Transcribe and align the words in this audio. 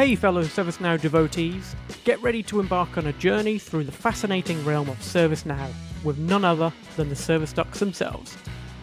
Hey, 0.00 0.14
fellow 0.14 0.42
ServiceNow 0.42 0.98
devotees, 0.98 1.76
get 2.04 2.22
ready 2.22 2.42
to 2.44 2.58
embark 2.58 2.96
on 2.96 3.08
a 3.08 3.12
journey 3.12 3.58
through 3.58 3.84
the 3.84 3.92
fascinating 3.92 4.64
realm 4.64 4.88
of 4.88 4.96
ServiceNow 5.00 5.70
with 6.02 6.16
none 6.16 6.42
other 6.42 6.72
than 6.96 7.10
the 7.10 7.14
Service 7.14 7.52
Ducks 7.52 7.80
themselves. 7.80 8.34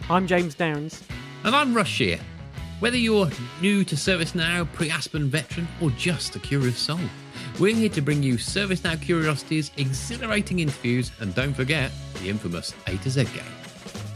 I'm 0.08 0.28
James 0.28 0.54
Downs. 0.54 1.02
And 1.42 1.56
I'm 1.56 1.74
Russ 1.74 1.88
Shear. 1.88 2.20
Whether 2.78 2.98
you're 2.98 3.28
new 3.60 3.82
to 3.82 3.96
ServiceNow, 3.96 4.72
pre 4.72 4.90
Aspen 4.90 5.28
veteran, 5.28 5.66
or 5.80 5.90
just 5.90 6.36
a 6.36 6.38
curious 6.38 6.78
soul, 6.78 7.00
we're 7.58 7.74
here 7.74 7.88
to 7.88 8.00
bring 8.00 8.22
you 8.22 8.34
ServiceNow 8.34 9.02
curiosities, 9.02 9.72
exhilarating 9.76 10.60
interviews, 10.60 11.10
and 11.18 11.34
don't 11.34 11.52
forget 11.52 11.90
the 12.22 12.28
infamous 12.28 12.72
A 12.86 12.96
to 12.98 13.10
Z 13.10 13.24
game. 13.24 13.42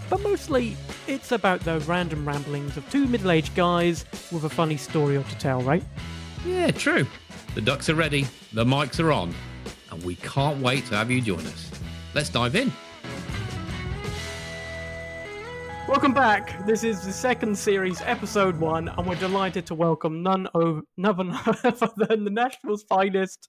But 0.08 0.22
mostly, 0.22 0.76
it's 1.08 1.32
about 1.32 1.62
the 1.62 1.80
random 1.80 2.24
ramblings 2.28 2.76
of 2.76 2.88
two 2.92 3.08
middle 3.08 3.32
aged 3.32 3.56
guys 3.56 4.04
with 4.30 4.44
a 4.44 4.48
funny 4.48 4.76
story 4.76 5.16
or 5.16 5.24
to 5.24 5.38
tell, 5.38 5.62
right? 5.62 5.82
Yeah, 6.44 6.70
true. 6.70 7.06
The 7.54 7.60
ducks 7.60 7.88
are 7.88 7.94
ready, 7.94 8.26
the 8.52 8.64
mics 8.64 8.98
are 9.02 9.12
on, 9.12 9.34
and 9.90 10.02
we 10.04 10.16
can't 10.16 10.60
wait 10.60 10.86
to 10.86 10.96
have 10.96 11.10
you 11.10 11.20
join 11.20 11.46
us. 11.46 11.70
Let's 12.14 12.28
dive 12.28 12.56
in. 12.56 12.72
Welcome 15.88 16.14
back. 16.14 16.64
This 16.66 16.84
is 16.84 17.04
the 17.04 17.12
second 17.12 17.56
series, 17.56 18.00
episode 18.02 18.58
one, 18.58 18.88
and 18.88 19.06
we're 19.06 19.16
delighted 19.16 19.66
to 19.66 19.74
welcome 19.74 20.22
none 20.22 20.48
over, 20.54 20.80
none 20.96 21.30
other 21.46 21.90
than 21.96 22.24
the 22.24 22.30
Nashville's 22.30 22.84
finest, 22.84 23.48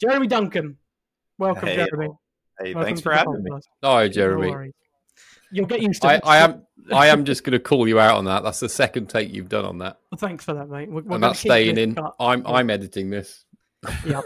Jeremy 0.00 0.26
Duncan. 0.26 0.78
Welcome, 1.38 1.68
Hey, 1.68 1.76
Jeremy. 1.76 2.08
Hey, 2.58 2.74
Welcome 2.74 2.82
thanks 2.84 3.00
for 3.00 3.12
having 3.12 3.42
me. 3.44 3.50
podcast. 3.50 3.62
Hi, 3.84 4.02
No 4.04 4.08
Jeremy. 4.08 4.50
worries. 4.50 4.72
You'll 5.52 5.66
get 5.66 5.82
used 5.82 6.02
to 6.02 6.08
I, 6.08 6.14
it. 6.14 6.20
I 6.24 6.36
am 6.38 6.62
I 6.92 7.08
am 7.08 7.24
just 7.24 7.44
going 7.44 7.52
to 7.52 7.58
call 7.60 7.86
you 7.88 7.98
out 8.00 8.16
on 8.16 8.24
that. 8.26 8.42
That's 8.42 8.60
the 8.60 8.68
second 8.68 9.08
take 9.08 9.32
you've 9.32 9.48
done 9.48 9.64
on 9.64 9.78
that, 9.78 9.98
Well, 10.10 10.18
Thanks 10.18 10.44
for 10.44 10.54
that, 10.54 10.68
mate. 10.68 10.90
We're, 10.90 11.02
we're 11.02 11.14
and 11.16 11.22
that's 11.24 11.40
staying 11.40 11.78
in. 11.78 11.94
cut. 11.94 12.14
I'm 12.20 12.42
Yeah. 12.42 12.50
I'm 12.52 12.70
editing 12.70 13.10
this. 13.10 13.44
Yeah. 14.06 14.20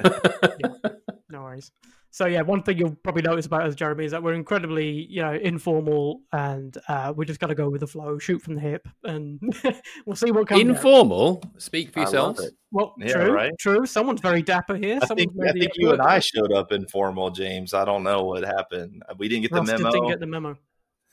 No 1.31 1.43
worries. 1.43 1.71
So 2.11 2.27
yeah, 2.27 2.43
one 2.43 2.63
thing 2.63 2.79
you'll 2.79 2.95
probably 3.03 3.23
notice 3.23 3.47
about 3.47 3.63
us, 3.67 3.75
Jeremy, 3.75 4.05
is 4.05 4.13
that 4.13 4.23
we're 4.23 4.35
incredibly, 4.35 4.89
you 5.11 5.21
know, 5.21 5.33
informal, 5.33 6.21
and 6.33 6.77
uh, 6.89 7.13
we 7.17 7.27
just 7.27 7.41
got 7.41 7.49
to 7.49 7.57
go 7.57 7.69
with 7.69 7.81
the 7.81 7.89
flow, 7.89 8.19
shoot 8.21 8.41
from 8.41 8.55
the 8.55 8.61
hip, 8.61 8.87
and 9.03 9.41
we'll 10.07 10.15
see 10.15 10.31
what 10.31 10.47
comes. 10.47 10.61
out. 10.63 10.69
Informal. 10.69 11.43
Speak 11.59 11.93
for 11.93 11.99
I 11.99 12.03
yourselves. 12.03 12.49
Well, 12.71 12.95
Yeah, 12.99 13.15
true, 13.15 13.33
right? 13.33 13.53
true. 13.59 13.85
Someone's 13.85 14.21
very 14.21 14.43
dapper 14.43 14.77
here. 14.77 15.01
I 15.03 15.07
Someone's 15.07 15.33
think, 15.33 15.49
I 15.49 15.53
think 15.59 15.73
you 15.75 15.91
and. 15.93 16.01
I 16.03 16.21
showed 16.21 16.53
up 16.53 16.71
informal, 16.71 17.31
James. 17.31 17.75
I 17.75 17.85
don't 17.85 18.05
know 18.05 18.23
what 18.23 18.45
happened. 18.45 19.03
We 19.19 19.29
didn't 19.29 19.43
get 19.43 19.51
the 19.51 19.57
Ross 19.59 19.71
just 19.71 19.83
memo. 19.83 19.93
didn't 19.93 20.09
get 20.11 20.21
the 20.21 20.27
memo. 20.27 20.57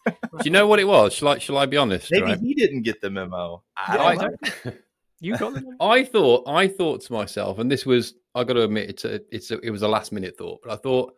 Do 0.05 0.13
you 0.45 0.51
know 0.51 0.65
what 0.67 0.79
it 0.79 0.87
was? 0.87 1.13
Shall 1.13 1.27
I 1.29 1.37
shall 1.39 1.57
I 1.57 1.65
be 1.65 1.77
honest? 1.77 2.09
Maybe 2.11 2.23
right? 2.23 2.39
he 2.39 2.53
didn't 2.53 2.81
get 2.83 3.01
the 3.01 3.09
memo. 3.09 3.63
I 3.77 3.93
Yeah, 3.93 3.97
don't 3.97 4.07
I- 4.07 4.15
know. 4.27 4.35
exactly. 4.41 4.73
You 5.23 5.37
got 5.37 5.53
the 5.53 5.61
memo. 5.61 5.77
I 5.79 6.03
thought 6.03 6.47
I 6.47 6.67
thought 6.67 7.01
to 7.01 7.13
myself, 7.13 7.59
and 7.59 7.69
this 7.71 7.85
was 7.85 8.15
I 8.33 8.43
got 8.43 8.53
to 8.53 8.63
admit 8.63 8.89
it's 8.89 9.05
a, 9.05 9.21
it's 9.31 9.51
a, 9.51 9.59
it 9.59 9.69
was 9.69 9.83
a 9.83 9.87
last 9.87 10.11
minute 10.11 10.35
thought, 10.35 10.61
but 10.63 10.71
I 10.73 10.77
thought 10.77 11.13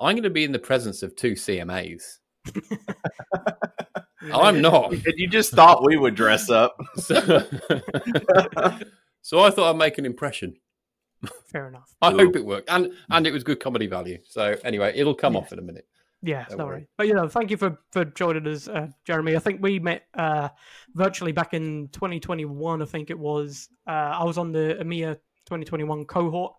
I'm 0.00 0.14
going 0.14 0.22
to 0.22 0.30
be 0.30 0.44
in 0.44 0.52
the 0.52 0.58
presence 0.58 1.02
of 1.02 1.14
two 1.14 1.32
CMAs. 1.32 2.20
I'm 4.32 4.62
not. 4.62 4.92
And 4.92 5.14
you 5.16 5.28
just 5.28 5.52
thought 5.52 5.84
we 5.84 5.98
would 5.98 6.14
dress 6.14 6.48
up. 6.48 6.76
So, 6.96 7.44
so 9.20 9.40
I 9.40 9.50
thought 9.50 9.70
I'd 9.70 9.76
make 9.76 9.98
an 9.98 10.06
impression. 10.06 10.54
Fair 11.52 11.68
enough. 11.68 11.94
I 12.00 12.10
Cool. 12.10 12.18
hope 12.20 12.36
it 12.36 12.44
worked, 12.46 12.70
and 12.70 12.92
and 13.10 13.26
it 13.26 13.32
was 13.32 13.44
good 13.44 13.60
comedy 13.60 13.86
value. 13.86 14.18
So 14.24 14.56
anyway, 14.64 14.92
it'll 14.96 15.14
come 15.14 15.34
Yeah. 15.34 15.40
off 15.40 15.52
in 15.52 15.58
a 15.58 15.62
minute. 15.62 15.86
Yeah, 16.24 16.46
no 16.56 16.64
worry. 16.66 16.86
But 16.96 17.06
you 17.06 17.14
know, 17.14 17.28
thank 17.28 17.50
you 17.50 17.56
for 17.56 17.78
for 17.92 18.04
joining 18.04 18.46
us, 18.46 18.66
uh, 18.66 18.88
Jeremy. 19.04 19.36
I 19.36 19.38
think 19.40 19.62
we 19.62 19.78
met 19.78 20.06
uh, 20.14 20.48
virtually 20.94 21.32
back 21.32 21.52
in 21.54 21.88
2021. 21.92 22.80
I 22.80 22.84
think 22.86 23.10
it 23.10 23.18
was. 23.18 23.68
Uh, 23.86 23.90
I 24.20 24.24
was 24.24 24.38
on 24.38 24.50
the 24.52 24.78
EMEA 24.80 25.14
2021 25.46 26.06
cohort 26.06 26.54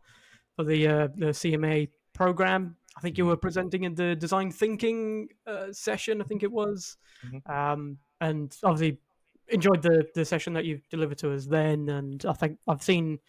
for 0.55 0.63
the 0.63 0.87
uh, 0.87 1.07
the 1.15 1.27
CMA 1.27 1.89
program. 2.13 2.75
I 2.97 3.01
think 3.01 3.17
you 3.17 3.25
were 3.25 3.37
presenting 3.37 3.83
in 3.83 3.95
the 3.95 4.15
design 4.15 4.51
thinking 4.51 5.29
uh, 5.47 5.71
session. 5.71 6.21
I 6.21 6.25
think 6.25 6.43
it 6.43 6.51
was, 6.51 6.97
Mhm. 7.25 7.49
um, 7.49 7.97
and 8.21 8.55
obviously 8.63 8.99
enjoyed 9.47 9.81
the 9.81 10.05
the 10.13 10.23
session 10.25 10.53
that 10.53 10.65
you 10.65 10.79
delivered 10.91 11.17
to 11.19 11.33
us 11.33 11.45
then. 11.47 11.89
And 11.89 12.23
I 12.25 12.33
think 12.33 12.59
I've 12.67 12.83
seen. 12.83 13.19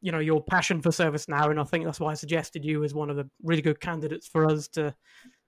You 0.00 0.12
know 0.12 0.18
your 0.18 0.42
passion 0.42 0.80
for 0.80 0.92
service 0.92 1.28
now, 1.28 1.50
and 1.50 1.58
I 1.58 1.64
think 1.64 1.84
that's 1.84 2.00
why 2.00 2.12
I 2.12 2.14
suggested 2.14 2.64
you 2.64 2.84
as 2.84 2.94
one 2.94 3.10
of 3.10 3.16
the 3.16 3.28
really 3.42 3.62
good 3.62 3.80
candidates 3.80 4.26
for 4.26 4.46
us 4.46 4.68
to 4.68 4.94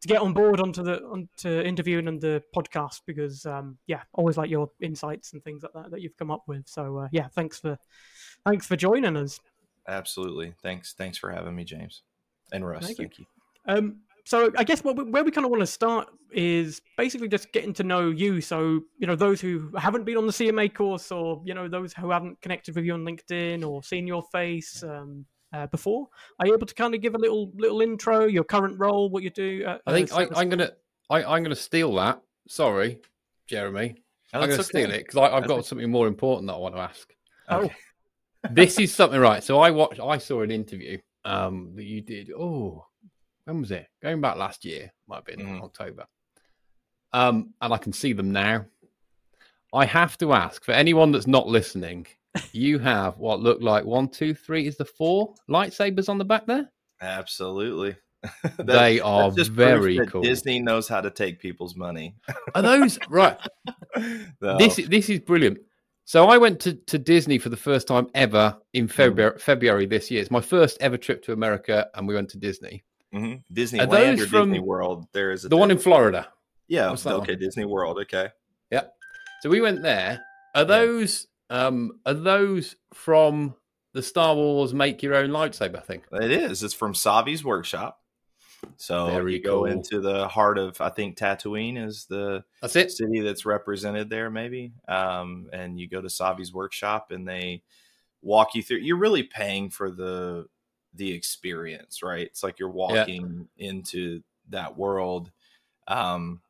to 0.01 0.09
get 0.09 0.21
on 0.21 0.33
board 0.33 0.61
onto 0.61 0.83
the 0.83 1.03
onto 1.05 1.49
interviewing 1.61 2.09
and 2.09 2.21
the 2.21 2.43
podcast 2.57 3.03
because 3.07 3.45
um 3.45 3.77
yeah 3.87 4.01
always 4.15 4.39
like 4.39 4.49
your 4.49 4.71
insights 4.81 5.35
and 5.35 5.45
things 5.45 5.63
like 5.63 5.73
that 5.75 5.91
that 5.91 6.01
you've 6.01 6.17
come 6.17 6.31
up 6.31 6.43
with 6.47 6.67
so 6.67 6.97
uh, 6.97 7.09
yeah 7.13 7.29
thanks 7.29 7.61
for 7.61 7.77
thanks 8.47 8.67
for 8.67 8.77
joining 8.77 9.15
us 9.15 9.39
Absolutely. 9.89 10.55
Thanks. 10.63 10.93
Thanks 10.93 11.19
for 11.19 11.31
having 11.31 11.55
me, 11.55 11.65
James. 11.65 12.03
And 12.53 12.67
Russ. 12.67 12.85
Thank 12.85 12.99
Thank, 12.99 13.19
you. 13.19 13.27
you. 13.67 13.75
um 13.75 13.97
so 14.31 14.51
i 14.57 14.65
guess 14.65 14.85
what 14.85 14.97
we, 14.97 15.05
where 15.05 15.25
we 15.25 15.31
kind 15.31 15.45
of 15.45 15.51
want 15.51 15.61
to 15.61 15.67
start 15.67 16.09
is 16.33 16.81
basically 16.97 17.29
just 17.29 17.53
getting 17.53 17.73
to 17.73 17.83
know 17.83 18.11
you 18.11 18.41
so 18.41 18.81
you 18.99 19.07
know 19.07 19.17
those 19.17 19.41
who 19.41 19.71
haven't 19.77 20.05
been 20.05 20.17
on 20.17 20.27
the 20.27 20.33
cma 20.33 20.73
course 20.73 21.11
or 21.11 21.43
you 21.45 21.55
know 21.55 21.69
those 21.69 21.93
who 21.93 22.11
haven't 22.11 22.41
connected 22.41 22.75
with 22.77 22.85
you 22.85 22.95
on 22.95 23.05
linkedin 23.05 23.67
or 23.67 23.83
seen 23.83 24.07
your 24.07 24.23
face 24.33 24.83
um 24.83 25.25
uh, 25.53 25.67
before 25.67 26.07
are 26.39 26.47
you 26.47 26.55
able 26.55 26.67
to 26.67 26.75
kind 26.75 26.95
of 26.95 27.01
give 27.01 27.17
a 27.17 27.19
little 27.19 27.51
little 27.57 27.81
intro 27.81 28.27
your 28.27 28.45
current 28.45 28.79
role 28.79 29.11
what 29.11 29.25
you 29.25 29.31
do 29.31 29.65
at, 29.67 29.81
I 29.85 29.93
think 29.93 30.13
uh, 30.13 30.29
I, 30.33 30.41
i'm 30.41 30.49
gonna 30.49 30.71
I, 31.11 31.25
I'm 31.25 31.43
gonna 31.43 31.57
steal 31.57 31.93
that. 31.97 32.23
Sorry, 32.49 33.01
Jeremy. 33.49 33.97
No, 34.33 34.41
I'm 34.41 34.49
gonna 34.49 34.63
steal 34.63 34.91
it 34.93 35.07
because 35.07 35.17
I've 35.17 35.47
got 35.47 35.67
something 35.67 35.91
more 35.91 36.07
important 36.07 36.47
that 36.47 36.55
I 36.55 36.59
want 36.59 36.77
to 36.77 36.81
ask. 36.81 37.13
oh 37.49 37.69
this 38.53 38.79
is 38.79 38.95
something 38.95 39.21
right. 39.21 39.43
So 39.43 39.59
I 39.59 39.73
watched. 39.73 40.01
I 40.01 40.19
saw 40.19 40.43
an 40.43 40.53
interview 40.53 40.99
um, 41.25 41.73
that 41.75 41.85
you 41.85 42.01
did. 42.01 42.31
Oh, 42.31 42.87
when 43.45 43.61
was 43.61 43.71
it? 43.71 43.87
Going 44.03 44.21
back 44.21 44.37
last 44.37 44.65
year, 44.65 44.93
might 45.09 45.17
have 45.17 45.25
been 45.25 45.41
Mhm. 45.41 45.63
October. 45.63 46.07
Um, 47.13 47.55
and 47.61 47.73
I 47.75 47.79
can 47.79 47.93
see 47.93 48.13
them 48.13 48.33
now. 48.33 48.67
I 49.75 49.85
have 49.87 50.19
to 50.19 50.33
ask 50.33 50.65
for 50.65 50.73
anyone 50.73 51.13
that's 51.13 51.27
not 51.27 51.47
listening. 51.49 52.07
You 52.53 52.79
have 52.79 53.19
what 53.19 53.41
looked 53.41 53.63
like 53.63 53.85
one, 53.85 54.09
two, 54.09 54.35
three. 54.35 54.67
Is 54.69 54.77
the 54.77 54.85
four 54.85 55.35
lightsabers 55.49 56.09
on 56.09 56.19
the 56.19 56.25
back 56.25 56.47
there? 56.47 56.71
Absolutely. 57.01 57.97
That- 58.59 58.67
they 58.67 59.01
are 59.01 59.25
that's 59.31 59.37
just 59.37 59.55
proof 59.55 59.57
very 59.57 60.07
cool. 60.07 60.23
Disney 60.23 60.61
knows 60.61 60.87
how 60.87 61.01
to 61.01 61.11
take 61.11 61.41
people's 61.41 61.75
money. 61.75 62.15
Are 62.55 62.63
those 62.63 62.99
right? 63.09 63.37
No. 64.41 64.59
This 64.59 64.77
this 64.77 65.09
is 65.11 65.21
brilliant. 65.21 65.59
So 66.05 66.27
I 66.29 66.37
went 66.39 66.61
to, 66.61 66.75
to 66.75 66.99
Disney 66.99 67.39
for 67.39 67.49
the 67.49 67.57
first 67.57 67.89
time 67.89 68.09
ever 68.15 68.57
in 68.75 68.85
Hmm. 68.85 68.91
February 68.93 69.39
February 69.39 69.87
this 69.87 70.11
year. 70.11 70.21
It's 70.21 70.31
my 70.31 70.41
first 70.43 70.77
ever 70.81 70.99
trip 70.99 71.23
to 71.25 71.33
America, 71.33 71.89
and 71.95 72.07
we 72.07 72.15
went 72.15 72.29
to 72.31 72.39
Disney, 72.39 72.85
Mhm. 73.15 73.43
Disneyland 73.53 74.21
or 74.21 74.27
from- 74.27 74.51
Disney 74.51 74.61
World. 74.65 75.07
There 75.13 75.31
is 75.33 75.45
a 75.45 75.49
the 75.49 75.57
one 75.57 75.71
in. 75.71 75.79
Florida. 75.79 76.29
yeah. 76.69 76.95
Okay, 77.05 77.37
Disney 77.37 77.65
World. 77.65 77.99
Okay. 78.03 78.29
Yep. 78.71 78.95
So 79.43 79.51
we 79.51 79.61
went 79.61 79.83
there. 79.83 80.25
Are 80.55 80.65
those 80.65 81.27
um 81.49 82.01
are 82.07 82.15
those 82.15 82.77
from 82.95 83.55
the 83.93 84.03
Star 84.03 84.35
Wars 84.37 84.73
make 84.73 85.03
your 85.03 85.15
own 85.17 85.31
lightsaber 85.31 85.83
thing? 85.85 86.03
It 86.13 86.31
is. 86.31 86.63
It's 86.63 86.75
from 86.75 86.93
Savi's 86.95 87.45
workshop. 87.45 88.01
So 88.77 89.07
Very 89.07 89.35
you 89.37 89.43
go 89.43 89.61
cool. 89.61 89.65
into 89.65 90.01
the 90.01 90.29
heart 90.29 90.59
of 90.59 90.81
I 90.81 90.91
think 90.91 91.17
Tatooine 91.19 91.83
is 91.83 92.05
the 92.05 92.45
That's 92.61 92.77
it. 92.77 92.93
city 92.93 93.21
that's 93.21 93.47
represented 93.47 94.11
there, 94.11 94.31
maybe. 94.31 94.75
Um, 94.87 95.49
and 95.53 95.81
you 95.81 95.89
go 95.89 96.01
to 96.03 96.09
Savi's 96.09 96.53
workshop 96.53 97.11
and 97.11 97.27
they 97.27 97.63
walk 98.23 98.55
you 98.55 98.63
through. 98.63 98.79
You're 98.79 98.99
really 98.99 99.23
paying 99.23 99.71
for 99.71 99.91
the 99.91 100.47
the 100.95 101.13
experience, 101.13 102.03
right? 102.03 102.27
It's 102.27 102.43
like 102.43 102.59
you're 102.59 102.71
walking 102.71 103.49
into 103.57 104.23
that 104.49 104.77
world. 104.77 105.31
Um, 105.89 106.43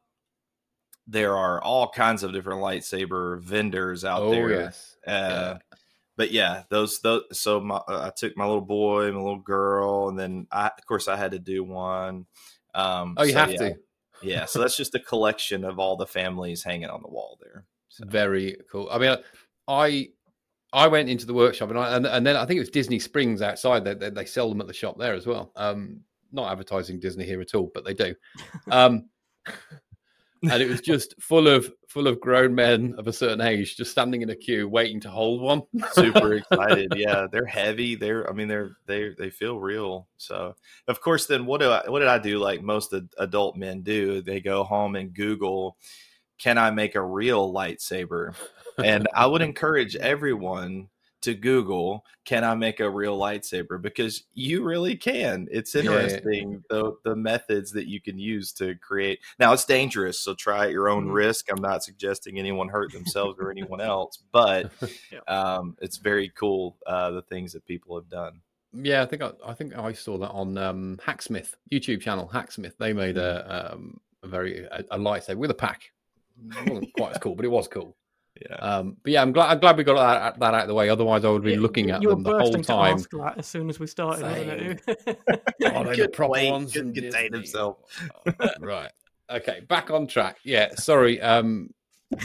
there 1.07 1.37
are 1.37 1.63
all 1.63 1.89
kinds 1.91 2.23
of 2.23 2.33
different 2.33 2.61
lightsaber 2.61 3.41
vendors 3.41 4.05
out 4.05 4.21
Oh 4.23 4.31
there. 4.31 4.51
yes. 4.61 4.97
Uh, 5.07 5.55
Yeah. 5.55 5.59
But 6.17 6.33
yeah, 6.33 6.65
those 6.71 7.01
those. 7.01 7.25
So 7.33 7.61
my, 7.61 7.77
uh, 7.77 8.07
I 8.09 8.11
took 8.11 8.37
my 8.37 8.47
little 8.47 8.61
boy, 8.61 9.11
my 9.13 9.19
little 9.19 9.39
girl, 9.41 10.09
and 10.09 10.19
then 10.19 10.47
I, 10.53 10.69
of 10.69 10.87
course, 10.87 11.09
I 11.09 11.17
had 11.17 11.33
to 11.33 11.39
do 11.41 11.65
one. 11.65 12.27
Um, 12.75 13.17
Oh, 13.17 13.23
you 13.25 13.33
so 13.33 13.39
have 13.39 13.51
yeah, 13.51 13.57
to. 13.57 13.77
Yeah, 14.23 14.45
so 14.47 14.61
that's 14.61 14.77
just 14.77 14.95
a 14.95 15.01
collection 15.01 15.65
of 15.65 15.79
all 15.79 15.97
the 15.97 16.07
families 16.07 16.63
hanging 16.63 16.91
on 16.91 17.03
the 17.03 17.09
wall 17.09 17.39
there. 17.41 17.67
So, 17.89 18.05
Very 18.07 18.57
cool. 18.71 18.89
I 18.91 18.99
mean, 18.99 19.17
I 19.69 20.13
I 20.73 20.87
went 20.87 21.09
into 21.09 21.27
the 21.27 21.35
workshop 21.35 21.71
and 21.71 21.79
I 21.79 21.97
and, 21.97 22.07
and 22.07 22.27
then 22.27 22.37
I 22.37 22.45
think 22.47 22.57
it 22.57 22.61
was 22.61 22.71
Disney 22.71 22.99
Springs 22.99 23.43
outside. 23.43 23.85
They, 23.85 23.95
they 23.95 24.11
they 24.11 24.25
sell 24.25 24.49
them 24.49 24.61
at 24.61 24.67
the 24.67 24.73
shop 24.73 24.99
there 24.99 25.15
as 25.15 25.27
well. 25.27 25.53
Um, 25.57 26.01
not 26.33 26.51
advertising 26.51 27.01
Disney 27.01 27.25
here 27.25 27.41
at 27.41 27.55
all, 27.55 27.71
but 27.75 27.85
they 27.85 27.95
do. 27.95 28.15
Um, 28.71 29.07
and 30.43 30.63
it 30.63 30.69
was 30.69 30.81
just 30.81 31.21
full 31.21 31.49
of 31.49 31.71
full 31.89 32.07
of 32.07 32.21
grown 32.21 32.55
men 32.55 32.95
of 32.97 33.07
a 33.07 33.13
certain 33.13 33.41
age 33.41 33.77
just 33.77 33.91
standing 33.91 34.23
in 34.23 34.31
a 34.31 34.37
queue 34.37 34.69
waiting 34.69 35.01
to 35.01 35.11
hold 35.11 35.43
one. 35.43 35.63
super 35.93 36.35
excited. 36.37 36.93
Yeah, 36.97 37.27
they're 37.31 37.45
heavy. 37.45 37.95
They're, 37.95 38.29
I 38.29 38.33
mean, 38.33 38.49
they're 38.49 38.77
they 38.87 39.11
they 39.19 39.31
feel 39.31 39.59
real. 39.59 40.09
So, 40.17 40.55
of 40.89 41.01
course, 41.01 41.27
then 41.27 41.47
what 41.47 41.61
do 41.61 41.71
I 41.71 41.83
what 41.89 41.99
did 41.99 42.09
I 42.09 42.19
do? 42.19 42.39
Like 42.39 42.63
most 42.63 42.95
adult 43.19 43.57
men 43.57 43.83
do, 43.83 44.23
they 44.23 44.41
go 44.41 44.65
home 44.65 44.97
and 44.97 45.13
Google, 45.13 45.77
"Can 46.41 46.59
I 46.59 46.71
make 46.71 46.95
a 46.95 47.03
real 47.03 47.53
lightsaber?" 47.53 48.35
And 48.83 49.07
I 49.15 49.27
would 49.27 49.43
encourage 49.51 49.97
everyone 49.97 50.89
to 51.23 51.35
Google, 51.35 52.05
can 52.25 52.45
I 52.45 52.55
make 52.55 52.81
a 52.81 52.89
real 52.89 53.19
lightsaber? 53.19 53.81
Because 53.81 54.25
you 54.35 54.65
really 54.65 54.97
can. 54.97 55.49
It's 55.51 55.75
interesting 55.75 56.53
yeah. 56.53 56.59
the 56.71 56.93
the 57.05 57.17
methods 57.17 57.73
that 57.73 57.89
you 57.89 58.01
can 58.01 58.19
use 58.19 58.53
to 58.55 58.75
create. 58.77 59.21
Now 59.39 59.53
it's 59.53 59.65
dangerous, 59.65 60.21
so 60.21 60.35
try 60.35 60.67
at 60.67 60.73
your 60.73 60.89
own 60.89 61.05
mm-hmm. 61.05 61.13
risk. 61.13 61.51
I'm 61.51 61.63
not 61.63 61.85
suggesting 61.85 62.39
anyone 62.39 62.69
hurt 62.69 62.93
themselves 62.93 63.39
or 63.39 63.51
anyone 63.51 63.81
else, 63.81 64.19
but 64.33 64.71
um, 65.29 65.77
it's 65.81 65.99
very 65.99 66.31
cool 66.31 66.77
uh, 66.87 67.11
the 67.11 67.23
things 67.23 67.53
that 67.53 67.67
people 67.67 67.97
have 67.97 68.09
done. 68.09 68.41
Yeah, 68.73 69.03
I 69.03 69.07
think 69.07 69.23
I, 69.23 69.33
I 69.45 69.55
think 69.55 69.77
I 69.77 69.93
saw 69.93 70.17
that 70.19 70.31
on 70.31 70.57
um, 70.57 70.99
Hacksmith 71.05 71.57
YouTube 71.73 72.01
channel. 72.01 72.29
Hacksmith 72.29 72.79
they 72.79 72.93
made 72.93 73.19
a, 73.19 73.45
mm. 73.49 73.75
um, 73.75 74.01
a 74.23 74.29
very 74.29 74.65
a, 74.65 74.85
a 74.93 74.99
lightsaber 74.99 75.37
with 75.37 75.51
a 75.51 75.55
pack. 75.55 75.91
It 76.49 76.71
wasn't 76.71 76.93
quite 76.95 77.13
as 77.13 77.19
cool, 77.19 77.35
but 77.35 77.45
it 77.45 77.51
was 77.51 77.69
cool. 77.69 77.97
Yeah. 78.49 78.57
Um, 78.57 78.97
but 79.03 79.13
yeah, 79.13 79.23
I'm 79.23 79.33
glad. 79.33 79.51
I'm 79.51 79.59
glad 79.59 79.77
we 79.77 79.85
got 79.85 79.97
that, 79.97 80.39
that 80.39 80.55
out 80.55 80.63
of 80.63 80.69
the 80.69 80.75
way. 80.75 80.89
Otherwise, 80.89 81.25
I 81.25 81.31
would 81.31 81.43
be 81.43 81.53
yeah, 81.53 81.59
looking 81.59 81.91
at 81.91 82.01
them 82.01 82.23
the 82.23 82.39
whole 82.39 82.53
time. 82.63 82.99
To 82.99 83.19
that 83.19 83.39
as 83.39 83.47
soon 83.47 83.69
as 83.69 83.79
we 83.79 83.87
started, 83.87 84.23
wasn't 84.23 84.51
it? 84.51 84.83
they 85.59 85.97
the 85.97 86.11
proper 86.11 86.51
ones 86.51 86.73
couldn't 86.73 86.95
contain 86.95 87.33
himself. 87.35 87.79
right. 88.61 88.91
Okay. 89.29 89.61
Back 89.69 89.91
on 89.91 90.07
track. 90.07 90.39
Yeah. 90.43 90.75
Sorry. 90.77 91.21
Um, 91.21 91.75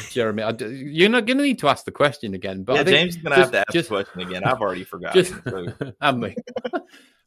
Jeremy, 0.09 0.43
I, 0.43 0.51
you're 0.51 1.09
not 1.09 1.25
going 1.25 1.37
to 1.37 1.43
need 1.43 1.59
to 1.59 1.67
ask 1.67 1.85
the 1.85 1.91
question 1.91 2.33
again. 2.33 2.63
But 2.63 2.75
yeah, 2.75 2.83
James 2.83 3.15
is 3.17 3.21
going 3.21 3.35
to 3.35 3.41
have 3.41 3.51
to 3.51 3.59
ask 3.59 3.71
just, 3.73 3.89
the 3.89 3.95
question 3.95 4.21
again. 4.21 4.43
I've 4.43 4.61
already 4.61 4.83
forgotten. 4.83 5.21
Just, 5.21 5.43
so. 5.43 5.67
and 6.01 6.19
me. 6.19 6.35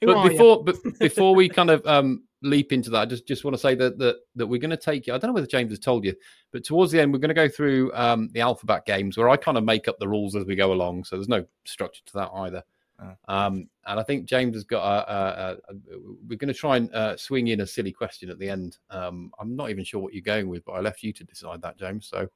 but 0.00 0.28
before, 0.28 0.64
but 0.64 0.76
before 0.98 1.34
we 1.34 1.48
kind 1.48 1.70
of 1.70 1.86
um, 1.86 2.22
leap 2.42 2.72
into 2.72 2.90
that, 2.90 3.00
I 3.00 3.06
just 3.06 3.26
just 3.26 3.44
want 3.44 3.54
to 3.54 3.60
say 3.60 3.74
that 3.74 3.98
that 3.98 4.16
that 4.36 4.46
we're 4.46 4.60
going 4.60 4.70
to 4.70 4.76
take 4.76 5.06
you. 5.06 5.14
I 5.14 5.18
don't 5.18 5.28
know 5.28 5.34
whether 5.34 5.46
James 5.46 5.70
has 5.70 5.78
told 5.78 6.04
you, 6.04 6.14
but 6.52 6.64
towards 6.64 6.92
the 6.92 7.00
end, 7.00 7.12
we're 7.12 7.18
going 7.18 7.28
to 7.28 7.34
go 7.34 7.48
through 7.48 7.92
um, 7.94 8.28
the 8.32 8.40
alphabet 8.40 8.86
games 8.86 9.16
where 9.16 9.28
I 9.28 9.36
kind 9.36 9.58
of 9.58 9.64
make 9.64 9.88
up 9.88 9.98
the 9.98 10.08
rules 10.08 10.36
as 10.36 10.44
we 10.44 10.56
go 10.56 10.72
along. 10.72 11.04
So 11.04 11.16
there's 11.16 11.28
no 11.28 11.44
structure 11.64 12.02
to 12.06 12.12
that 12.14 12.30
either. 12.34 12.62
Uh, 13.00 13.30
um, 13.30 13.68
and 13.86 14.00
I 14.00 14.02
think 14.02 14.26
James 14.26 14.54
has 14.54 14.64
got 14.64 14.82
a. 14.82 15.12
a, 15.12 15.16
a, 15.16 15.52
a 15.52 15.98
we're 16.28 16.38
going 16.38 16.48
to 16.48 16.54
try 16.54 16.76
and 16.76 16.92
uh, 16.94 17.16
swing 17.16 17.48
in 17.48 17.60
a 17.60 17.66
silly 17.66 17.92
question 17.92 18.28
at 18.30 18.38
the 18.38 18.48
end. 18.48 18.78
Um, 18.90 19.32
I'm 19.38 19.54
not 19.56 19.70
even 19.70 19.84
sure 19.84 20.00
what 20.00 20.14
you're 20.14 20.22
going 20.22 20.48
with, 20.48 20.64
but 20.64 20.72
I 20.72 20.80
left 20.80 21.02
you 21.02 21.12
to 21.12 21.24
decide 21.24 21.62
that, 21.62 21.78
James. 21.78 22.06
So 22.06 22.28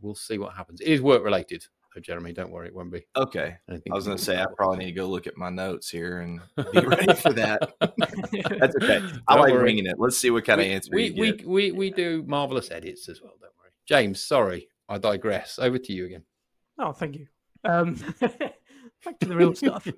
we'll 0.00 0.14
see 0.14 0.38
what 0.38 0.54
happens. 0.54 0.80
It 0.80 0.88
is 0.88 1.02
work 1.02 1.24
related. 1.24 1.66
So 1.96 2.00
Jeremy, 2.00 2.34
don't 2.34 2.50
worry, 2.50 2.66
it 2.66 2.74
won't 2.74 2.92
be. 2.92 3.06
Okay. 3.16 3.56
I 3.70 3.80
was 3.88 4.04
going 4.04 4.18
to 4.18 4.22
say 4.22 4.38
I 4.38 4.44
probably 4.54 4.76
need 4.76 4.84
to 4.84 4.92
go 4.92 5.06
look 5.06 5.26
at 5.26 5.38
my 5.38 5.48
notes 5.48 5.88
here 5.88 6.20
and 6.20 6.42
be 6.70 6.80
ready 6.80 7.14
for 7.14 7.32
that. 7.32 7.72
That's 7.80 8.76
okay. 8.82 9.02
I 9.26 9.34
don't 9.34 9.42
like 9.44 9.54
worry. 9.54 9.62
winging 9.64 9.86
it. 9.86 9.94
Let's 9.98 10.18
see 10.18 10.30
what 10.30 10.44
kind 10.44 10.58
we, 10.58 10.66
of 10.66 10.72
answer 10.72 10.90
we 10.92 11.12
we, 11.12 11.32
we 11.46 11.72
we 11.72 11.90
do 11.90 12.22
marvelous 12.26 12.70
edits 12.70 13.08
as 13.08 13.22
well. 13.22 13.32
Don't 13.40 13.50
worry, 13.58 13.70
James. 13.86 14.22
Sorry, 14.22 14.68
I 14.90 14.98
digress. 14.98 15.58
Over 15.58 15.78
to 15.78 15.92
you 15.94 16.04
again. 16.04 16.24
Oh, 16.78 16.92
thank 16.92 17.16
you. 17.16 17.28
Um, 17.64 17.94
back 18.20 19.18
to 19.20 19.26
the 19.26 19.34
real 19.34 19.54
stuff. 19.54 19.88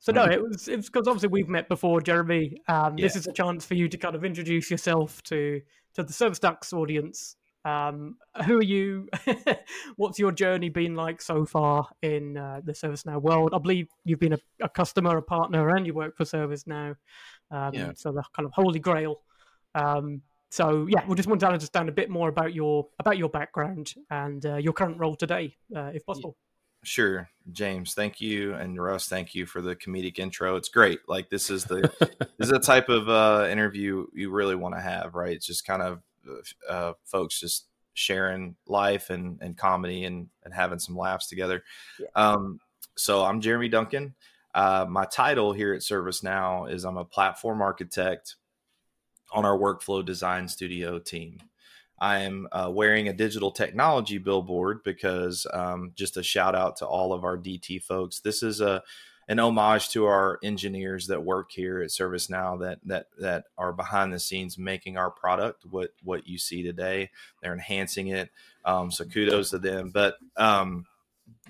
So 0.00 0.10
no, 0.10 0.24
it 0.24 0.42
was 0.42 0.66
it's 0.66 0.90
because 0.90 1.06
obviously 1.06 1.28
we've 1.28 1.48
met 1.48 1.68
before, 1.68 2.00
Jeremy. 2.00 2.60
Um, 2.66 2.98
yeah. 2.98 3.06
This 3.06 3.14
is 3.14 3.28
a 3.28 3.32
chance 3.32 3.64
for 3.64 3.74
you 3.74 3.88
to 3.90 3.96
kind 3.96 4.16
of 4.16 4.24
introduce 4.24 4.72
yourself 4.72 5.22
to 5.24 5.60
to 5.94 6.02
the 6.02 6.12
Service 6.12 6.40
Ducks 6.40 6.72
audience 6.72 7.36
um, 7.64 8.16
who 8.46 8.58
are 8.58 8.62
you? 8.62 9.08
What's 9.96 10.18
your 10.18 10.32
journey 10.32 10.68
been 10.68 10.94
like 10.94 11.22
so 11.22 11.46
far 11.46 11.88
in 12.02 12.36
uh, 12.36 12.60
the 12.62 12.72
ServiceNow 12.72 13.20
world? 13.22 13.52
I 13.54 13.58
believe 13.58 13.88
you've 14.04 14.20
been 14.20 14.34
a, 14.34 14.38
a, 14.62 14.68
customer, 14.68 15.16
a 15.16 15.22
partner, 15.22 15.74
and 15.74 15.86
you 15.86 15.94
work 15.94 16.16
for 16.16 16.24
ServiceNow. 16.24 16.96
Um, 17.50 17.74
yeah. 17.74 17.92
So 17.94 18.12
the 18.12 18.22
kind 18.36 18.46
of 18.46 18.52
holy 18.52 18.80
grail. 18.80 19.20
Um, 19.74 20.22
so 20.50 20.86
yeah, 20.88 21.04
we 21.08 21.16
just 21.16 21.28
want 21.28 21.40
to 21.40 21.48
understand 21.48 21.88
a 21.88 21.92
bit 21.92 22.10
more 22.10 22.28
about 22.28 22.54
your 22.54 22.86
about 23.00 23.18
your 23.18 23.28
background 23.28 23.94
and 24.10 24.44
uh, 24.44 24.56
your 24.56 24.72
current 24.72 24.98
role 24.98 25.16
today, 25.16 25.56
uh, 25.74 25.90
if 25.94 26.04
possible. 26.04 26.36
Sure, 26.84 27.30
James. 27.50 27.94
Thank 27.94 28.20
you, 28.20 28.52
and 28.54 28.80
Russ. 28.80 29.08
Thank 29.08 29.34
you 29.34 29.46
for 29.46 29.62
the 29.62 29.74
comedic 29.74 30.18
intro. 30.18 30.56
It's 30.56 30.68
great. 30.68 31.00
Like 31.08 31.30
this 31.30 31.48
is 31.48 31.64
the 31.64 31.90
this 32.38 32.46
is 32.46 32.50
the 32.50 32.60
type 32.60 32.90
of 32.90 33.08
uh, 33.08 33.48
interview 33.50 34.06
you 34.12 34.30
really 34.30 34.54
want 34.54 34.74
to 34.74 34.82
have, 34.82 35.14
right? 35.14 35.34
It's 35.34 35.46
just 35.46 35.66
kind 35.66 35.82
of 35.82 36.02
uh, 36.68 36.92
folks 37.04 37.40
just 37.40 37.66
sharing 37.94 38.56
life 38.66 39.10
and, 39.10 39.38
and 39.40 39.56
comedy 39.56 40.04
and, 40.04 40.28
and 40.44 40.52
having 40.52 40.78
some 40.78 40.96
laughs 40.96 41.28
together. 41.28 41.62
Yeah. 41.98 42.06
Um, 42.14 42.60
so 42.96 43.24
I'm 43.24 43.40
Jeremy 43.40 43.68
Duncan. 43.68 44.14
Uh, 44.54 44.86
my 44.88 45.04
title 45.04 45.52
here 45.52 45.74
at 45.74 45.80
ServiceNow 45.80 46.70
is 46.70 46.84
I'm 46.84 46.96
a 46.96 47.04
platform 47.04 47.60
architect 47.60 48.36
on 49.32 49.44
our 49.44 49.58
workflow 49.58 50.04
design 50.04 50.48
studio 50.48 50.98
team. 50.98 51.38
I 51.98 52.20
am 52.20 52.48
uh, 52.52 52.70
wearing 52.72 53.08
a 53.08 53.12
digital 53.12 53.50
technology 53.50 54.18
billboard 54.18 54.82
because 54.84 55.46
um, 55.52 55.92
just 55.94 56.16
a 56.16 56.22
shout 56.22 56.54
out 56.54 56.76
to 56.76 56.86
all 56.86 57.12
of 57.12 57.24
our 57.24 57.36
DT 57.36 57.82
folks. 57.82 58.20
This 58.20 58.42
is 58.42 58.60
a 58.60 58.82
an 59.28 59.38
homage 59.38 59.90
to 59.90 60.06
our 60.06 60.38
engineers 60.42 61.06
that 61.06 61.24
work 61.24 61.50
here 61.50 61.82
at 61.82 61.90
ServiceNow 61.90 62.60
that 62.60 62.78
that 62.84 63.06
that 63.18 63.44
are 63.56 63.72
behind 63.72 64.12
the 64.12 64.20
scenes 64.20 64.58
making 64.58 64.96
our 64.96 65.10
product 65.10 65.64
what 65.66 65.90
what 66.02 66.26
you 66.26 66.38
see 66.38 66.62
today. 66.62 67.10
They're 67.42 67.52
enhancing 67.52 68.08
it. 68.08 68.30
Um, 68.64 68.90
so 68.90 69.04
kudos 69.04 69.50
to 69.50 69.58
them. 69.58 69.90
But 69.90 70.16
um, 70.36 70.86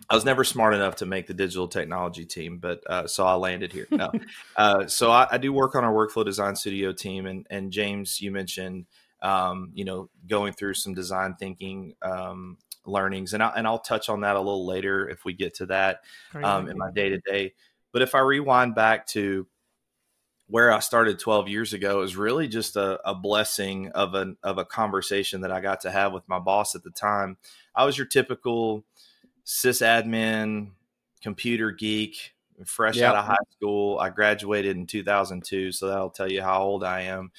I 0.08 0.14
was 0.14 0.24
never 0.24 0.44
smart 0.44 0.74
enough 0.74 0.96
to 0.96 1.06
make 1.06 1.26
the 1.26 1.34
digital 1.34 1.68
technology 1.68 2.24
team, 2.24 2.58
but 2.58 2.82
uh, 2.88 3.06
so 3.06 3.24
I 3.26 3.34
landed 3.34 3.72
here. 3.72 3.86
No. 3.90 4.12
uh, 4.56 4.86
so 4.86 5.10
I, 5.10 5.26
I, 5.30 5.38
do 5.38 5.52
work 5.52 5.74
on 5.74 5.84
our 5.84 5.92
workflow 5.92 6.24
design 6.24 6.56
studio 6.56 6.92
team, 6.92 7.26
and 7.26 7.46
and 7.50 7.72
James, 7.72 8.20
you 8.20 8.30
mentioned. 8.30 8.86
Um, 9.22 9.70
you 9.72 9.86
know, 9.86 10.10
going 10.28 10.52
through 10.52 10.74
some 10.74 10.92
design 10.92 11.34
thinking 11.36 11.94
um, 12.02 12.58
learnings, 12.86 13.34
and 13.34 13.42
I'll, 13.42 13.52
and 13.54 13.66
I'll 13.66 13.78
touch 13.78 14.08
on 14.08 14.20
that 14.22 14.36
a 14.36 14.40
little 14.40 14.66
later 14.66 15.08
if 15.08 15.24
we 15.24 15.32
get 15.32 15.54
to 15.56 15.66
that 15.66 16.00
um, 16.34 16.68
in 16.68 16.78
my 16.78 16.90
day 16.90 17.10
to 17.10 17.18
day. 17.20 17.54
But 17.92 18.02
if 18.02 18.14
I 18.14 18.20
rewind 18.20 18.74
back 18.74 19.06
to 19.08 19.46
where 20.46 20.72
I 20.72 20.80
started 20.80 21.18
12 21.18 21.48
years 21.48 21.72
ago, 21.72 21.98
it 21.98 22.02
was 22.02 22.16
really 22.16 22.48
just 22.48 22.76
a, 22.76 23.00
a 23.08 23.14
blessing 23.14 23.90
of 23.90 24.14
an 24.14 24.36
of 24.42 24.58
a 24.58 24.64
conversation 24.64 25.40
that 25.42 25.52
I 25.52 25.60
got 25.60 25.80
to 25.82 25.90
have 25.90 26.12
with 26.12 26.28
my 26.28 26.38
boss 26.38 26.74
at 26.74 26.82
the 26.82 26.90
time. 26.90 27.36
I 27.74 27.84
was 27.84 27.96
your 27.96 28.06
typical 28.06 28.84
sysadmin, 29.46 30.70
computer 31.22 31.70
geek, 31.70 32.34
fresh 32.66 32.96
yep. 32.96 33.10
out 33.10 33.16
of 33.16 33.24
high 33.24 33.36
school. 33.56 33.98
I 33.98 34.10
graduated 34.10 34.76
in 34.76 34.86
2002, 34.86 35.72
so 35.72 35.88
that'll 35.88 36.10
tell 36.10 36.30
you 36.30 36.42
how 36.42 36.62
old 36.62 36.84
I 36.84 37.02
am. 37.02 37.32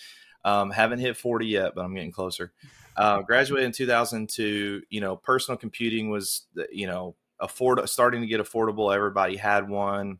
Um, 0.43 0.71
haven't 0.71 0.99
hit 0.99 1.17
40 1.17 1.47
yet, 1.47 1.73
but 1.75 1.83
I'm 1.83 1.95
getting 1.95 2.11
closer. 2.11 2.53
Uh, 2.97 3.21
graduated 3.21 3.65
in 3.65 3.71
2002. 3.71 4.83
You 4.89 5.01
know, 5.01 5.15
personal 5.15 5.57
computing 5.57 6.09
was, 6.09 6.47
you 6.71 6.87
know, 6.87 7.15
afford 7.39 7.87
starting 7.89 8.21
to 8.21 8.27
get 8.27 8.41
affordable. 8.41 8.93
Everybody 8.95 9.35
had 9.35 9.69
one, 9.69 10.19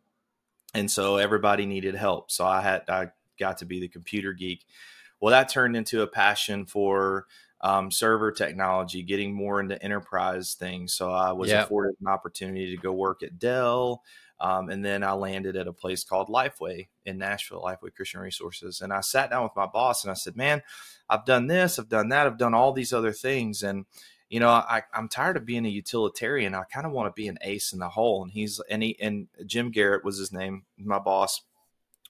and 0.74 0.89
so 0.89 1.17
everybody 1.17 1.65
needed 1.65 1.96
help. 1.96 2.32
So 2.32 2.46
I 2.46 2.62
had 2.62 2.89
I 2.89 3.12
got 3.39 3.60
to 3.60 3.65
be 3.65 3.79
the 3.79 3.88
computer 3.88 4.34
geek. 4.34 4.65
Well, 5.20 5.32
that 5.32 5.50
turned 5.50 5.75
into 5.75 6.01
a 6.01 6.08
passion 6.08 6.65
for 6.65 7.25
um, 7.62 7.89
server 7.89 8.32
technology, 8.32 9.01
getting 9.01 9.34
more 9.34 9.60
into 9.60 9.82
enterprise 9.82 10.53
things. 10.53 10.94
So 10.94 11.12
I 11.12 11.32
was 11.32 11.50
yep. 11.50 11.65
afforded 11.65 11.96
an 12.00 12.08
opportunity 12.08 12.75
to 12.75 12.82
go 12.82 12.91
work 12.91 13.24
at 13.24 13.39
Dell. 13.39 14.03
Um, 14.39 14.70
and 14.70 14.84
then 14.84 15.04
I 15.04 15.13
landed 15.13 15.56
at 15.56 15.68
a 15.68 15.74
place 15.74 16.04
called 16.04 16.27
Lifeway 16.27 16.88
in 17.06 17.18
Nashville, 17.18 17.62
Lifeway 17.62 17.94
Christian 17.96 18.20
Resources. 18.20 18.82
And 18.82 18.92
I 18.92 19.01
sat 19.01 19.30
down 19.30 19.44
with 19.44 19.56
my 19.56 19.65
boss 19.65 20.04
and 20.04 20.12
I 20.12 20.15
said, 20.15 20.36
Man, 20.36 20.62
I've 21.10 21.25
done 21.25 21.48
this, 21.48 21.80
I've 21.80 21.89
done 21.89 22.10
that, 22.10 22.27
I've 22.27 22.38
done 22.38 22.54
all 22.54 22.74
these 22.74 22.92
other 22.92 23.13
things. 23.13 23.63
And, 23.63 23.86
you 24.30 24.39
know, 24.39 24.50
I, 24.50 24.84
I'm 24.94 25.08
tired 25.08 25.38
of 25.38 25.46
being 25.46 25.65
a 25.65 25.70
utilitarian. 25.70 26.54
I 26.54 26.63
kind 26.63 26.86
of 26.86 26.92
want 26.92 27.08
to 27.08 27.22
be 27.22 27.27
an 27.27 27.38
ace 27.42 27.72
in 27.72 27.80
the 27.80 27.89
hole. 27.89 28.24
And 28.24 28.32
he's, 28.32 28.60
and 28.70 28.84
he, 28.84 28.98
and 29.00 29.27
Jim 29.46 29.72
Garrett 29.72 30.04
was 30.04 30.18
his 30.18 30.34
name, 30.34 30.63
my 30.77 31.00
boss. 31.00 31.42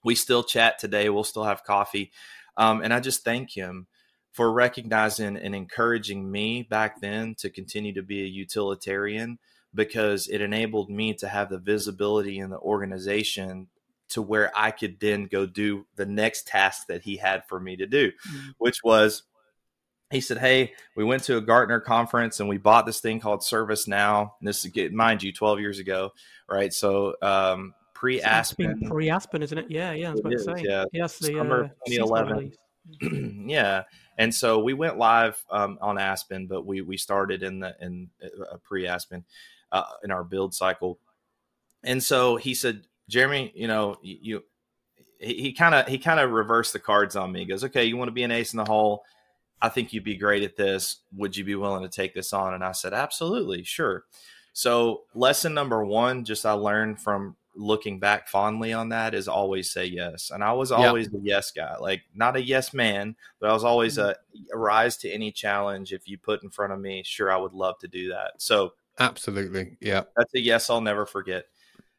We 0.04 0.16
still 0.16 0.44
chat 0.44 0.80
today. 0.80 1.10
We'll 1.10 1.24
still 1.24 1.44
have 1.44 1.64
coffee. 1.64 2.12
Um, 2.58 2.82
and 2.82 2.94
I 2.94 3.00
just 3.00 3.24
thank 3.24 3.52
him 3.52 3.88
for 4.32 4.52
recognizing 4.52 5.38
and 5.38 5.56
encouraging 5.56 6.30
me 6.30 6.64
back 6.64 7.02
then 7.02 7.36
to 7.36 7.50
continue 7.50 7.94
to 7.94 8.04
be 8.04 8.22
a 8.22 8.28
utilitarian 8.28 9.40
because 9.76 10.28
it 10.28 10.42
enabled 10.42 10.90
me 10.90 11.14
to 11.16 11.28
have 11.28 11.50
the 11.50 11.60
visibility 11.60 12.40
in 12.40 12.50
the 12.50 12.60
organization 12.60 13.68
to 14.10 14.22
where 14.22 14.52
I 14.56 14.72
could 14.72 15.00
then 15.00 15.26
go 15.26 15.46
do 15.46 15.86
the 15.96 16.06
next 16.06 16.48
task 16.48 16.88
that 16.88 17.04
he 17.04 17.18
had 17.18 17.46
for 17.48 17.60
me 17.60 17.76
to 17.78 17.86
do, 17.86 18.12
mm-hmm. 18.12 18.50
which 18.58 18.84
was 18.84 19.24
he 20.12 20.22
said, 20.22 20.38
Hey, 20.38 20.74
we 20.96 21.04
went 21.04 21.24
to 21.24 21.38
a 21.38 21.42
Gartner 21.42 21.80
conference 21.80 22.40
and 22.40 22.48
we 22.48 22.58
bought 22.58 22.86
this 22.86 23.00
thing 23.00 23.20
called 23.20 23.42
ServiceNow. 23.42 24.32
And 24.40 24.48
this 24.48 24.64
is, 24.64 24.92
mind 24.92 25.24
you, 25.24 25.34
12 25.34 25.60
years 25.60 25.80
ago, 25.80 26.12
right? 26.48 26.72
So, 26.72 27.16
um, 27.22 27.74
pre 27.94 28.22
Aspen. 28.22 28.88
Pre 28.88 29.10
Aspen, 29.10 29.42
isn't 29.42 29.58
it? 29.58 29.66
Yeah, 29.70 29.94
yeah, 29.94 30.10
I 30.10 30.12
was 30.12 30.20
about 30.20 30.34
is, 30.34 30.46
to 30.46 30.58
say. 30.58 30.64
Yeah, 30.64 30.86
yes, 30.94 31.18
the 31.18 31.34
summer 31.34 31.66
uh, 31.66 31.90
2011. 31.90 32.54
yeah. 33.50 33.84
And 34.18 34.34
so 34.34 34.60
we 34.60 34.74
went 34.74 34.98
live 34.98 35.44
um, 35.50 35.80
on 35.82 35.98
Aspen, 35.98 36.48
but 36.48 36.66
we 36.66 36.82
we 36.82 36.98
started 36.98 37.44
in 37.44 37.60
the 37.60 37.76
in 37.82 38.10
uh, 38.24 38.58
pre 38.64 38.88
Aspen 38.88 39.26
uh, 39.72 39.84
in 40.04 40.12
our 40.12 40.24
build 40.24 40.54
cycle. 40.54 41.00
And 41.84 42.04
so 42.04 42.36
he 42.36 42.54
said, 42.54 42.88
Jeremy, 43.10 43.52
you 43.56 43.68
know, 43.68 43.98
you, 44.02 44.44
he 45.20 45.54
kind 45.54 45.76
of 45.76 45.88
he 45.88 45.98
kind 45.98 46.20
of 46.20 46.32
reversed 46.32 46.74
the 46.74 46.80
cards 46.80 47.16
on 47.16 47.32
me. 47.32 47.42
He 47.42 47.46
goes, 47.46 47.64
okay, 47.64 47.86
you 47.86 47.98
want 47.98 48.10
to 48.10 48.14
be 48.14 48.24
an 48.24 48.32
ace 48.32 48.54
in 48.54 48.58
the 48.58 48.66
hole. 48.66 49.04
I 49.62 49.70
think 49.70 49.94
you'd 49.94 50.04
be 50.04 50.18
great 50.18 50.44
at 50.44 50.58
this. 50.58 50.98
Would 51.16 51.38
you 51.38 51.44
be 51.44 51.56
willing 51.56 51.84
to 51.84 51.90
take 51.90 52.14
this 52.14 52.34
on? 52.34 52.54
And 52.54 52.64
I 52.64 52.74
said, 52.74 52.94
absolutely, 52.94 53.64
sure. 53.64 54.04
So 54.54 55.04
lesson 55.14 55.54
number 55.54 55.86
one, 55.86 56.26
just 56.26 56.46
I 56.46 56.52
learned 56.54 57.02
from 57.02 57.36
looking 57.56 58.00
back 58.00 58.28
fondly 58.28 58.74
on 58.74 58.90
that 58.90 59.14
is 59.14 59.28
always 59.28 59.72
say 59.72 59.86
yes. 59.86 60.30
And 60.34 60.44
I 60.44 60.52
was 60.54 60.72
always 60.72 61.10
the 61.10 61.22
yes 61.24 61.52
guy, 61.52 61.78
like 61.78 62.04
not 62.14 62.36
a 62.36 62.42
yes 62.42 62.74
man, 62.74 63.16
but 63.40 63.50
I 63.50 63.54
was 63.54 63.64
always 63.64 63.98
mm-hmm. 63.98 64.10
a, 64.52 64.56
a 64.56 64.58
rise 64.58 64.98
to 64.98 65.10
any 65.10 65.32
challenge. 65.32 65.94
If 65.94 66.08
you 66.08 66.18
put 66.18 66.44
in 66.44 66.50
front 66.50 66.74
of 66.74 66.80
me, 66.80 67.04
sure, 67.06 67.32
I 67.32 67.38
would 67.38 67.54
love 67.54 67.80
to 67.80 67.88
do 67.88 68.10
that. 68.10 68.34
So 68.38 68.74
absolutely. 69.00 69.78
Yeah. 69.80 70.04
That's 70.16 70.34
a 70.34 70.40
yes. 70.40 70.70
I'll 70.70 70.82
never 70.82 71.06
forget. 71.06 71.46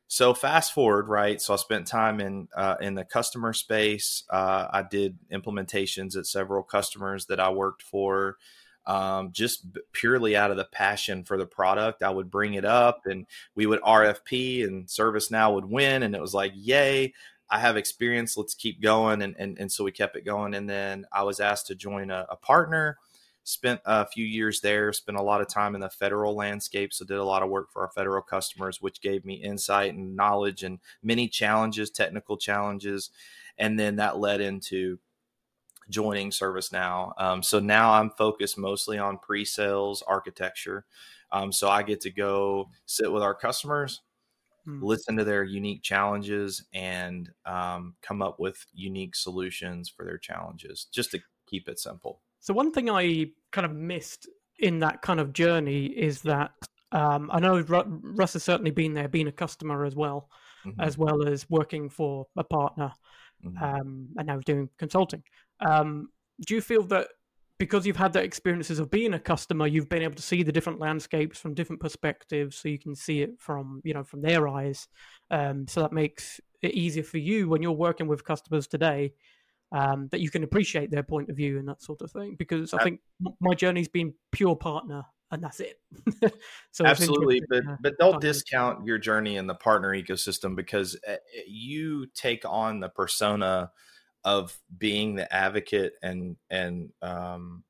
So 0.09 0.35
fast 0.35 0.73
forward, 0.73 1.09
right? 1.09 1.41
So 1.43 1.53
I 1.53 1.57
spent 1.57 1.89
time 1.89 2.21
in 2.21 2.49
uh, 2.57 2.77
in 2.81 2.95
the 2.95 3.05
customer 3.05 3.53
space. 3.53 4.23
Uh, 4.31 4.69
I 4.71 4.83
did 4.83 5.19
implementations 5.33 6.17
at 6.17 6.27
several 6.27 6.63
customers 6.63 7.27
that 7.27 7.41
I 7.41 7.51
worked 7.51 7.83
for 7.83 8.37
um, 8.87 9.33
just 9.33 9.67
purely 9.93 10.37
out 10.37 10.51
of 10.51 10.57
the 10.57 10.65
passion 10.65 11.25
for 11.25 11.37
the 11.37 11.47
product. 11.47 12.03
I 12.03 12.11
would 12.11 12.31
bring 12.31 12.55
it 12.55 12.65
up 12.65 13.03
and 13.07 13.27
we 13.55 13.67
would 13.67 13.81
RFP 13.81 14.65
and 14.65 14.87
ServiceNow 14.87 15.55
would 15.55 15.65
win. 15.65 16.03
And 16.03 16.15
it 16.15 16.21
was 16.21 16.35
like, 16.35 16.53
yay, 16.55 17.13
I 17.51 17.59
have 17.59 17.77
experience. 17.77 18.37
Let's 18.37 18.55
keep 18.55 18.81
going. 18.81 19.23
And, 19.23 19.35
and, 19.39 19.59
and 19.59 19.71
so 19.71 19.85
we 19.85 19.93
kept 19.93 20.17
it 20.17 20.25
going. 20.25 20.55
And 20.55 20.69
then 20.69 21.05
I 21.13 21.25
was 21.25 21.41
asked 21.41 21.67
to 21.69 21.75
join 21.75 22.11
a, 22.11 22.27
a 22.31 22.37
partner, 22.37 22.99
spent 23.47 23.81
a 23.87 24.05
few 24.05 24.25
years 24.25 24.61
there, 24.61 24.93
spent 24.93 25.17
a 25.17 25.23
lot 25.23 25.41
of 25.41 25.47
time 25.47 25.77
in 25.77 25.81
the 25.81 25.89
federal 25.89 26.35
landscape. 26.35 26.93
So 26.93 27.05
did 27.05 27.17
a 27.17 27.25
lot 27.25 27.45
of 27.45 27.49
work 27.49 27.71
for 27.71 27.83
our 27.83 27.93
federal 27.93 28.21
customers, 28.21 28.83
which 28.83 29.01
gave 29.01 29.25
me 29.25 29.35
insight 29.35 29.95
and 29.95 30.17
knowledge 30.17 30.65
and 30.65 30.81
many 31.01 31.29
challenges, 31.29 31.89
technical 31.89 32.37
challenges. 32.37 33.11
And 33.57 33.79
then 33.79 33.97
that 33.97 34.19
led 34.19 34.41
into 34.41 34.99
joining 35.89 36.31
ServiceNow. 36.31 37.13
Um, 37.19 37.41
so 37.41 37.61
now 37.61 37.93
I'm 37.93 38.11
focused 38.11 38.59
mostly 38.59 38.99
on 38.99 39.19
pre-sales 39.19 40.03
architecture. 40.03 40.85
Um, 41.31 41.53
so 41.53 41.69
I 41.69 41.85
get 41.85 42.01
to 42.01 42.11
go 42.11 42.71
sit 42.87 43.13
with 43.13 43.23
our 43.23 43.35
customers, 43.35 44.03
mm. 44.67 44.83
listen 44.83 45.17
to 45.19 45.25
their 45.25 45.45
unique 45.45 45.85
challenges, 45.85 46.65
and 46.75 47.31
um, 47.45 47.95
come 48.03 48.23
up 48.23 48.41
with 48.41 48.67
unique 48.75 49.15
solutions 49.15 49.89
for 49.89 50.05
their 50.05 50.19
challenges, 50.19 50.89
just 50.91 51.13
to 51.13 51.21
keep 51.47 51.69
it 51.69 51.79
simple. 51.79 52.23
So 52.41 52.55
one 52.55 52.73
thing 52.73 52.91
I 52.91 53.27
kind 53.53 53.65
of 53.65 53.73
missed 53.73 54.29
in 54.59 54.79
that 54.81 55.03
kind 55.03 55.21
of 55.21 55.33
journey 55.33 55.87
is 55.87 56.23
that 56.23 56.53
um, 56.93 57.31
I 57.33 57.41
know 57.41 57.61
Russ 57.61 58.35
has 58.35 58.45
certainly 58.45 58.71
been 58.71 58.95
there, 58.95 59.09
being 59.09 59.29
a 59.29 59.33
customer 59.33 59.85
as 59.85 59.95
well, 59.95 60.29
mm-hmm. 60.65 60.81
as 60.81 60.97
well 60.97 61.27
as 61.27 61.49
working 61.51 61.89
for 61.89 62.27
a 62.37 62.45
partner, 62.45 62.93
mm-hmm. 63.45 63.63
um, 63.63 64.09
and 64.17 64.27
now 64.27 64.39
doing 64.45 64.69
consulting. 64.79 65.23
Um, 65.61 66.09
do 66.47 66.55
you 66.55 66.61
feel 66.61 66.83
that 66.85 67.09
because 67.59 67.87
you've 67.87 67.97
had 67.97 68.13
the 68.13 68.23
experiences 68.23 68.79
of 68.79 68.91
being 68.91 69.15
a 69.15 69.19
customer, 69.19 69.67
you've 69.67 69.89
been 69.89 70.03
able 70.03 70.15
to 70.15 70.23
see 70.23 70.43
the 70.43 70.53
different 70.53 70.79
landscapes 70.79 71.39
from 71.39 71.55
different 71.55 71.81
perspectives, 71.81 72.57
so 72.57 72.69
you 72.69 72.79
can 72.79 72.95
see 72.95 73.23
it 73.23 73.31
from 73.39 73.81
you 73.85 73.95
know 73.95 74.05
from 74.05 74.23
their 74.23 74.47
eyes. 74.47 74.89
Um, 75.31 75.67
so 75.67 75.83
that 75.83 75.93
makes 75.93 76.41
it 76.63 76.73
easier 76.73 77.03
for 77.03 77.19
you 77.19 77.49
when 77.49 77.63
you're 77.63 77.73
working 77.73 78.07
with 78.07 78.25
customers 78.25 78.67
today 78.67 79.13
um, 79.73 80.09
that 80.13 80.21
you 80.21 80.31
can 80.31 80.45
appreciate 80.45 80.91
their 80.91 81.03
point 81.03 81.29
of 81.31 81.37
view 81.37 81.59
and 81.59 81.69
that 81.69 81.83
sort 81.83 82.03
of 82.03 82.11
thing. 82.11 82.37
Because 82.37 82.73
I 82.73 82.83
think 82.83 83.01
my 83.41 83.55
journey's 83.55 83.89
been 83.89 84.15
pure 84.33 84.57
partner, 84.57 85.05
and 85.31 85.43
that's 85.43 85.61
it. 85.61 85.81
so 86.73 86.87
absolutely, 86.87 87.43
but 87.49 87.67
uh, 87.67 87.77
but 87.81 87.99
don't 87.99 88.21
discount 88.21 88.87
your 88.87 88.99
journey 88.99 89.37
in 89.37 89.47
the 89.47 89.55
partner 89.55 89.91
ecosystem 89.91 90.55
because 90.55 90.97
eh, 91.07 91.13
eh, 91.13 91.41
you 91.47 92.07
take 92.15 92.45
on 92.45 92.81
the 92.81 92.89
persona 92.89 93.71
of 94.25 94.59
being 94.77 95.15
the 95.15 95.33
advocate 95.33 95.95
and 96.03 96.37
and 96.51 96.91
um, 97.03 97.65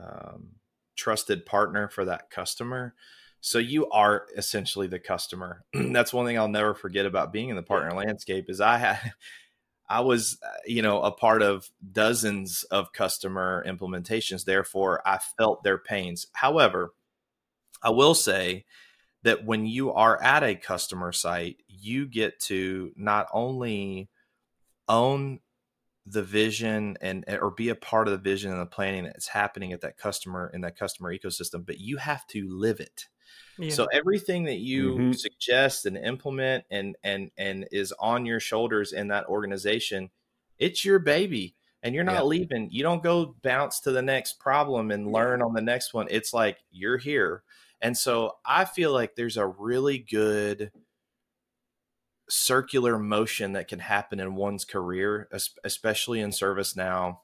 um, 0.00 0.48
trusted 0.96 1.46
partner 1.46 1.88
for 1.88 2.04
that 2.04 2.30
customer. 2.30 2.94
So 3.40 3.58
you 3.58 3.88
are 3.88 4.26
essentially 4.36 4.86
the 4.86 4.98
customer. 4.98 5.64
That's 5.74 6.12
one 6.12 6.26
thing 6.26 6.38
I'll 6.38 6.48
never 6.48 6.74
forget 6.74 7.06
about 7.06 7.32
being 7.32 7.48
in 7.48 7.56
the 7.56 7.62
partner 7.62 7.92
landscape 7.92 8.50
is 8.50 8.60
I 8.60 8.76
had 8.76 9.12
I 9.90 10.00
was 10.00 10.38
uh, 10.42 10.48
you 10.66 10.82
know 10.82 11.02
a 11.02 11.10
part 11.10 11.42
of 11.42 11.68
dozens 11.92 12.62
of 12.64 12.92
customer 12.92 13.64
implementations. 13.66 14.44
Therefore, 14.44 15.02
I 15.06 15.18
felt 15.36 15.64
their 15.64 15.78
pains. 15.78 16.28
However, 16.32 16.94
I 17.82 17.90
will 17.90 18.14
say 18.14 18.64
that 19.24 19.44
when 19.44 19.66
you 19.66 19.92
are 19.92 20.22
at 20.22 20.42
a 20.44 20.54
customer 20.54 21.12
site, 21.12 21.56
you 21.68 22.06
get 22.06 22.38
to 22.40 22.92
not 22.96 23.26
only 23.32 24.08
own 24.88 25.40
the 26.06 26.22
vision 26.22 26.96
and 27.00 27.24
eh, 27.26 27.36
or 27.36 27.50
be 27.50 27.68
a 27.68 27.74
part 27.74 28.08
of 28.08 28.12
the 28.12 28.18
vision 28.30 28.50
and 28.50 28.60
the 28.60 28.66
planning 28.66 29.04
that's 29.04 29.28
happening 29.28 29.72
at 29.72 29.82
that 29.82 29.98
customer 29.98 30.50
in 30.52 30.62
that 30.62 30.78
customer 30.78 31.14
ecosystem 31.14 31.64
but 31.64 31.78
you 31.78 31.98
have 31.98 32.26
to 32.26 32.48
live 32.48 32.80
it 32.80 33.06
yeah. 33.58 33.70
so 33.70 33.86
everything 33.92 34.44
that 34.44 34.58
you 34.58 34.94
mm-hmm. 34.94 35.12
suggest 35.12 35.86
and 35.86 35.96
implement 35.96 36.64
and 36.70 36.96
and 37.02 37.30
and 37.36 37.66
is 37.72 37.92
on 37.98 38.26
your 38.26 38.40
shoulders 38.40 38.92
in 38.92 39.08
that 39.08 39.26
organization 39.26 40.10
it's 40.58 40.84
your 40.84 40.98
baby 40.98 41.54
and 41.82 41.94
you're 41.94 42.04
not 42.04 42.14
yeah. 42.14 42.22
leaving 42.22 42.68
you 42.70 42.82
don't 42.82 43.02
go 43.02 43.34
bounce 43.42 43.80
to 43.80 43.90
the 43.90 44.02
next 44.02 44.38
problem 44.38 44.90
and 44.90 45.12
learn 45.12 45.42
on 45.42 45.54
the 45.54 45.62
next 45.62 45.94
one 45.94 46.06
it's 46.10 46.32
like 46.32 46.58
you're 46.70 46.98
here 46.98 47.42
and 47.80 47.96
so 47.96 48.36
i 48.44 48.64
feel 48.64 48.92
like 48.92 49.14
there's 49.14 49.36
a 49.36 49.46
really 49.46 49.98
good 49.98 50.70
circular 52.30 52.98
motion 52.98 53.52
that 53.52 53.68
can 53.68 53.80
happen 53.80 54.20
in 54.20 54.34
one's 54.34 54.64
career, 54.64 55.28
especially 55.64 56.20
in 56.20 56.30
ServiceNow, 56.30 57.18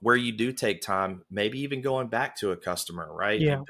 where 0.00 0.16
you 0.16 0.32
do 0.32 0.52
take 0.52 0.82
time, 0.82 1.22
maybe 1.30 1.60
even 1.60 1.80
going 1.80 2.08
back 2.08 2.36
to 2.38 2.50
a 2.50 2.56
customer, 2.56 3.08
right? 3.10 3.40
Yeah. 3.40 3.62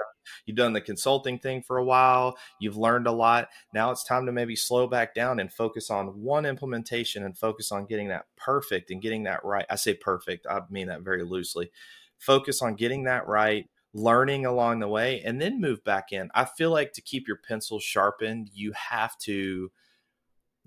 You've 0.46 0.56
done, 0.56 0.72
the 0.72 0.80
consulting 0.80 1.38
thing 1.38 1.62
for 1.62 1.78
a 1.78 1.84
while, 1.84 2.36
you've 2.58 2.76
learned 2.76 3.06
a 3.06 3.12
lot. 3.12 3.48
Now 3.72 3.90
it's 3.90 4.04
time 4.04 4.26
to 4.26 4.32
maybe 4.32 4.56
slow 4.56 4.86
back 4.86 5.14
down 5.14 5.40
and 5.40 5.52
focus 5.52 5.90
on 5.90 6.20
one 6.22 6.46
implementation 6.46 7.24
and 7.24 7.36
focus 7.36 7.72
on 7.72 7.86
getting 7.86 8.08
that 8.08 8.26
perfect 8.36 8.90
and 8.90 9.00
getting 9.00 9.24
that 9.24 9.44
right. 9.44 9.66
I 9.70 9.76
say 9.76 9.94
perfect, 9.94 10.46
I 10.48 10.60
mean 10.70 10.88
that 10.88 11.02
very 11.02 11.22
loosely. 11.22 11.70
Focus 12.18 12.62
on 12.62 12.74
getting 12.74 13.04
that 13.04 13.26
right, 13.28 13.68
learning 13.92 14.46
along 14.46 14.80
the 14.80 14.88
way, 14.88 15.22
and 15.24 15.40
then 15.40 15.60
move 15.60 15.84
back 15.84 16.12
in. 16.12 16.30
I 16.34 16.44
feel 16.44 16.70
like 16.70 16.92
to 16.94 17.02
keep 17.02 17.28
your 17.28 17.40
pencil 17.46 17.78
sharpened, 17.78 18.50
you 18.52 18.72
have 18.72 19.16
to 19.18 19.70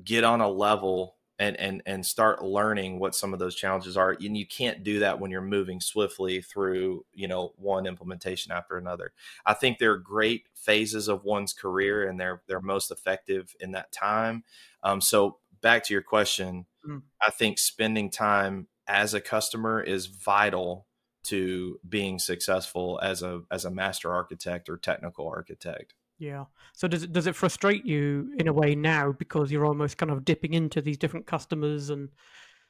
get 0.03 0.23
on 0.23 0.41
a 0.41 0.49
level 0.49 1.16
and 1.39 1.55
and 1.59 1.81
and 1.85 2.05
start 2.05 2.43
learning 2.43 2.99
what 2.99 3.15
some 3.15 3.33
of 3.33 3.39
those 3.39 3.55
challenges 3.55 3.95
are 3.95 4.15
and 4.19 4.37
you 4.37 4.45
can't 4.45 4.83
do 4.83 4.99
that 4.99 5.19
when 5.19 5.31
you're 5.31 5.41
moving 5.41 5.79
swiftly 5.79 6.41
through 6.41 7.05
you 7.13 7.27
know 7.27 7.53
one 7.57 7.85
implementation 7.85 8.51
after 8.51 8.77
another. 8.77 9.11
I 9.45 9.53
think 9.53 9.77
there 9.77 9.91
are 9.91 9.97
great 9.97 10.47
phases 10.55 11.07
of 11.07 11.23
one's 11.23 11.53
career 11.53 12.07
and 12.07 12.19
they're 12.19 12.41
they're 12.47 12.61
most 12.61 12.91
effective 12.91 13.55
in 13.59 13.71
that 13.71 13.91
time. 13.91 14.43
Um, 14.83 15.01
so 15.01 15.37
back 15.61 15.83
to 15.83 15.93
your 15.93 16.03
question 16.03 16.65
mm. 16.87 17.01
i 17.21 17.29
think 17.29 17.57
spending 17.57 18.09
time 18.09 18.67
as 18.87 19.13
a 19.13 19.21
customer 19.21 19.81
is 19.81 20.07
vital 20.07 20.87
to 21.23 21.79
being 21.87 22.19
successful 22.19 22.99
as 23.03 23.21
a 23.21 23.41
as 23.51 23.65
a 23.65 23.71
master 23.71 24.13
architect 24.13 24.69
or 24.69 24.77
technical 24.77 25.27
architect 25.27 25.93
yeah. 26.19 26.45
So 26.73 26.87
does 26.87 27.03
it 27.03 27.13
does 27.13 27.27
it 27.27 27.35
frustrate 27.35 27.85
you 27.85 28.33
in 28.37 28.47
a 28.47 28.53
way 28.53 28.75
now 28.75 29.11
because 29.11 29.51
you're 29.51 29.65
almost 29.65 29.97
kind 29.97 30.11
of 30.11 30.25
dipping 30.25 30.53
into 30.53 30.81
these 30.81 30.97
different 30.97 31.27
customers 31.27 31.89
and 31.89 32.09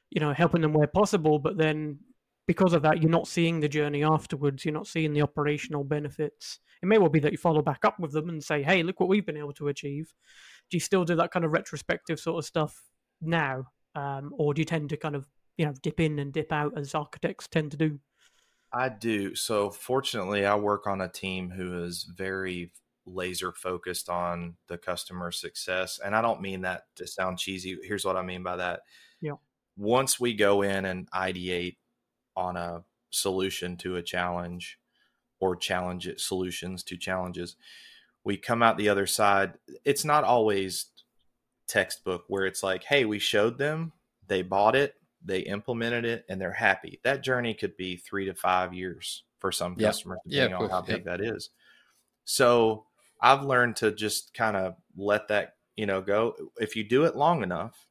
you 0.09 0.19
know 0.19 0.33
helping 0.33 0.61
them 0.61 0.73
where 0.73 0.87
possible, 0.87 1.39
but 1.39 1.57
then 1.57 1.99
because 2.45 2.73
of 2.73 2.81
that 2.81 3.01
you're 3.01 3.11
not 3.11 3.27
seeing 3.27 3.59
the 3.59 3.69
journey 3.69 4.03
afterwards. 4.03 4.65
You're 4.65 4.73
not 4.73 4.87
seeing 4.87 5.13
the 5.13 5.21
operational 5.21 5.83
benefits. 5.83 6.59
It 6.81 6.87
may 6.87 6.97
well 6.97 7.09
be 7.09 7.19
that 7.19 7.31
you 7.31 7.37
follow 7.37 7.61
back 7.61 7.85
up 7.85 7.99
with 7.99 8.11
them 8.11 8.29
and 8.29 8.43
say, 8.43 8.63
"Hey, 8.63 8.83
look 8.83 8.99
what 8.99 9.09
we've 9.09 9.25
been 9.25 9.37
able 9.37 9.53
to 9.53 9.69
achieve." 9.69 10.13
Do 10.69 10.75
you 10.77 10.81
still 10.81 11.05
do 11.05 11.15
that 11.15 11.31
kind 11.31 11.45
of 11.45 11.51
retrospective 11.51 12.19
sort 12.19 12.39
of 12.39 12.45
stuff 12.45 12.83
now, 13.21 13.65
um, 13.95 14.33
or 14.37 14.53
do 14.53 14.61
you 14.61 14.65
tend 14.65 14.89
to 14.89 14.97
kind 14.97 15.15
of 15.15 15.27
you 15.57 15.65
know 15.65 15.73
dip 15.81 15.99
in 15.99 16.19
and 16.19 16.33
dip 16.33 16.51
out 16.51 16.77
as 16.77 16.93
architects 16.93 17.47
tend 17.47 17.71
to 17.71 17.77
do? 17.77 17.99
I 18.73 18.89
do. 18.89 19.33
So 19.35 19.71
fortunately, 19.71 20.45
I 20.45 20.55
work 20.55 20.87
on 20.87 20.99
a 20.99 21.07
team 21.07 21.51
who 21.51 21.83
is 21.83 22.03
very 22.03 22.71
laser 23.07 23.53
focused 23.53 24.09
on 24.09 24.55
the 24.67 24.77
customer 24.77 25.31
success. 25.31 25.99
And 26.03 26.15
I 26.15 26.21
don't 26.21 26.41
mean 26.41 26.61
that 26.61 26.83
to 26.95 27.07
sound 27.07 27.39
cheesy. 27.39 27.77
Here's 27.83 28.05
what 28.05 28.17
I 28.17 28.21
mean 28.21 28.43
by 28.43 28.57
that. 28.57 28.81
Yeah. 29.21 29.35
Once 29.77 30.19
we 30.19 30.33
go 30.33 30.61
in 30.61 30.85
and 30.85 31.09
ideate 31.11 31.77
on 32.35 32.57
a 32.57 32.83
solution 33.09 33.77
to 33.77 33.95
a 33.95 34.03
challenge 34.03 34.77
or 35.39 35.55
challenge 35.55 36.07
it, 36.07 36.19
solutions 36.19 36.83
to 36.83 36.97
challenges, 36.97 37.55
we 38.23 38.37
come 38.37 38.61
out 38.61 38.77
the 38.77 38.89
other 38.89 39.07
side. 39.07 39.53
It's 39.85 40.03
not 40.03 40.23
always 40.23 40.87
textbook 41.67 42.25
where 42.27 42.45
it's 42.45 42.63
like, 42.63 42.83
hey, 42.83 43.05
we 43.05 43.19
showed 43.19 43.57
them, 43.57 43.93
they 44.27 44.41
bought 44.41 44.75
it, 44.75 44.95
they 45.23 45.39
implemented 45.39 46.05
it, 46.05 46.25
and 46.29 46.39
they're 46.39 46.51
happy. 46.51 46.99
That 47.03 47.23
journey 47.23 47.53
could 47.53 47.77
be 47.77 47.97
three 47.97 48.25
to 48.25 48.33
five 48.33 48.73
years 48.73 49.23
for 49.39 49.51
some 49.51 49.75
yep. 49.77 49.89
customers, 49.89 50.19
depending 50.27 50.55
on 50.55 50.69
how 50.69 50.81
big 50.81 51.05
that 51.05 51.21
is. 51.21 51.49
So 52.25 52.85
I've 53.21 53.43
learned 53.43 53.77
to 53.77 53.91
just 53.91 54.33
kind 54.33 54.55
of 54.55 54.75
let 54.95 55.27
that, 55.29 55.55
you 55.75 55.85
know, 55.85 56.01
go. 56.01 56.35
If 56.57 56.75
you 56.75 56.83
do 56.83 57.05
it 57.05 57.15
long 57.15 57.43
enough, 57.43 57.87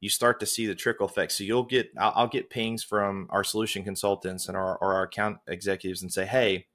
you 0.00 0.08
start 0.08 0.40
to 0.40 0.46
see 0.46 0.66
the 0.66 0.74
trickle 0.74 1.06
effect. 1.06 1.32
So 1.32 1.44
you'll 1.44 1.64
get, 1.64 1.90
I'll, 1.98 2.12
I'll 2.16 2.28
get 2.28 2.50
pings 2.50 2.82
from 2.82 3.28
our 3.30 3.44
solution 3.44 3.84
consultants 3.84 4.48
and 4.48 4.56
our, 4.56 4.76
or 4.78 4.94
our 4.94 5.02
account 5.02 5.38
executives 5.46 6.02
and 6.02 6.12
say, 6.12 6.26
Hey, 6.26 6.66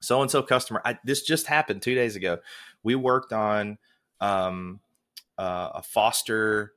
so 0.00 0.22
and 0.22 0.30
so 0.30 0.42
customer. 0.42 0.80
I, 0.84 0.98
this 1.04 1.22
just 1.22 1.46
happened 1.46 1.82
two 1.82 1.94
days 1.94 2.16
ago. 2.16 2.38
We 2.82 2.94
worked 2.94 3.32
on 3.32 3.78
um, 4.20 4.80
uh, 5.36 5.70
a 5.74 5.82
foster 5.82 6.74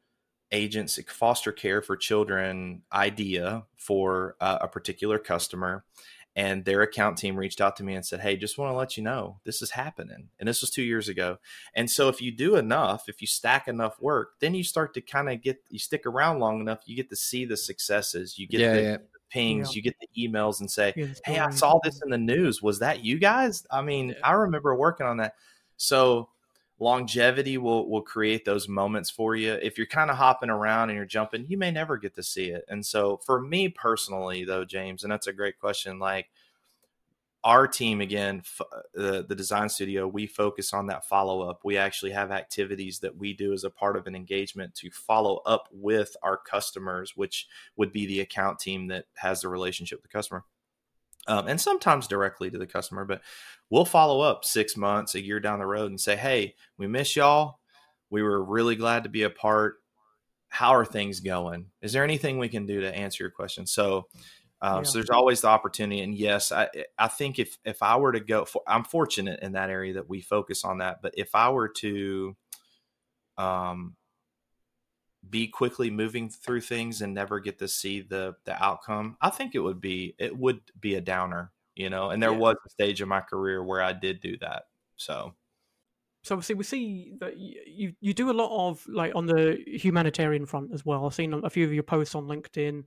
agency, 0.52 1.04
foster 1.08 1.52
care 1.52 1.82
for 1.82 1.96
children 1.96 2.82
idea 2.92 3.64
for 3.78 4.36
uh, 4.40 4.60
a 4.62 4.68
particular 4.68 5.18
customer. 5.18 5.84
And 6.36 6.64
their 6.64 6.82
account 6.82 7.18
team 7.18 7.36
reached 7.36 7.60
out 7.60 7.76
to 7.76 7.84
me 7.84 7.94
and 7.94 8.06
said, 8.06 8.22
Hey, 8.22 8.38
just 8.38 8.58
want 8.58 8.72
to 8.72 8.78
let 8.78 8.96
you 8.96 9.04
know 9.04 9.40
this 9.44 9.62
is 9.62 9.72
happening. 9.72 10.30
And 10.40 10.48
this 10.48 10.62
was 10.62 10.70
two 10.70 10.82
years 10.82 11.10
ago. 11.10 11.38
And 11.76 11.92
so 11.92 12.08
if 12.08 12.22
you 12.22 12.32
do 12.32 12.56
enough, 12.56 13.10
if 13.10 13.20
you 13.20 13.28
stack 13.28 13.68
enough 13.68 14.02
work, 14.02 14.40
then 14.40 14.56
you 14.56 14.64
start 14.64 14.94
to 14.94 15.02
kind 15.02 15.30
of 15.30 15.42
get, 15.42 15.62
you 15.70 15.78
stick 15.78 16.06
around 16.06 16.40
long 16.40 16.62
enough, 16.62 16.80
you 16.86 16.96
get 16.96 17.10
to 17.10 17.18
see 17.18 17.44
the 17.44 17.58
successes. 17.58 18.40
You 18.40 18.48
get 18.48 18.62
Yeah, 18.62 18.74
the, 18.74 18.82
yeah. 18.82 18.98
pings, 19.30 19.70
Yeah. 19.70 19.76
you 19.76 19.82
get 19.82 19.96
the 20.00 20.28
emails 20.28 20.62
and 20.62 20.72
say, 20.72 20.94
Yeah, 20.96 21.08
Hey, 21.26 21.38
I 21.40 21.50
saw 21.50 21.80
this 21.84 22.02
in 22.02 22.10
the 22.10 22.18
news. 22.18 22.62
Was 22.62 22.80
that 22.80 23.04
you 23.04 23.20
guys? 23.20 23.66
I 23.70 23.82
mean, 23.82 24.10
Yeah. 24.10 24.16
I 24.24 24.32
remember 24.32 24.74
working 24.74 25.06
on 25.08 25.18
that. 25.18 25.36
So 25.76 26.30
longevity 26.82 27.60
will 27.60 27.88
will 27.88 28.02
create 28.02 28.44
those 28.44 28.68
moments 28.68 29.10
for 29.10 29.36
you. 29.36 29.54
If 29.54 29.78
you're 29.78 29.88
kind 29.88 30.10
of 30.10 30.18
hopping 30.18 30.50
around 30.50 30.90
and 30.90 30.98
you're 30.98 31.06
jumping, 31.06 31.46
you 31.48 31.58
may 31.58 31.72
never 31.72 31.96
get 31.96 32.16
to 32.16 32.24
see 32.24 32.50
it. 32.50 32.66
And 32.68 32.86
so 32.86 33.18
for 33.26 33.40
me 33.40 33.70
personally 33.70 34.44
though, 34.44 34.66
James, 34.66 35.04
and 35.04 35.12
that's 35.12 35.28
a 35.28 35.34
great 35.34 35.60
question, 35.60 36.00
like 36.00 36.28
our 37.44 37.68
team 37.68 38.02
again 38.02 38.40
f- 38.44 38.62
uh, 38.72 38.82
the, 38.94 39.26
the 39.28 39.36
design 39.36 39.68
studio 39.68 40.08
we 40.08 40.28
focus 40.28 40.74
on 40.74 40.86
that 40.86 41.04
follow 41.08 41.42
up 41.42 41.62
we 41.64 41.76
actually 41.76 42.12
have 42.12 42.30
activities 42.30 43.00
that 43.00 43.18
we 43.18 43.34
do 43.34 43.52
as 43.52 43.64
a 43.64 43.70
part 43.70 43.98
of 43.98 44.06
an 44.06 44.16
engagement 44.16 44.74
to 44.76 44.92
follow 44.92 45.42
up 45.46 45.68
with 45.72 46.16
our 46.22 46.38
customers 46.38 47.18
which 47.18 47.48
would 47.78 47.92
be 47.92 48.06
the 48.06 48.20
account 48.20 48.60
team 48.60 48.86
that 48.86 49.06
has 49.16 49.42
the 49.42 49.50
relationship 49.50 49.98
with 49.98 50.04
the 50.04 50.16
customer 50.16 50.44
um, 51.28 51.48
and 51.48 51.60
sometimes 51.60 52.08
directly 52.08 52.50
to 52.50 52.58
the 52.58 52.68
customer 52.68 53.06
but 53.06 53.22
we'll 53.70 53.86
follow 53.86 54.22
up 54.22 54.46
six 54.46 54.76
months 54.76 55.16
a 55.16 55.24
year 55.24 55.40
down 55.40 55.60
the 55.60 55.66
road 55.66 55.90
and 55.90 56.00
say 56.00 56.16
hey 56.16 56.56
we 56.78 56.88
miss 56.88 57.16
y'all. 57.16 57.60
We 58.10 58.22
were 58.24 58.44
really 58.44 58.76
glad 58.76 59.04
to 59.04 59.10
be 59.10 59.24
a 59.24 59.30
part. 59.30 59.76
How 60.50 60.76
are 60.76 60.84
things 60.84 61.22
going? 61.22 61.68
Is 61.82 61.94
there 61.94 62.04
anything 62.04 62.38
we 62.38 62.50
can 62.50 62.66
do 62.66 62.82
to 62.82 62.94
answer 62.94 63.24
your 63.24 63.32
question? 63.32 63.66
So 63.66 64.08
um, 64.62 64.80
Yeah. 64.80 64.84
so 64.84 64.98
there's 64.98 65.10
always 65.10 65.42
the 65.42 65.48
opportunity 65.48 66.02
and 66.02 66.14
yes 66.14 66.52
i 66.52 66.68
i 67.00 67.08
think 67.08 67.40
if 67.40 67.58
if 67.66 67.82
i 67.82 67.96
were 67.96 68.12
to 68.12 68.20
go 68.20 68.46
for 68.46 68.62
i'm 68.68 68.84
fortunate 68.84 69.40
in 69.42 69.54
that 69.54 69.70
area 69.70 69.94
that 69.94 70.08
we 70.08 70.22
focus 70.22 70.64
on 70.64 70.78
that 70.78 71.02
but 71.02 71.14
if 71.18 71.34
i 71.34 71.50
were 71.50 71.70
to 71.70 72.36
um 73.38 73.96
be 75.30 75.48
quickly 75.48 75.90
moving 75.90 76.30
through 76.30 76.62
things 76.62 77.02
and 77.02 77.14
never 77.14 77.40
get 77.40 77.60
to 77.60 77.68
see 77.68 78.02
the 78.02 78.34
the 78.46 78.64
outcome 78.64 79.16
i 79.22 79.30
think 79.30 79.54
it 79.56 79.60
would 79.60 79.80
be 79.80 80.16
it 80.18 80.36
would 80.36 80.60
be 80.80 80.96
a 80.96 81.02
downer 81.02 81.52
you 81.76 81.90
know 81.90 82.10
and 82.10 82.22
there 82.22 82.32
Yeah. 82.32 82.38
was 82.38 82.56
a 82.66 82.70
stage 82.70 83.02
in 83.02 83.08
my 83.08 83.22
career 83.22 83.64
where 83.64 83.82
i 83.84 83.94
did 83.94 84.20
do 84.20 84.38
that 84.40 84.64
so 84.98 85.34
So 86.24 86.36
obviously 86.36 86.56
we 86.56 86.64
see 86.64 87.14
that 87.20 87.38
you 87.38 87.94
you 88.00 88.14
do 88.14 88.30
a 88.30 88.34
lot 88.42 88.52
of 88.70 88.86
like 88.88 89.14
on 89.16 89.26
the 89.26 89.58
humanitarian 89.66 90.46
front 90.46 90.72
as 90.74 90.86
well. 90.86 91.06
I've 91.06 91.16
seen 91.16 91.34
a 91.34 91.50
few 91.50 91.66
of 91.66 91.74
your 91.74 91.84
posts 91.84 92.14
on 92.16 92.28
LinkedIn 92.28 92.84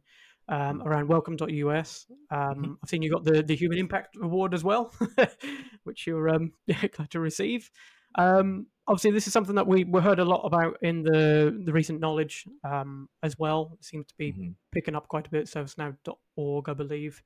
um, 0.49 0.83
around 0.83 1.09
welcome.us. 1.09 2.07
Um, 2.31 2.79
I've 2.83 2.89
seen 2.89 3.03
you 3.03 3.11
got 3.11 3.25
the 3.25 3.43
the 3.43 3.57
Human 3.57 3.79
Impact 3.79 4.17
Award 4.23 4.55
as 4.55 4.63
well, 4.63 4.93
which 5.85 6.07
you're 6.07 6.29
um, 6.29 6.53
glad 6.93 7.11
to 7.11 7.19
receive. 7.21 7.71
Um, 8.17 8.67
obviously, 8.87 9.11
this 9.11 9.27
is 9.27 9.33
something 9.33 9.55
that 9.57 9.67
we, 9.67 9.85
we 9.85 10.01
heard 10.01 10.19
a 10.19 10.25
lot 10.25 10.43
about 10.43 10.79
in 10.83 11.03
the 11.03 11.61
the 11.65 11.73
recent 11.73 12.01
knowledge 12.01 12.47
um, 12.65 13.09
as 13.23 13.39
well. 13.39 13.73
It 13.79 13.85
seems 13.85 14.07
to 14.07 14.15
be 14.17 14.33
mhm, 14.33 14.55
picking 14.73 14.95
up 14.95 15.09
quite 15.09 15.27
a 15.27 15.31
bit. 15.31 15.47
ServiceNow.org, 15.47 16.69
I 16.69 16.75
believe. 16.75 17.23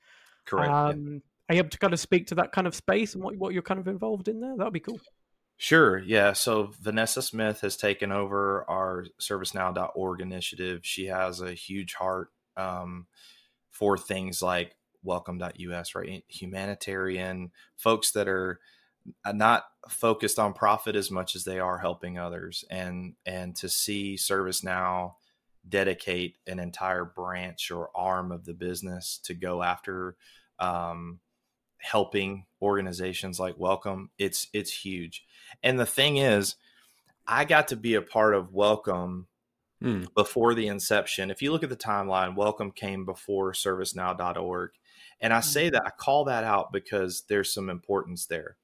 correct 0.47 0.71
yeah. 0.71 0.89
Um, 0.89 1.23
Are 1.49 1.55
you 1.55 1.61
able 1.61 1.71
to 1.71 1.79
kind 1.79 1.93
of 1.93 2.01
speak 2.01 2.27
to 2.29 2.35
that 2.37 2.53
kind 2.53 2.67
of 2.67 2.75
space 2.75 3.15
and 3.15 3.23
what 3.23 3.37
what 3.37 3.53
you're 3.53 3.63
kind 3.63 3.81
of 3.81 3.89
involved 3.89 4.29
in 4.29 4.41
there? 4.41 4.57
That'd 4.57 4.73
be 4.73 4.81
cool. 4.81 5.01
Sure. 5.57 5.99
Yeah. 5.99 6.35
So 6.35 6.71
Vanessa 6.81 7.21
Smith 7.21 7.63
has 7.63 7.77
taken 7.77 8.13
over 8.13 8.65
our 8.71 9.07
ServiceNow.org 9.21 10.21
initiative. 10.21 10.81
She 10.85 11.07
has 11.07 11.41
a 11.41 11.53
huge 11.53 11.95
heart 11.95 12.29
um, 12.57 13.07
for 13.71 13.99
things 13.99 14.41
like 14.41 14.77
Welcome.us, 15.03 15.95
right? 15.95 16.25
Humanitarian 16.29 17.51
folks 17.77 18.13
that 18.13 18.29
are 18.29 18.61
not 19.27 19.65
focused 19.89 20.39
on 20.39 20.53
profit 20.53 20.97
as 20.97 21.11
much 21.11 21.35
as 21.37 21.45
they 21.45 21.59
are 21.59 21.79
helping 21.79 22.19
others, 22.19 22.65
and 22.71 23.15
and 23.27 23.55
to 23.57 23.69
see 23.69 24.17
ServiceNow 24.17 25.15
dedicate 25.69 26.37
an 26.47 26.59
entire 26.59 27.05
branch 27.05 27.71
or 27.71 27.91
arm 27.95 28.33
of 28.33 28.45
the 28.45 28.55
business 28.55 29.21
to 29.25 29.35
go 29.35 29.63
after 29.63 30.17
um, 30.59 31.21
helping 31.79 32.47
organizations 32.63 33.39
like 33.39 33.59
Welcome, 33.59 34.11
it's 34.19 34.49
it's 34.53 34.73
huge. 34.73 35.25
And 35.63 35.79
the 35.79 35.87
thing 35.87 36.17
is, 36.17 36.57
I 37.27 37.45
got 37.45 37.69
to 37.69 37.77
be 37.77 37.95
a 37.95 38.03
part 38.03 38.35
of 38.35 38.53
Welcome 38.53 39.29
Hmm. 39.81 40.05
before 40.17 40.55
the 40.55 40.67
inception. 40.67 41.31
If 41.31 41.41
you 41.41 41.53
look 41.53 41.63
at 41.63 41.69
the 41.69 41.77
timeline, 41.77 42.35
Welcome 42.35 42.73
came 42.73 43.05
before 43.05 43.53
ServiceNow.org. 43.53 44.71
And 45.21 45.33
I 45.33 45.39
say 45.41 45.71
that, 45.71 45.87
I 45.87 45.91
call 45.91 46.25
that 46.25 46.43
out 46.43 46.73
because 46.73 47.23
there's 47.29 47.55
some 47.55 47.71
importance 47.71 48.27
there. 48.27 48.57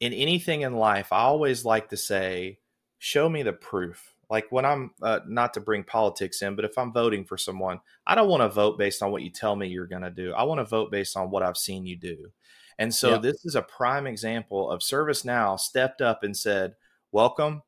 In 0.00 0.12
anything 0.14 0.62
in 0.62 0.74
life, 0.76 1.12
I 1.12 1.20
always 1.20 1.64
like 1.64 1.90
to 1.90 1.96
say, 1.96 2.58
show 2.98 3.28
me 3.28 3.42
the 3.42 3.52
proof. 3.52 4.14
Like 4.30 4.46
when 4.50 4.64
I'm, 4.64 4.92
uh, 5.02 5.20
not 5.26 5.54
to 5.54 5.60
bring 5.60 5.84
politics 5.84 6.40
in, 6.40 6.56
but 6.56 6.64
if 6.64 6.78
I'm 6.78 6.92
voting 6.92 7.24
for 7.24 7.36
someone, 7.36 7.80
I 8.06 8.14
don't 8.14 8.28
want 8.28 8.42
to 8.42 8.48
vote 8.48 8.78
based 8.78 9.02
on 9.02 9.10
what 9.10 9.22
you 9.22 9.30
tell 9.30 9.56
me 9.56 9.68
you're 9.68 9.86
going 9.86 10.02
to 10.02 10.10
do. 10.10 10.32
I 10.32 10.44
want 10.44 10.60
to 10.60 10.64
vote 10.64 10.90
based 10.90 11.16
on 11.16 11.30
what 11.30 11.42
I've 11.42 11.56
seen 11.56 11.84
you 11.84 11.96
do. 11.96 12.32
And 12.78 12.94
so 12.94 13.10
Yeah. 13.10 13.18
this 13.18 13.44
is 13.44 13.54
a 13.56 13.62
prime 13.62 14.06
example 14.06 14.70
of 14.70 14.80
ServiceNow 14.80 15.58
stepped 15.60 16.00
up 16.00 16.22
and 16.22 16.36
said, 16.36 16.76
welcome. 17.12 17.62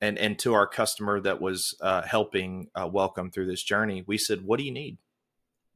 And, 0.00 0.18
and 0.18 0.38
to 0.40 0.54
our 0.54 0.66
customer 0.66 1.20
that 1.20 1.40
was 1.40 1.76
uh, 1.82 2.02
helping 2.02 2.68
uh, 2.74 2.88
welcome 2.90 3.30
through 3.30 3.46
this 3.46 3.62
journey, 3.62 4.02
we 4.06 4.16
said, 4.18 4.42
what 4.42 4.58
do 4.58 4.64
you 4.64 4.72
need? 4.72 4.96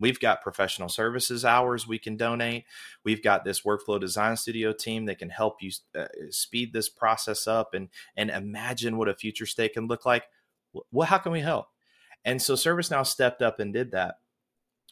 We've 0.05 0.21
got 0.21 0.43
professional 0.43 0.91
services 0.91 1.47
hours 1.47 1.89
we 1.89 1.99
can 1.99 2.19
donate. 2.19 2.67
We've 3.05 3.23
got 3.23 3.43
this 3.43 3.63
workflow 3.63 3.99
design 3.99 4.37
studio 4.37 4.75
team 4.75 5.07
that 5.07 5.19
can 5.19 5.31
help 5.31 5.63
you 5.63 5.71
uh, 5.99 6.09
speed 6.29 6.75
this 6.75 6.91
process 6.91 7.47
up 7.47 7.73
and 7.73 7.89
and 8.15 8.29
imagine 8.29 8.99
what 8.99 9.09
a 9.09 9.15
future 9.15 9.47
state 9.47 9.73
can 9.73 9.87
look 9.87 10.05
like. 10.05 10.25
Well, 10.93 11.07
how 11.07 11.17
can 11.17 11.33
we 11.33 11.41
help? 11.41 11.69
And 12.23 12.43
so 12.43 12.53
ServiceNow 12.53 13.07
stepped 13.07 13.41
up 13.41 13.61
and 13.61 13.73
did 13.73 13.93
that. 13.93 14.17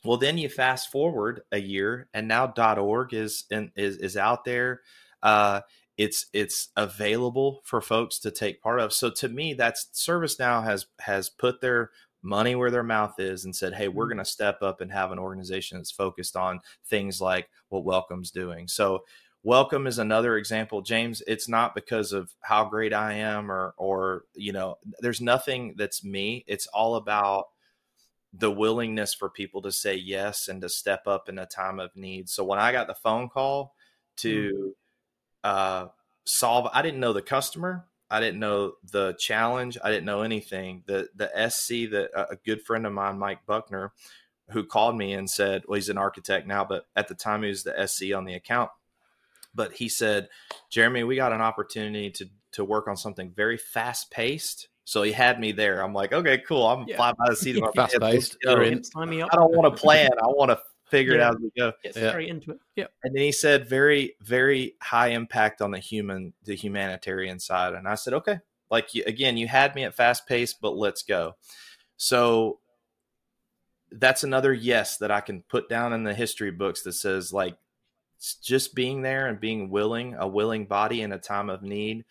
Well, 0.02 0.16
then 0.16 0.38
you 0.38 0.48
fast 0.48 0.90
forward 0.90 1.42
a 1.52 1.58
year, 1.58 2.08
and 2.14 2.26
now 2.26 2.50
.org 2.78 3.12
is 3.12 3.44
in, 3.50 3.70
is 3.76 3.98
is 3.98 4.16
out 4.16 4.46
there. 4.46 4.80
Uh, 5.22 5.60
it's 5.98 6.24
it's 6.32 6.68
available 6.74 7.60
for 7.64 7.82
folks 7.82 8.18
to 8.20 8.30
take 8.30 8.62
part 8.62 8.80
of. 8.80 8.94
So 8.94 9.10
to 9.10 9.28
me, 9.28 9.52
that's 9.52 9.88
ServiceNow 9.92 10.64
has 10.64 10.86
has 11.00 11.28
put 11.28 11.60
their 11.60 11.90
money 12.22 12.54
where 12.54 12.70
their 12.70 12.82
mouth 12.82 13.18
is 13.18 13.44
and 13.44 13.54
said, 13.54 13.74
"Hey, 13.74 13.88
we're 13.88 14.08
going 14.08 14.18
to 14.18 14.24
step 14.24 14.62
up 14.62 14.80
and 14.80 14.90
have 14.92 15.12
an 15.12 15.18
organization 15.18 15.78
that's 15.78 15.90
focused 15.90 16.36
on 16.36 16.60
things 16.86 17.20
like 17.20 17.48
what 17.68 17.84
Welcome's 17.84 18.30
doing." 18.30 18.68
So 18.68 19.04
Welcome 19.44 19.88
is 19.88 19.98
another 19.98 20.36
example, 20.36 20.82
James. 20.82 21.20
It's 21.26 21.48
not 21.48 21.74
because 21.74 22.12
of 22.12 22.32
how 22.42 22.64
great 22.64 22.94
I 22.94 23.14
am 23.14 23.50
or 23.50 23.74
or 23.76 24.24
you 24.34 24.52
know, 24.52 24.78
there's 25.00 25.20
nothing 25.20 25.74
that's 25.76 26.04
me. 26.04 26.44
It's 26.46 26.68
all 26.68 26.94
about 26.94 27.46
the 28.32 28.52
willingness 28.52 29.14
for 29.14 29.28
people 29.28 29.60
to 29.62 29.72
say 29.72 29.96
yes 29.96 30.46
and 30.46 30.60
to 30.62 30.68
step 30.68 31.08
up 31.08 31.28
in 31.28 31.40
a 31.40 31.46
time 31.46 31.80
of 31.80 31.94
need. 31.96 32.28
So 32.28 32.44
when 32.44 32.60
I 32.60 32.70
got 32.70 32.86
the 32.86 32.94
phone 32.94 33.28
call 33.28 33.74
to 34.18 34.76
uh, 35.42 35.86
solve, 36.24 36.68
I 36.72 36.80
didn't 36.80 37.00
know 37.00 37.12
the 37.12 37.20
customer, 37.20 37.84
I 38.12 38.20
didn't 38.20 38.40
know 38.40 38.74
the 38.90 39.16
challenge, 39.18 39.78
I 39.82 39.90
didn't 39.90 40.04
know 40.04 40.20
anything. 40.20 40.82
The 40.86 41.08
the 41.16 41.30
SC 41.48 41.90
that 41.90 42.10
uh, 42.14 42.26
a 42.30 42.36
good 42.36 42.60
friend 42.62 42.86
of 42.86 42.92
mine, 42.92 43.18
Mike 43.18 43.46
Buckner, 43.46 43.92
who 44.50 44.64
called 44.64 44.96
me 44.96 45.14
and 45.14 45.28
said, 45.28 45.62
well, 45.66 45.76
he's 45.76 45.88
an 45.88 45.96
architect 45.96 46.46
now, 46.46 46.62
but 46.62 46.86
at 46.94 47.08
the 47.08 47.14
time 47.14 47.42
he 47.42 47.48
was 47.48 47.64
the 47.64 47.86
SC 47.86 48.14
on 48.14 48.26
the 48.26 48.34
account. 48.34 48.70
But 49.54 49.72
he 49.72 49.88
said, 49.88 50.28
Jeremy, 50.68 51.04
we 51.04 51.16
got 51.16 51.32
an 51.32 51.40
opportunity 51.40 52.10
to 52.10 52.28
to 52.52 52.64
work 52.64 52.86
on 52.86 52.98
something 52.98 53.32
very 53.34 53.56
fast 53.56 54.10
paced. 54.10 54.68
So 54.84 55.02
he 55.02 55.12
had 55.12 55.40
me 55.40 55.52
there. 55.52 55.82
I'm 55.82 55.94
like, 55.94 56.12
okay, 56.12 56.38
cool. 56.46 56.66
I'm 56.66 56.86
Yeah. 56.86 56.96
fly 56.96 57.12
by 57.12 57.30
the 57.30 57.36
seat 57.36 57.56
of 57.56 57.62
my 57.62 57.70
pants. 57.74 57.94
Fast-paced, 57.94 58.36
you're 58.42 58.62
in. 58.64 58.74
Yep, 58.74 58.84
sign 58.84 59.08
me 59.08 59.22
up. 59.22 59.30
I 59.32 59.36
don't 59.36 59.54
want 59.54 59.74
to 59.74 59.80
plan. 59.80 60.10
I 60.22 60.26
want 60.26 60.50
to 60.50 60.60
figure 60.92 61.14
it 61.14 61.20
out 61.20 61.34
as 61.34 61.40
we 61.40 61.50
go. 61.56 61.72
Get 61.82 61.96
Yeah. 61.96 62.10
straight 62.10 62.28
into 62.28 62.52
it. 62.52 62.58
Yeah. 62.76 62.86
And 63.02 63.16
then 63.16 63.22
he 63.22 63.32
said, 63.32 63.68
very, 63.68 64.14
very 64.20 64.76
high 64.80 65.08
impact 65.08 65.60
on 65.62 65.70
the 65.70 65.78
human, 65.78 66.32
the 66.44 66.54
humanitarian 66.54 67.40
side. 67.40 67.72
And 67.74 67.88
I 67.88 67.96
said, 67.96 68.12
okay. 68.14 68.38
Like 68.70 68.88
again, 68.94 69.36
you 69.36 69.48
had 69.48 69.74
me 69.74 69.84
at 69.84 69.94
fast 69.94 70.26
pace, 70.26 70.54
but 70.54 70.76
let's 70.76 71.02
go. 71.02 71.36
So 71.96 72.60
that's 73.90 74.24
another 74.24 74.54
yes 74.54 74.96
that 74.98 75.10
I 75.10 75.20
can 75.20 75.42
put 75.42 75.68
down 75.68 75.92
in 75.92 76.04
the 76.04 76.14
history 76.14 76.50
books 76.50 76.82
that 76.82 76.92
says 76.92 77.32
like 77.32 77.56
just 78.42 78.74
being 78.74 79.02
there 79.02 79.26
and 79.26 79.38
being 79.40 79.68
willing, 79.68 80.14
a 80.14 80.26
willing 80.26 80.64
body 80.66 81.02
in 81.02 81.12
a 81.12 81.18
time 81.18 81.50
of 81.50 81.62
need. 81.62 82.04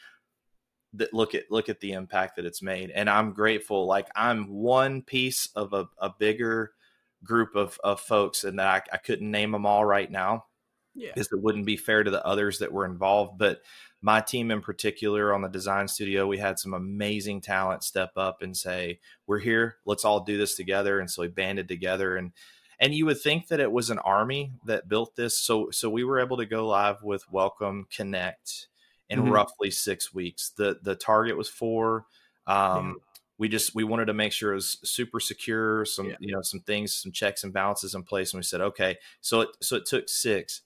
That 0.94 1.14
look 1.14 1.36
at 1.36 1.50
look 1.50 1.70
at 1.70 1.80
the 1.80 1.94
impact 1.94 2.36
that 2.36 2.46
it's 2.46 2.62
made, 2.62 2.92
and 2.92 3.10
I'm 3.10 3.32
grateful. 3.32 3.86
Like 3.86 4.10
I'm 4.14 4.50
one 4.50 5.02
piece 5.02 5.48
of 5.56 5.72
a, 5.72 5.88
a 6.00 6.10
bigger 6.20 6.74
group 7.24 7.56
of, 7.56 7.80
of 7.84 8.00
folks, 8.02 8.44
and 8.44 8.60
that 8.60 8.68
I, 8.92 8.96
I 8.96 8.98
couldn't 8.98 9.30
name 9.30 9.52
them 9.52 9.66
all 9.66 9.86
right 9.86 10.10
now. 10.10 10.46
Yeah. 10.94 11.14
is 11.16 11.30
it 11.32 11.42
wouldn't 11.42 11.66
be 11.66 11.78
fair 11.78 12.04
to 12.04 12.12
the 12.12 12.26
others 12.26 12.60
that 12.60 12.74
were 12.74 12.84
involved. 12.86 13.38
But 13.38 13.62
my 14.02 14.20
team 14.20 14.52
in 14.52 14.60
particular 14.60 15.34
on 15.34 15.42
the 15.42 15.48
design 15.48 15.88
studio, 15.88 16.28
we 16.28 16.38
had 16.38 16.60
some 16.60 16.74
amazing 16.74 17.40
talent 17.40 17.84
step 17.86 18.12
up 18.18 18.42
and 18.42 18.58
say, 18.58 19.00
"We're 19.26 19.40
here. 19.40 19.78
Let's 19.86 20.04
all 20.04 20.20
do 20.20 20.38
this 20.38 20.56
together." 20.56 21.00
And 21.00 21.10
so 21.10 21.22
we 21.22 21.30
banded 21.30 21.70
together 21.70 22.18
and 22.18 22.34
and 22.78 22.94
you 22.94 23.06
would 23.06 23.22
think 23.22 23.48
that 23.48 23.60
it 23.62 23.72
was 23.72 23.90
an 23.90 24.00
army 24.00 24.52
that 24.66 24.90
built 24.90 25.16
this. 25.16 25.38
So 25.38 25.70
so 25.72 25.90
we 25.90 26.04
were 26.04 26.20
able 26.20 26.36
to 26.38 26.46
go 26.46 26.68
live 26.68 27.02
with 27.04 27.32
Welcome 27.32 27.88
Connect 27.96 28.68
in 29.08 29.22
Mhm. 29.22 29.32
roughly 29.32 29.72
six 29.72 30.14
weeks. 30.14 30.50
The 30.50 30.78
the 30.82 30.96
target 30.96 31.38
was 31.38 31.48
four. 31.48 32.06
Um, 32.48 32.98
we 33.42 33.50
just 33.50 33.74
we 33.74 33.84
wanted 33.84 34.06
to 34.06 34.14
make 34.14 34.32
sure 34.32 34.52
it 34.52 34.56
was 34.56 34.78
super 34.84 35.20
secure 35.20 35.84
some 35.84 36.10
Yeah. 36.12 36.16
you 36.20 36.32
know 36.32 36.44
some 36.44 36.60
things 36.60 36.94
some 36.94 37.12
checks 37.12 37.44
and 37.44 37.52
balances 37.52 37.96
in 37.96 38.04
place 38.04 38.32
and 38.34 38.38
we 38.40 38.44
said 38.44 38.62
okay. 38.62 38.98
So 39.20 39.42
it 39.42 39.50
so 39.62 39.78
it 39.78 39.88
took 39.88 40.08
six. 40.08 40.62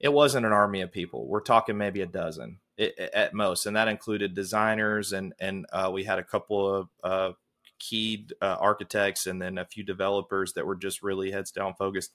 It 0.00 0.12
wasn't 0.12 0.44
an 0.44 0.52
army 0.52 0.80
of 0.82 0.90
people. 0.90 1.28
We're 1.28 1.40
talking 1.40 1.78
maybe 1.78 2.00
a 2.02 2.06
dozen 2.06 2.58
i- 2.80 2.92
at 3.14 3.32
most 3.32 3.64
and 3.66 3.76
that 3.76 3.86
included 3.86 4.34
designers 4.34 5.12
and 5.12 5.34
and 5.38 5.66
uh, 5.72 5.88
we 5.94 6.02
had 6.02 6.18
a 6.18 6.24
couple 6.24 6.74
of 6.74 6.88
uh, 7.04 7.32
key 7.78 8.26
uh, 8.42 8.56
architects 8.58 9.28
and 9.28 9.40
then 9.40 9.56
a 9.58 9.64
few 9.64 9.84
developers 9.84 10.52
that 10.54 10.66
were 10.66 10.74
just 10.76 11.04
really 11.04 11.30
heads 11.30 11.52
down 11.52 11.74
focused. 11.74 12.10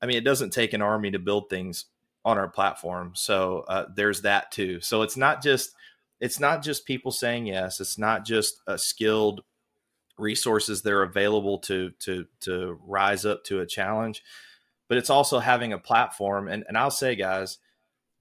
I 0.00 0.06
mean 0.06 0.16
it 0.16 0.24
doesn't 0.24 0.50
take 0.52 0.74
an 0.74 0.82
army 0.82 1.10
to 1.10 1.18
build 1.18 1.50
things 1.50 1.86
on 2.24 2.38
our 2.38 2.48
platform 2.48 3.14
so 3.16 3.64
uh, 3.66 3.86
there's 3.96 4.22
that 4.22 4.52
too. 4.52 4.80
So 4.80 5.02
it's 5.02 5.16
not 5.16 5.42
just 5.42 5.74
it's 6.20 6.38
not 6.40 6.62
just 6.62 6.84
people 6.86 7.10
saying 7.10 7.46
yes 7.46 7.80
it's 7.80 7.98
not 7.98 8.24
just 8.24 8.60
a 8.66 8.76
skilled 8.78 9.42
resources 10.18 10.82
that 10.82 10.92
are 10.92 11.02
available 11.02 11.58
to 11.58 11.90
to 11.98 12.26
to 12.40 12.78
rise 12.86 13.24
up 13.24 13.42
to 13.44 13.60
a 13.60 13.66
challenge 13.66 14.22
but 14.88 14.98
it's 14.98 15.08
also 15.10 15.38
having 15.38 15.72
a 15.72 15.78
platform. 15.78 16.48
And, 16.48 16.64
and 16.68 16.76
i'll 16.76 16.90
say 16.90 17.14
guys 17.14 17.58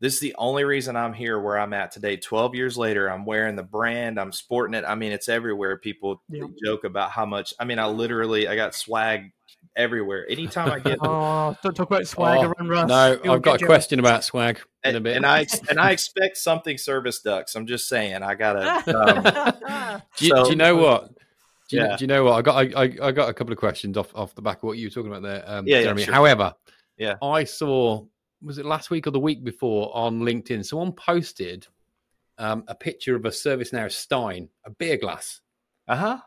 this 0.01 0.13
is 0.13 0.19
the 0.21 0.35
only 0.37 0.63
reason 0.63 0.95
i'm 0.95 1.11
here 1.13 1.37
where 1.39 1.59
i'm 1.59 1.73
at 1.73 1.91
today. 1.91 2.15
12 2.15 2.55
years 2.55 2.77
later 2.77 3.09
i'm 3.11 3.25
wearing 3.25 3.57
the 3.57 3.63
brand 3.63 4.17
i'm 4.17 4.31
sporting 4.31 4.75
it. 4.75 4.85
I 4.87 4.95
mean 4.95 5.11
it's 5.11 5.27
everywhere. 5.27 5.77
People 5.77 6.21
Yeah. 6.29 6.45
joke 6.63 6.85
about 6.85 7.11
how 7.11 7.25
much 7.25 7.53
i 7.59 7.65
mean 7.65 7.79
i 7.79 7.87
literally 7.87 8.47
i 8.47 8.55
got 8.55 8.75
swag 8.75 9.31
everywhere 9.75 10.25
anytime 10.29 10.71
i 10.71 10.79
get 10.79 10.97
Oh, 11.01 11.55
don't 11.63 11.75
talk 11.75 11.87
about 11.89 12.07
swag 12.07 12.39
Oh, 12.39 12.47
around 12.49 12.69
Russ. 12.69 12.87
No, 12.89 13.19
You'll 13.23 13.33
I've 13.35 13.41
got 13.41 13.59
get 13.59 13.63
a 13.63 13.65
question 13.65 13.99
about 13.99 14.23
swag 14.23 14.59
in 14.83 14.93
a 14.93 14.97
and, 14.97 15.03
bit. 15.03 15.15
and 15.17 15.25
i 15.25 15.45
and 15.69 15.79
i 15.79 15.91
expect 15.91 16.37
something 16.37 16.77
service 16.77 17.21
ducks 17.21 17.55
i'm 17.55 17.65
just 17.67 17.87
saying 17.87 18.21
i 18.23 18.35
gotta 18.35 18.63
um, 19.95 20.01
do, 20.17 20.25
you, 20.25 20.31
so- 20.35 20.43
do 20.45 20.49
you 20.51 20.55
know 20.55 20.75
what? 20.75 21.13
Do 21.69 21.77
you, 21.77 21.83
Yeah. 21.83 21.97
do 21.97 22.03
you 22.03 22.07
know 22.07 22.23
what? 22.23 22.33
I 22.33 22.41
got 22.41 22.55
I, 22.75 22.81
I, 22.83 23.07
I 23.09 23.11
got 23.11 23.29
a 23.29 23.33
couple 23.33 23.53
of 23.53 23.59
questions 23.59 23.95
off, 23.95 24.11
off 24.15 24.33
the 24.33 24.41
back 24.41 24.57
of 24.57 24.63
what 24.63 24.79
you 24.79 24.87
were 24.87 24.91
talking 24.91 25.11
about 25.11 25.21
there, 25.21 25.43
um, 25.45 25.67
Yeah, 25.67 25.77
yeah, 25.77 25.83
Jeremy. 25.83 26.03
sure. 26.05 26.13
However, 26.15 26.53
Yeah. 26.97 27.17
I 27.21 27.43
saw 27.43 28.05
was 28.41 28.57
it 28.57 28.65
last 28.65 28.89
week 28.89 29.05
or 29.05 29.11
the 29.11 29.19
week 29.19 29.43
before 29.43 29.95
on 29.95 30.21
LinkedIn? 30.21 30.65
Someone 30.65 30.93
posted 30.93 31.67
um, 32.39 32.63
a 32.67 32.73
picture 32.73 33.15
of 33.15 33.25
a 33.25 33.29
ServiceNow 33.29 33.91
Stein, 33.91 34.49
a 34.65 34.71
beer 34.71 34.97
glass, 34.97 35.41
uh-huh 35.87 36.17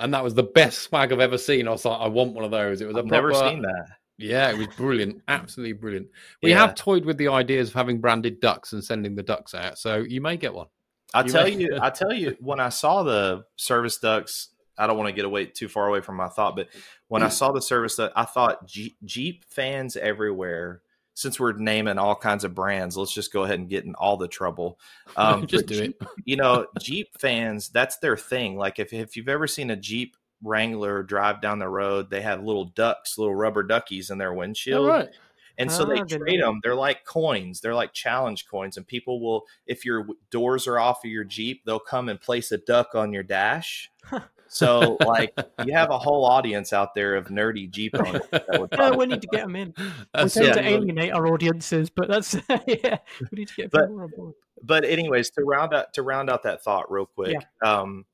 and 0.00 0.12
that 0.14 0.24
was 0.24 0.34
the 0.34 0.42
best 0.42 0.78
swag 0.80 1.12
I've 1.12 1.20
ever 1.20 1.38
seen. 1.38 1.68
I 1.68 1.70
was 1.70 1.84
like, 1.84 2.00
I 2.00 2.08
want 2.08 2.32
one 2.32 2.44
of 2.44 2.50
those. 2.50 2.80
It 2.80 2.86
was 2.86 2.96
a 2.96 3.00
i've 3.00 3.06
never 3.06 3.30
proper- 3.30 3.48
seen 3.50 3.62
that 3.62 3.86
Yeah, 4.18 4.50
it 4.50 4.58
was 4.58 4.66
brilliant, 4.76 5.22
absolutely 5.28 5.74
brilliant. 5.74 6.08
We 6.42 6.50
Yeah. 6.50 6.58
have 6.58 6.74
toyed 6.74 7.04
with 7.04 7.16
the 7.18 7.28
ideas 7.28 7.68
of 7.68 7.74
having 7.74 8.00
branded 8.00 8.40
ducks 8.40 8.72
and 8.72 8.82
sending 8.84 9.14
the 9.14 9.22
ducks 9.22 9.54
out, 9.54 9.78
so 9.78 9.98
you 9.98 10.20
may 10.20 10.36
get 10.36 10.52
one. 10.54 10.66
I 11.14 11.22
tell 11.24 11.44
may- 11.44 11.56
you, 11.56 11.78
I 11.82 11.90
tell 11.90 12.12
you, 12.12 12.36
when 12.40 12.60
I 12.60 12.68
saw 12.70 13.02
the 13.02 13.44
service 13.56 13.98
ducks, 13.98 14.48
I 14.78 14.86
don't 14.86 14.96
want 14.96 15.08
to 15.08 15.14
get 15.14 15.24
away 15.24 15.46
too 15.46 15.68
far 15.68 15.86
away 15.86 16.00
from 16.00 16.16
my 16.16 16.28
thought, 16.28 16.56
but 16.56 16.68
when 17.08 17.22
I 17.22 17.28
saw 17.38 17.52
the 17.52 17.60
service 17.62 17.96
duck, 17.96 18.12
I 18.16 18.24
thought 18.24 18.66
Jeep 18.66 19.44
fans 19.50 19.96
everywhere. 19.96 20.82
Since 21.20 21.38
we're 21.38 21.52
naming 21.52 21.98
all 21.98 22.16
kinds 22.16 22.44
of 22.44 22.54
brands, 22.54 22.96
let's 22.96 23.12
just 23.12 23.30
go 23.30 23.44
ahead 23.44 23.58
and 23.58 23.68
get 23.68 23.84
in 23.84 23.94
all 23.94 24.16
the 24.16 24.28
trouble. 24.28 24.78
Um, 25.16 25.46
Just 25.46 25.66
do 25.66 25.74
Jeep, 25.74 26.02
you 26.24 26.36
know, 26.36 26.66
Jeep 26.80 27.08
fans, 27.18 27.68
that's 27.68 27.98
their 27.98 28.16
thing. 28.16 28.56
Like 28.56 28.78
if 28.78 28.92
if 28.92 29.16
you've 29.16 29.28
ever 29.28 29.46
seen 29.48 29.70
a 29.70 29.76
Jeep 29.76 30.16
Wrangler 30.42 31.02
drive 31.02 31.42
down 31.42 31.58
the 31.58 31.68
road, 31.68 32.08
they 32.10 32.22
have 32.22 32.42
little 32.42 32.66
ducks, 32.66 33.18
little 33.18 33.34
rubber 33.34 33.62
duckies 33.64 34.10
in 34.10 34.18
their 34.18 34.32
windshield. 34.32 34.86
All 34.86 34.92
right. 34.92 35.10
And 35.58 35.70
so 35.70 35.82
Ah, 35.82 35.86
they 35.86 35.96
didn't 35.96 36.22
trade 36.22 36.40
them. 36.40 36.60
They're 36.62 36.74
like 36.74 37.04
coins. 37.04 37.60
They're 37.60 37.74
like 37.74 37.92
challenge 37.92 38.46
coins. 38.46 38.78
And 38.78 38.86
people 38.86 39.20
will, 39.20 39.44
if 39.66 39.84
your 39.84 40.06
doors 40.30 40.66
are 40.66 40.78
off 40.78 41.04
of 41.04 41.10
your 41.10 41.24
Jeep, 41.24 41.64
they'll 41.66 41.78
come 41.78 42.08
and 42.08 42.18
place 42.18 42.50
a 42.52 42.56
duck 42.58 42.94
on 42.94 43.12
your 43.12 43.24
dash. 43.24 43.90
So, 44.52 44.96
like, 45.06 45.32
you 45.64 45.72
have 45.74 45.90
a 45.90 45.98
whole 45.98 46.24
audience 46.24 46.72
out 46.72 46.92
there 46.94 47.14
of 47.14 47.28
nerdy 47.28 47.70
Jeep 47.70 47.94
owners. 47.98 48.22
That 48.32 48.68
Yeah, 48.72 48.90
we 48.96 49.06
need 49.06 49.22
to 49.22 49.28
get 49.28 49.42
them 49.46 49.54
in. 49.54 49.72
We 49.78 49.84
That's 50.12 50.34
tend 50.34 50.46
so 50.46 50.52
to 50.52 50.54
funny. 50.54 50.68
alienate 50.74 51.12
our 51.12 51.26
audiences, 51.28 51.88
but 51.88 52.08
that's 52.08 52.34
yeah. 52.66 52.98
We 53.20 53.28
need 53.38 53.48
to 53.48 53.54
get 53.54 53.70
But- 53.70 53.82
people 53.86 54.00
on 54.00 54.10
board. 54.16 54.34
but 54.62 54.84
anyways, 54.84 55.30
to 55.30 55.42
round 55.44 55.72
out 55.72 55.94
to 55.94 56.02
round 56.02 56.30
out 56.30 56.42
that 56.42 56.64
thought 56.64 56.90
real 56.90 57.06
quick, 57.06 57.36
um, 57.64 58.06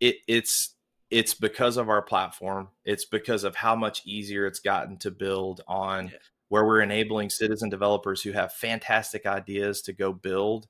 it 0.00 0.16
it's 0.26 0.74
it's 1.10 1.32
because 1.34 1.76
of 1.76 1.88
our 1.88 2.02
platform. 2.02 2.68
It's 2.84 3.04
because 3.04 3.44
of 3.44 3.54
how 3.54 3.76
much 3.76 4.02
easier 4.04 4.46
it's 4.48 4.58
gotten 4.58 4.96
to 4.98 5.12
build 5.12 5.60
on, 5.68 6.08
Yeah. 6.08 6.18
where 6.48 6.64
we're 6.64 6.80
enabling 6.80 7.30
citizen 7.30 7.68
developers 7.70 8.20
who 8.20 8.32
have 8.32 8.52
fantastic 8.52 9.24
ideas 9.26 9.80
to 9.82 9.92
go 9.92 10.12
build. 10.12 10.66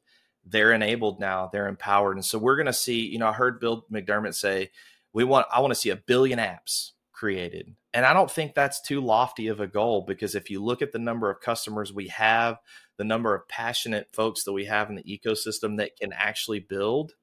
They're 0.46 0.72
enabled 0.72 1.20
now. 1.20 1.50
They're 1.52 1.68
empowered, 1.68 2.16
and 2.16 2.24
so 2.24 2.38
we're 2.38 2.56
going 2.56 2.66
to 2.66 2.72
see. 2.72 3.06
You 3.06 3.18
know, 3.18 3.28
I 3.28 3.32
heard 3.32 3.60
Bill 3.60 3.84
McDermott 3.92 4.34
say, 4.34 4.70
"We 5.12 5.24
want. 5.24 5.46
I 5.52 5.60
want 5.60 5.72
to 5.72 5.80
see 5.80 5.90
a 5.90 5.96
billion 5.96 6.38
apps 6.38 6.92
created." 7.12 7.74
And 7.92 8.04
I 8.04 8.12
don't 8.12 8.30
think 8.30 8.54
that's 8.54 8.82
too 8.82 9.00
lofty 9.00 9.48
of 9.48 9.58
a 9.58 9.66
goal 9.66 10.04
because 10.06 10.34
if 10.34 10.50
you 10.50 10.62
look 10.62 10.82
at 10.82 10.92
the 10.92 10.98
number 10.98 11.30
of 11.30 11.40
customers 11.40 11.92
we 11.92 12.08
have, 12.08 12.58
the 12.98 13.04
number 13.04 13.34
of 13.34 13.48
passionate 13.48 14.08
folks 14.12 14.44
that 14.44 14.52
we 14.52 14.66
have 14.66 14.90
in 14.90 14.96
the 14.96 15.02
ecosystem 15.02 15.78
that 15.78 15.96
can 15.96 16.12
actually 16.12 16.60
build, 16.60 17.14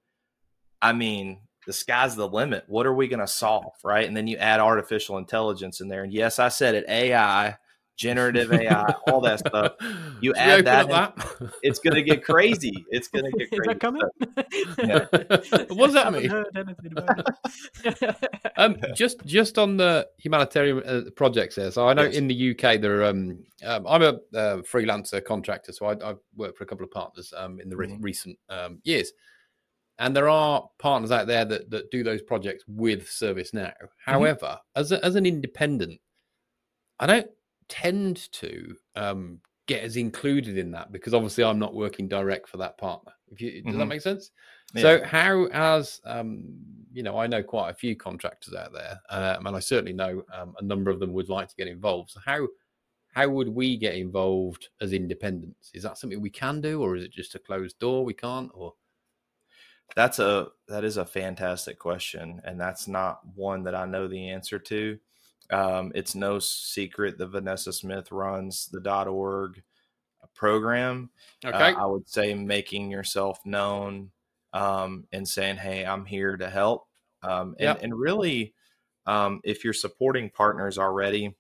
I 0.82 0.94
mean, 0.94 1.42
the 1.68 1.74
sky's 1.74 2.16
the 2.16 2.28
limit. 2.28 2.66
What 2.68 2.86
are 2.86 2.94
we 2.94 3.08
going 3.08 3.20
to 3.20 3.28
solve, 3.28 3.74
right? 3.84 4.08
And 4.08 4.18
then 4.18 4.28
you 4.28 4.38
add 4.38 4.60
artificial 4.60 5.18
intelligence 5.18 5.80
in 5.80 5.90
there. 5.90 6.04
And 6.04 6.12
yes, 6.12 6.40
I 6.40 6.50
said 6.50 6.76
it, 6.76 6.86
AI, 6.90 7.58
generative 7.96 8.52
AI, 8.52 8.94
all 9.08 9.22
that 9.22 9.40
stuff. 9.40 9.74
You 10.22 10.32
Should 10.36 10.38
add 10.38 10.66
that 10.66 10.90
up 10.92 11.16
that? 11.18 11.52
It's 11.62 11.80
going 11.80 11.96
to 11.96 12.02
get 12.02 12.24
crazy. 12.24 12.86
It's 12.90 13.08
going 13.08 13.26
to 13.26 13.32
get 13.32 13.42
Is 13.52 13.60
crazy. 13.60 13.68
that 13.68 13.80
coming? 13.80 14.02
Yeah. 14.78 15.06
what 15.76 15.86
does 15.88 15.94
that 15.94 16.06
Haven't 16.06 16.22
mean? 16.24 16.30
heard 16.30 16.48
anything 16.56 16.92
about 16.96 17.20
it. 17.20 18.16
Um, 18.58 18.78
just 18.96 19.24
just 19.26 19.58
on 19.58 19.78
the 19.78 20.08
humanitarian 20.18 20.82
uh, 20.84 21.02
projects 21.16 21.56
there. 21.56 21.72
So 21.72 21.88
I 21.88 21.94
know 21.94 22.04
Yes. 22.04 22.16
in 22.16 22.28
the 22.28 22.52
UK 22.52 22.82
there 22.82 23.02
are. 23.02 23.06
Um, 23.06 23.44
um, 23.66 23.86
I'm 23.88 24.02
a 24.02 24.08
uh, 24.38 24.58
freelancer 24.64 25.24
contractor, 25.24 25.72
so 25.72 25.86
I, 25.86 25.92
I've 26.10 26.20
worked 26.36 26.58
for 26.58 26.64
a 26.66 26.68
couple 26.68 26.84
of 26.84 26.92
partners 26.92 27.34
um, 27.38 27.60
in 27.62 27.70
the 27.70 27.78
re- 27.78 27.88
Mhm. 27.88 28.00
recent 28.04 28.38
um, 28.50 28.80
years, 28.84 29.12
and 30.00 30.16
there 30.16 30.28
are 30.30 30.68
partners 30.80 31.12
out 31.12 31.28
there 31.28 31.46
that, 31.46 31.70
that 31.70 31.90
do 31.92 32.04
those 32.04 32.22
projects 32.22 32.64
with 32.68 33.08
ServiceNow. 33.08 33.72
However, 34.06 34.60
as 34.76 34.92
a, 34.92 35.04
as 35.06 35.16
an 35.16 35.26
independent, 35.26 36.00
I 37.00 37.08
don't 37.08 37.28
tend 37.74 38.32
to 38.34 38.76
um, 38.96 39.42
get 39.68 39.84
as 39.84 39.98
included 39.98 40.58
in 40.58 40.72
that 40.72 40.92
because 40.92 41.14
obviously 41.14 41.44
I'm 41.44 41.60
not 41.60 41.74
working 41.74 42.08
direct 42.08 42.48
for 42.50 42.58
that 42.58 42.78
partner. 42.78 43.14
If 43.30 43.42
you, 43.42 43.64
does 43.64 43.78
that 43.78 43.86
Mhm. 43.86 43.90
make 43.90 44.02
sense? 44.02 44.32
Yeah. 44.74 44.82
So 44.82 45.04
how 45.06 45.46
as 45.48 46.02
um, 46.06 46.60
you 46.92 47.04
know, 47.04 47.18
I 47.18 47.28
know 47.28 47.44
quite 47.44 47.70
a 47.72 47.74
few 47.74 47.96
contractors 47.96 48.54
out 48.54 48.74
there, 48.74 49.02
um, 49.10 49.48
and 49.48 49.56
I 49.56 49.60
certainly 49.60 49.94
know 49.94 50.24
um, 50.34 50.56
a 50.60 50.64
number 50.64 50.92
of 50.92 51.00
them 51.00 51.14
would 51.14 51.30
like 51.30 51.48
to 51.50 51.56
get 51.56 51.68
involved. 51.68 52.12
So 52.12 52.20
how 52.26 52.48
how 53.14 53.30
would 53.30 53.50
we 53.50 53.78
get 53.78 53.96
involved 53.96 54.70
as 54.82 54.94
independents? 54.94 55.72
Is 55.74 55.84
that 55.84 55.98
something 55.98 56.22
we 56.22 56.30
can 56.32 56.62
do, 56.62 56.82
or 56.82 56.96
is 56.96 57.04
it 57.04 57.12
just 57.12 57.36
a 57.36 57.40
closed 57.40 57.80
door 57.80 58.06
we 58.06 58.14
can't? 58.14 58.52
Or 58.54 58.76
That's 59.96 60.18
a 60.20 60.50
that 60.68 60.84
is 60.84 60.98
a 60.98 61.06
fantastic 61.06 61.78
question, 61.78 62.42
and 62.44 62.60
that's 62.60 62.88
not 62.88 63.26
one 63.36 63.64
that 63.64 63.76
I 63.76 63.86
know 63.86 64.08
the 64.08 64.30
answer 64.30 64.58
to. 64.60 65.00
Um, 65.54 65.92
it's 65.96 66.16
no 66.16 66.40
secret 66.40 67.18
that 67.18 67.28
Vanessa 67.28 67.72
Smith 67.72 68.12
runs 68.12 68.68
the 68.68 69.08
.org 69.08 69.62
program. 70.34 71.10
Uh, 71.46 71.50
okay, 71.50 71.74
I 71.74 71.86
would 71.86 72.08
say 72.10 72.34
making 72.34 72.90
yourself 72.92 73.40
known 73.46 74.12
um, 74.54 75.06
and 75.12 75.28
saying, 75.28 75.58
"Hey, 75.58 75.86
I'm 75.86 76.06
here 76.06 76.38
to 76.38 76.50
help," 76.50 76.88
um, 77.22 77.56
and, 77.60 77.66
Yep. 77.66 77.84
and 77.84 78.00
really, 78.00 78.54
um, 79.06 79.42
if 79.44 79.64
you're 79.64 79.74
supporting 79.74 80.30
partners 80.30 80.78
already, 80.78 81.36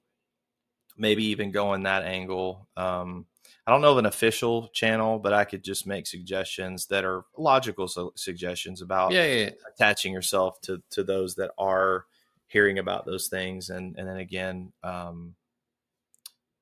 maybe 0.97 1.25
even 1.25 1.51
going 1.51 1.83
that 1.83 2.03
angle. 2.03 2.67
Um, 2.77 3.25
I 3.65 3.71
don't 3.71 3.81
know 3.81 3.93
of 3.93 3.97
an 3.97 4.05
official 4.05 4.67
channel, 4.69 5.19
but 5.19 5.33
I 5.33 5.45
could 5.45 5.63
just 5.63 5.87
make 5.87 6.05
suggestions 6.05 6.87
that 6.87 7.05
are 7.05 7.23
logical 7.37 7.87
su- 7.87 8.11
suggestions 8.15 8.81
about 8.81 9.11
yeah, 9.11 9.25
yeah, 9.25 9.43
yeah. 9.45 9.49
attaching 9.73 10.11
yourself 10.11 10.59
to 10.61 10.83
to 10.91 11.03
those 11.03 11.35
that 11.35 11.51
are 11.57 12.05
hearing 12.53 12.77
about 12.79 13.05
those 13.05 13.27
things, 13.27 13.69
and 13.69 13.97
and 13.97 14.07
then 14.07 14.17
again, 14.17 14.71
um, 14.83 15.35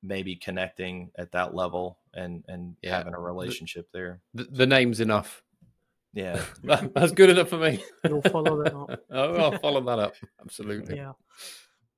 maybe 0.02 0.34
connecting 0.34 1.10
at 1.16 1.30
that 1.32 1.54
level 1.54 1.98
and 2.14 2.42
and 2.48 2.74
Yeah. 2.82 2.96
having 2.98 3.14
a 3.14 3.20
relationship 3.20 3.88
there. 3.92 4.20
The, 4.34 4.44
the 4.44 4.66
name's 4.66 4.98
enough. 5.00 5.42
Yeah, 6.14 6.42
That's 6.64 7.12
good 7.12 7.30
enough 7.30 7.48
for 7.48 7.56
me. 7.58 7.82
You'll 8.04 8.20
follow 8.22 8.62
them 8.62 8.76
up. 8.76 9.00
oh, 9.10 9.34
I'll 9.36 9.58
follow 9.58 9.80
that 9.82 9.98
up. 9.98 10.14
Absolutely. 10.40 10.96
Yeah. 10.96 11.12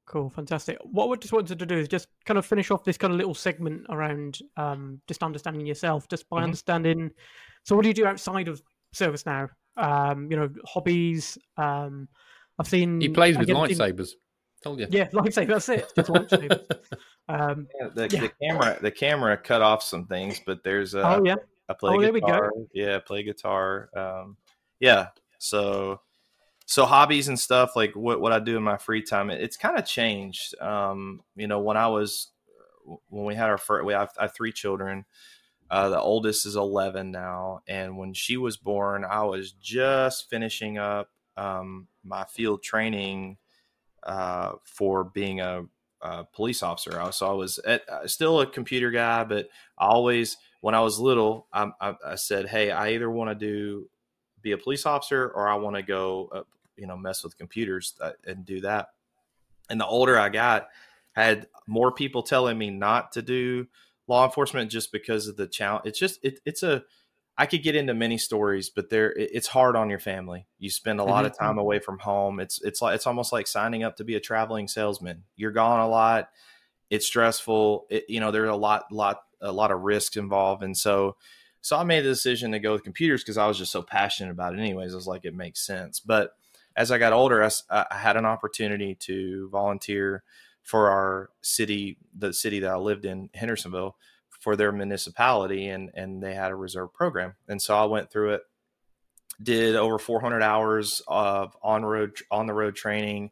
Cool, 0.06 0.28
fantastic. 0.30 0.76
What 0.82 1.10
I 1.10 1.16
just 1.16 1.32
wanted 1.32 1.58
to 1.58 1.66
do 1.66 1.76
is 1.76 1.88
just 1.88 2.08
kind 2.26 2.38
of 2.38 2.44
finish 2.46 2.70
off 2.70 2.84
this 2.84 2.98
kind 2.98 3.12
of 3.12 3.16
little 3.16 3.34
segment 3.34 3.86
around 3.88 4.38
um, 4.56 5.00
just 5.08 5.22
understanding 5.22 5.66
yourself, 5.66 6.06
just 6.08 6.28
by 6.28 6.40
Mhm. 6.40 6.44
understanding. 6.44 7.10
So, 7.64 7.74
what 7.74 7.82
do 7.82 7.88
you 7.88 7.94
do 7.94 8.06
outside 8.06 8.46
of 8.48 8.62
service 8.92 9.24
now? 9.26 9.48
Um, 9.76 10.30
you 10.30 10.36
know, 10.36 10.50
hobbies. 10.66 11.36
I've 12.58 12.68
seen 12.68 13.00
He 13.00 13.08
plays 13.08 13.36
with 13.38 13.46
get 13.46 13.56
in- 13.56 13.62
lightsabers. 13.62 14.10
Told 14.62 14.80
you. 14.80 14.86
Yeah, 14.90 15.08
lightsaber. 15.12 15.48
That's 15.48 15.68
it. 15.68 15.92
Just 15.94 16.08
lightsabers. 16.08 16.64
um, 17.28 17.66
Yeah, 17.80 17.88
the, 17.94 18.08
Yeah. 18.10 18.20
the 18.20 18.32
camera 18.42 18.78
the 18.80 18.90
camera 18.90 19.36
cut 19.36 19.60
off 19.62 19.82
some 19.82 20.06
things, 20.06 20.40
but 20.44 20.62
there's 20.64 20.94
a 20.94 21.02
oh 21.06 21.22
yeah, 21.24 21.36
I 21.68 21.74
play 21.74 21.96
Oh, 21.96 22.00
there 22.00 22.12
we 22.12 22.20
go. 22.20 22.26
guitar. 22.26 22.52
Yeah, 22.72 22.98
play 23.00 23.22
guitar. 23.22 23.90
Um, 23.96 24.36
yeah. 24.80 25.08
So, 25.38 26.00
so 26.66 26.86
hobbies 26.86 27.28
and 27.28 27.38
stuff 27.38 27.76
like 27.76 27.94
what 27.94 28.20
what 28.20 28.32
I 28.32 28.38
do 28.38 28.56
in 28.56 28.62
my 28.62 28.78
free 28.78 29.02
time, 29.02 29.28
it, 29.30 29.42
it's 29.42 29.56
kind 29.58 29.78
of 29.78 29.84
changed. 29.84 30.58
Um, 30.60 31.20
you 31.36 31.46
know, 31.46 31.60
when 31.60 31.76
I 31.76 31.88
was 31.88 32.30
when 33.08 33.24
we 33.26 33.34
had 33.34 33.50
our 33.50 33.58
first, 33.58 33.84
we 33.84 33.92
have, 33.94 34.10
I 34.18 34.22
have 34.22 34.34
three 34.34 34.52
children. 34.52 35.04
Uh, 35.70 35.88
the 35.88 36.00
oldest 36.00 36.44
is 36.46 36.56
11 36.56 37.10
now, 37.10 37.60
and 37.66 37.96
when 37.98 38.12
she 38.14 38.36
was 38.36 38.56
born, 38.58 39.04
I 39.04 39.22
was 39.24 39.52
just 39.52 40.28
finishing 40.30 40.76
up 40.78 41.08
um, 41.36 41.88
my 42.04 42.24
field 42.24 42.62
training 42.62 43.38
uh, 44.02 44.52
for 44.64 45.04
being 45.04 45.40
a, 45.40 45.64
a 46.02 46.24
police 46.24 46.62
officer. 46.62 47.00
I- 47.00 47.10
So 47.10 47.28
I 47.28 47.32
was 47.32 47.58
at, 47.60 47.88
uh, 47.88 48.06
still 48.06 48.40
a 48.40 48.46
computer 48.46 48.90
guy, 48.90 49.24
but 49.24 49.48
always, 49.78 50.36
when 50.60 50.74
I 50.74 50.80
was 50.80 50.98
little, 50.98 51.46
I, 51.52 51.70
I, 51.80 51.94
I 52.06 52.14
said, 52.16 52.48
"Hey, 52.48 52.70
I 52.70 52.90
either 52.90 53.10
want 53.10 53.30
to 53.30 53.34
do 53.34 53.88
be 54.42 54.52
a 54.52 54.58
police 54.58 54.84
officer 54.86 55.28
or 55.28 55.48
I 55.48 55.54
want 55.54 55.76
to 55.76 55.82
go, 55.82 56.28
uh, 56.32 56.42
you 56.76 56.86
know, 56.86 56.96
mess 56.96 57.24
with 57.24 57.38
computers 57.38 57.94
uh, 58.00 58.12
and 58.26 58.44
do 58.44 58.60
that." 58.60 58.88
And 59.70 59.80
the 59.80 59.86
older 59.86 60.18
I 60.18 60.28
got, 60.28 60.68
had 61.12 61.48
more 61.66 61.92
people 61.92 62.22
telling 62.22 62.58
me 62.58 62.70
not 62.70 63.12
to 63.12 63.22
do 63.22 63.66
law 64.06 64.24
enforcement 64.26 64.70
just 64.70 64.92
because 64.92 65.26
of 65.28 65.36
the 65.36 65.46
challenge. 65.46 65.86
It's 65.86 65.98
just 65.98 66.18
it, 66.22 66.40
it's 66.44 66.62
a 66.62 66.84
I 67.36 67.46
could 67.46 67.62
get 67.64 67.74
into 67.74 67.94
many 67.94 68.16
stories, 68.16 68.70
but 68.70 68.90
there 68.90 69.12
it's 69.12 69.48
hard 69.48 69.74
on 69.74 69.90
your 69.90 69.98
family. 69.98 70.46
You 70.58 70.70
spend 70.70 71.00
a 71.00 71.04
lot 71.04 71.26
of 71.26 71.36
time 71.36 71.58
away 71.58 71.80
from 71.80 71.98
home. 71.98 72.38
It's 72.38 72.62
it's 72.62 72.80
like 72.80 72.94
it's 72.94 73.08
almost 73.08 73.32
like 73.32 73.48
signing 73.48 73.82
up 73.82 73.96
to 73.96 74.04
be 74.04 74.14
a 74.14 74.20
traveling 74.20 74.68
salesman. 74.68 75.24
You're 75.34 75.50
gone 75.50 75.80
a 75.80 75.88
lot. 75.88 76.28
It's 76.90 77.06
stressful. 77.06 77.86
It, 77.90 78.04
you 78.08 78.20
know, 78.20 78.30
there's 78.30 78.50
a 78.50 78.54
lot 78.54 78.84
lot 78.92 79.22
a 79.40 79.50
lot 79.50 79.72
of 79.72 79.80
risks 79.80 80.16
involved, 80.16 80.62
and 80.62 80.76
so 80.76 81.16
so 81.60 81.76
I 81.76 81.82
made 81.82 82.04
the 82.04 82.10
decision 82.10 82.52
to 82.52 82.60
go 82.60 82.72
with 82.72 82.84
computers 82.84 83.22
because 83.22 83.38
I 83.38 83.46
was 83.46 83.58
just 83.58 83.72
so 83.72 83.82
passionate 83.82 84.30
about 84.30 84.54
it. 84.54 84.60
Anyways, 84.60 84.92
I 84.92 84.96
was 84.96 85.06
like, 85.06 85.24
it 85.24 85.34
makes 85.34 85.64
sense. 85.66 85.98
But 85.98 86.32
as 86.76 86.92
I 86.92 86.98
got 86.98 87.12
older, 87.12 87.42
I 87.70 87.86
had 87.90 88.16
an 88.16 88.26
opportunity 88.26 88.94
to 88.96 89.48
volunteer 89.50 90.22
for 90.62 90.90
our 90.90 91.30
city, 91.40 91.98
the 92.16 92.32
city 92.32 92.60
that 92.60 92.70
I 92.70 92.76
lived 92.76 93.06
in, 93.06 93.30
Hendersonville, 93.34 93.96
for 94.44 94.56
their 94.56 94.70
municipality, 94.70 95.68
and 95.68 95.90
and 95.94 96.22
they 96.22 96.34
had 96.34 96.52
a 96.52 96.54
reserve 96.54 96.92
program, 96.92 97.34
and 97.48 97.60
so 97.60 97.74
I 97.74 97.86
went 97.86 98.10
through 98.10 98.34
it. 98.34 98.42
Did 99.42 99.74
over 99.74 99.98
400 99.98 100.42
hours 100.42 101.02
of 101.08 101.56
on 101.62 101.82
road 101.82 102.18
on 102.30 102.46
the 102.46 102.52
road 102.52 102.76
training, 102.76 103.30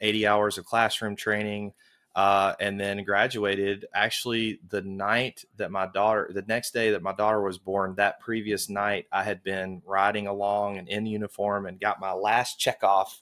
80 0.00 0.26
hours 0.28 0.58
of 0.58 0.64
classroom 0.64 1.16
training, 1.16 1.72
uh, 2.14 2.54
and 2.60 2.78
then 2.80 3.02
graduated. 3.02 3.86
Actually, 3.92 4.60
the 4.68 4.82
night 4.82 5.44
that 5.56 5.72
my 5.72 5.86
daughter, 5.86 6.30
the 6.32 6.44
next 6.46 6.72
day 6.72 6.92
that 6.92 7.02
my 7.02 7.12
daughter 7.12 7.42
was 7.42 7.58
born, 7.58 7.96
that 7.96 8.20
previous 8.20 8.70
night, 8.70 9.06
I 9.10 9.24
had 9.24 9.42
been 9.42 9.82
riding 9.84 10.28
along 10.28 10.78
and 10.78 10.88
in 10.88 11.06
uniform 11.06 11.66
and 11.66 11.80
got 11.80 12.00
my 12.00 12.12
last 12.12 12.60
check 12.60 12.84
off 12.84 13.20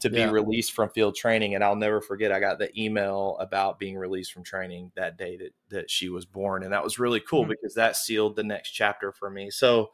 to 0.00 0.10
be 0.10 0.20
Yeah. 0.20 0.30
released 0.30 0.72
from 0.72 0.90
field 0.90 1.16
training. 1.16 1.54
And 1.54 1.64
I'll 1.64 1.76
never 1.76 2.00
forget, 2.00 2.32
I 2.32 2.40
got 2.40 2.58
the 2.58 2.70
email 2.80 3.36
about 3.40 3.78
being 3.78 3.96
released 3.96 4.32
from 4.32 4.44
training 4.44 4.92
that 4.94 5.16
day 5.16 5.36
that, 5.38 5.54
that 5.70 5.90
she 5.90 6.08
was 6.08 6.24
born. 6.24 6.62
And 6.62 6.72
that 6.72 6.84
was 6.84 6.98
really 6.98 7.20
cool 7.20 7.44
Mhm. 7.44 7.48
because 7.48 7.74
that 7.74 7.96
sealed 7.96 8.36
the 8.36 8.44
next 8.44 8.70
chapter 8.70 9.12
for 9.12 9.28
me. 9.30 9.50
So 9.50 9.92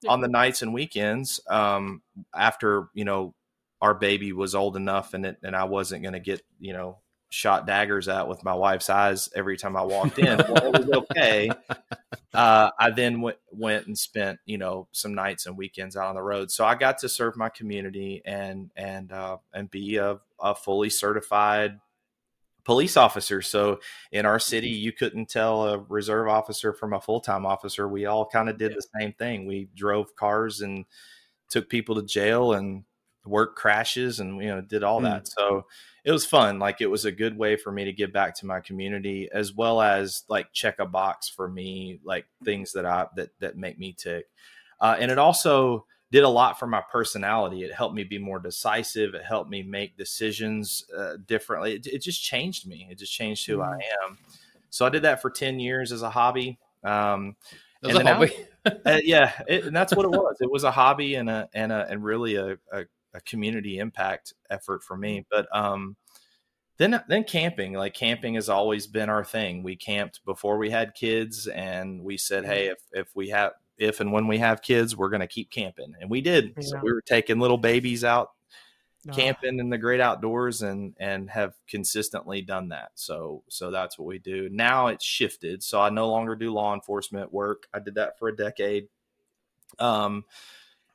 Yeah. 0.00 0.12
on 0.12 0.20
the 0.22 0.28
nights 0.28 0.62
and 0.62 0.74
weekends, 0.74 1.40
um, 1.48 2.02
after, 2.34 2.88
you 2.94 3.04
know, 3.04 3.34
our 3.82 3.94
baby 3.94 4.32
was 4.32 4.54
old 4.54 4.76
enough 4.76 5.14
and 5.14 5.26
it, 5.26 5.38
and 5.42 5.54
I 5.56 5.64
wasn't 5.64 6.02
going 6.02 6.14
to 6.14 6.20
get, 6.20 6.42
you 6.58 6.72
know, 6.72 7.01
shot 7.32 7.66
daggers 7.66 8.08
at 8.08 8.28
with 8.28 8.44
my 8.44 8.52
wife's 8.52 8.90
eyes 8.90 9.30
every 9.34 9.56
time 9.56 9.74
I 9.74 9.82
walked 9.82 10.18
in. 10.18 10.36
well, 10.48 10.66
it 10.74 10.86
was 10.86 10.90
okay. 10.90 11.50
Uh, 12.34 12.70
I 12.78 12.90
then 12.90 13.22
went 13.22 13.38
went 13.50 13.86
and 13.86 13.98
spent 13.98 14.38
you 14.44 14.58
know 14.58 14.86
some 14.92 15.14
nights 15.14 15.46
and 15.46 15.56
weekends 15.56 15.96
out 15.96 16.08
on 16.08 16.14
the 16.14 16.22
road. 16.22 16.50
So 16.50 16.64
I 16.64 16.74
got 16.74 16.98
to 16.98 17.08
serve 17.08 17.36
my 17.36 17.48
community 17.48 18.22
and 18.24 18.70
and 18.76 19.10
uh, 19.12 19.38
and 19.52 19.70
be 19.70 19.96
a, 19.96 20.18
a 20.40 20.54
fully 20.54 20.90
certified 20.90 21.78
police 22.64 22.96
officer. 22.96 23.42
So 23.42 23.80
in 24.12 24.24
our 24.26 24.38
city, 24.38 24.68
you 24.68 24.92
couldn't 24.92 25.28
tell 25.28 25.66
a 25.68 25.78
reserve 25.78 26.28
officer 26.28 26.72
from 26.72 26.92
a 26.92 27.00
full 27.00 27.20
time 27.20 27.46
officer. 27.46 27.88
We 27.88 28.06
all 28.06 28.26
kind 28.26 28.48
of 28.48 28.58
did 28.58 28.72
the 28.74 28.86
same 29.00 29.14
thing. 29.14 29.46
We 29.46 29.68
drove 29.74 30.14
cars 30.16 30.60
and 30.60 30.84
took 31.48 31.68
people 31.68 31.94
to 31.96 32.02
jail 32.02 32.52
and 32.52 32.84
worked 33.24 33.56
crashes 33.56 34.20
and 34.20 34.42
you 34.42 34.48
know 34.48 34.60
did 34.60 34.82
all 34.84 34.98
Hmm. 34.98 35.04
that. 35.04 35.28
So 35.28 35.66
it 36.04 36.10
was 36.10 36.26
fun. 36.26 36.58
Like 36.58 36.80
it 36.80 36.88
was 36.88 37.04
a 37.04 37.12
good 37.12 37.36
way 37.36 37.56
for 37.56 37.70
me 37.70 37.84
to 37.84 37.92
give 37.92 38.12
back 38.12 38.36
to 38.36 38.46
my 38.46 38.60
community 38.60 39.28
as 39.32 39.52
well 39.52 39.80
as 39.80 40.24
like 40.28 40.52
check 40.52 40.78
a 40.80 40.86
box 40.86 41.28
for 41.28 41.48
me, 41.48 42.00
like 42.04 42.26
things 42.44 42.72
that 42.72 42.84
I 42.84 43.06
that 43.16 43.30
that 43.38 43.56
make 43.56 43.78
me 43.78 43.94
tick. 43.96 44.26
Uh, 44.80 44.96
and 44.98 45.10
it 45.10 45.18
also 45.18 45.86
did 46.10 46.24
a 46.24 46.28
lot 46.28 46.58
for 46.58 46.66
my 46.66 46.82
personality. 46.90 47.62
It 47.62 47.72
helped 47.72 47.94
me 47.94 48.04
be 48.04 48.18
more 48.18 48.40
decisive. 48.40 49.14
It 49.14 49.24
helped 49.24 49.48
me 49.48 49.62
make 49.62 49.96
decisions 49.96 50.84
uh, 50.96 51.16
differently. 51.26 51.74
It, 51.74 51.86
it 51.86 52.02
just 52.02 52.22
changed 52.22 52.66
me. 52.66 52.88
It 52.90 52.98
just 52.98 53.12
changed 53.12 53.46
who 53.46 53.62
I 53.62 53.76
am. 54.04 54.18
So 54.70 54.84
I 54.84 54.88
did 54.88 55.02
that 55.02 55.22
for 55.22 55.30
ten 55.30 55.60
years 55.60 55.92
as 55.92 56.02
a 56.02 56.10
hobby. 56.10 56.58
Um, 56.82 57.36
And 57.82 57.96
a 57.96 58.14
hobby. 58.14 58.32
uh, 58.66 58.98
yeah, 59.04 59.32
it, 59.46 59.66
and 59.66 59.76
that's 59.76 59.94
what 59.94 60.04
it 60.04 60.10
was. 60.10 60.36
It 60.40 60.50
was 60.50 60.64
a 60.64 60.70
hobby 60.70 61.14
and 61.14 61.30
a 61.30 61.48
and 61.54 61.70
a 61.70 61.86
and 61.88 62.02
really 62.02 62.34
a, 62.36 62.58
a, 62.72 62.84
a 63.14 63.20
community 63.20 63.78
impact 63.78 64.34
effort 64.50 64.82
for 64.82 64.96
me. 64.96 65.26
But 65.30 65.46
um, 65.54 65.96
then 66.78 67.02
then 67.08 67.24
camping, 67.24 67.74
like 67.74 67.94
camping 67.94 68.34
has 68.34 68.48
always 68.48 68.86
been 68.86 69.08
our 69.08 69.24
thing. 69.24 69.62
We 69.62 69.76
camped 69.76 70.24
before 70.24 70.58
we 70.58 70.70
had 70.70 70.94
kids, 70.94 71.46
and 71.46 72.02
we 72.02 72.16
said, 72.16 72.44
hey, 72.44 72.68
if 72.68 72.78
if 72.92 73.14
we 73.14 73.30
have 73.30 73.52
if 73.78 74.00
and 74.00 74.12
when 74.12 74.26
we 74.26 74.38
have 74.38 74.62
kids, 74.62 74.96
we're 74.96 75.10
going 75.10 75.20
to 75.20 75.26
keep 75.26 75.50
camping, 75.50 75.94
and 76.00 76.10
we 76.10 76.20
did. 76.20 76.54
So 76.60 76.78
we 76.82 76.92
were 76.92 77.02
taking 77.02 77.38
little 77.38 77.58
babies 77.58 78.04
out 78.04 78.30
camping 79.10 79.58
in 79.58 79.68
the 79.68 79.78
great 79.78 80.00
outdoors 80.00 80.62
and 80.62 80.94
and 81.00 81.28
have 81.30 81.54
consistently 81.66 82.40
done 82.40 82.68
that. 82.68 82.92
So 82.94 83.42
so 83.48 83.70
that's 83.70 83.98
what 83.98 84.06
we 84.06 84.18
do. 84.18 84.48
Now 84.50 84.88
it's 84.88 85.04
shifted 85.04 85.62
so 85.62 85.80
i 85.80 85.90
no 85.90 86.08
longer 86.08 86.36
do 86.36 86.52
law 86.52 86.74
enforcement 86.74 87.32
work. 87.32 87.66
I 87.74 87.80
did 87.80 87.96
that 87.96 88.18
for 88.18 88.28
a 88.28 88.36
decade. 88.36 88.88
Um 89.78 90.24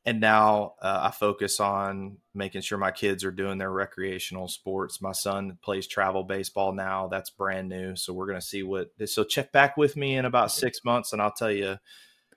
and 0.08 0.20
now 0.20 0.74
uh, 0.82 1.02
i 1.04 1.12
focus 1.12 1.60
on 1.60 2.18
making 2.34 2.62
sure 2.62 2.78
my 2.80 2.90
kids 2.92 3.24
are 3.24 3.32
doing 3.32 3.58
their 3.60 3.70
recreational 3.72 4.48
sports 4.48 5.02
my 5.02 5.12
son 5.12 5.58
plays 5.62 5.86
travel 5.86 6.24
baseball 6.24 6.72
now 6.74 7.08
that's 7.08 7.30
brand 7.30 7.68
new 7.70 7.96
so 7.96 8.14
we're 8.14 8.26
going 8.26 8.40
to 8.40 8.46
see 8.46 8.64
what 8.64 8.90
so 9.06 9.24
check 9.24 9.52
back 9.52 9.78
with 9.78 9.96
me 9.96 10.16
in 10.16 10.26
about 10.26 10.52
six 10.52 10.80
months 10.86 11.14
and 11.14 11.22
i'll 11.22 11.32
tell 11.32 11.52
you 11.52 11.78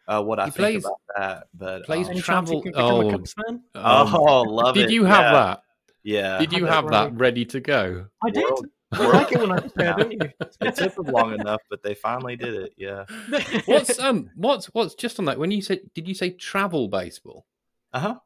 uh, 0.08 0.22
what 0.22 0.38
i 0.40 0.46
He 0.46 0.50
think 0.50 0.56
plays- 0.82 0.84
about 0.84 1.00
that 1.16 1.46
but 1.54 1.84
plays 1.86 2.06
um, 2.06 2.12
Any 2.12 2.20
chance 2.22 2.50
you 2.50 2.60
Travel- 2.60 2.62
can 2.62 2.74
a 2.74 3.06
oh. 3.06 3.10
Cubs? 3.12 3.34
Um, 3.48 3.62
oh 3.74 4.42
love 4.42 4.74
did 4.74 4.82
it 4.84 4.86
Did 4.88 4.94
you 4.94 5.04
have 5.04 5.20
yeah, 5.22 5.32
that? 5.32 5.62
yeah 6.02 6.38
Did 6.38 6.52
you 6.52 6.66
have 6.66 6.88
that 6.90 7.04
ready. 7.04 7.16
ready 7.16 7.44
to 7.46 7.60
go? 7.60 8.06
I 8.24 8.30
did. 8.30 8.42
World- 8.44 8.66
I 8.92 9.06
like 9.06 9.30
it 9.30 9.38
when 9.38 9.52
I 9.52 9.60
prepare, 9.60 9.94
don't 9.96 10.10
you? 10.10 10.18
it 10.62 10.74
took 10.74 10.96
them 10.96 11.06
long 11.06 11.32
enough, 11.32 11.60
but 11.70 11.80
they 11.84 11.94
finally 11.94 12.34
did 12.34 12.54
it. 12.54 12.72
Yeah. 12.76 13.04
What's 13.66 13.96
um 14.00 14.30
what's 14.34 14.66
what's 14.74 14.96
just 14.96 15.20
on 15.20 15.26
that 15.26 15.38
when 15.38 15.52
you 15.52 15.62
said 15.62 15.78
did 15.94 16.08
you 16.08 16.14
say 16.14 16.30
travel 16.30 16.88
baseball? 16.88 17.46
Uh 17.92 18.00
huh. 18.00 18.18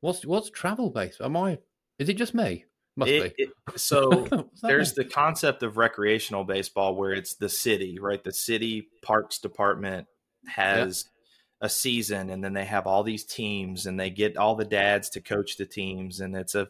What's 0.00 0.24
what's 0.24 0.50
travel 0.50 0.90
baseball? 0.90 1.26
Am 1.26 1.36
I 1.36 1.58
is 1.98 2.08
it 2.08 2.14
just 2.14 2.34
me? 2.34 2.64
Must 2.96 3.10
It, 3.10 3.36
be. 3.36 3.44
it, 3.44 3.50
so 3.76 4.26
there's 4.62 4.96
mean? 4.96 5.06
the 5.06 5.12
concept 5.12 5.62
of 5.62 5.76
recreational 5.76 6.44
baseball 6.44 6.96
where 6.96 7.12
it's 7.12 7.34
the 7.34 7.48
city, 7.48 7.98
right? 8.00 8.22
The 8.22 8.32
city 8.32 8.88
parks 9.02 9.38
department 9.38 10.06
has 10.46 11.04
a 11.60 11.68
season 11.68 12.30
and 12.30 12.42
then 12.42 12.54
they 12.54 12.64
have 12.64 12.86
all 12.86 13.02
these 13.02 13.24
teams 13.24 13.86
and 13.86 14.00
they 14.00 14.10
get 14.10 14.36
all 14.36 14.56
the 14.56 14.64
dads 14.64 15.10
to 15.10 15.20
coach 15.20 15.56
the 15.56 15.66
teams 15.66 16.20
and 16.20 16.34
it's 16.34 16.54
a 16.54 16.68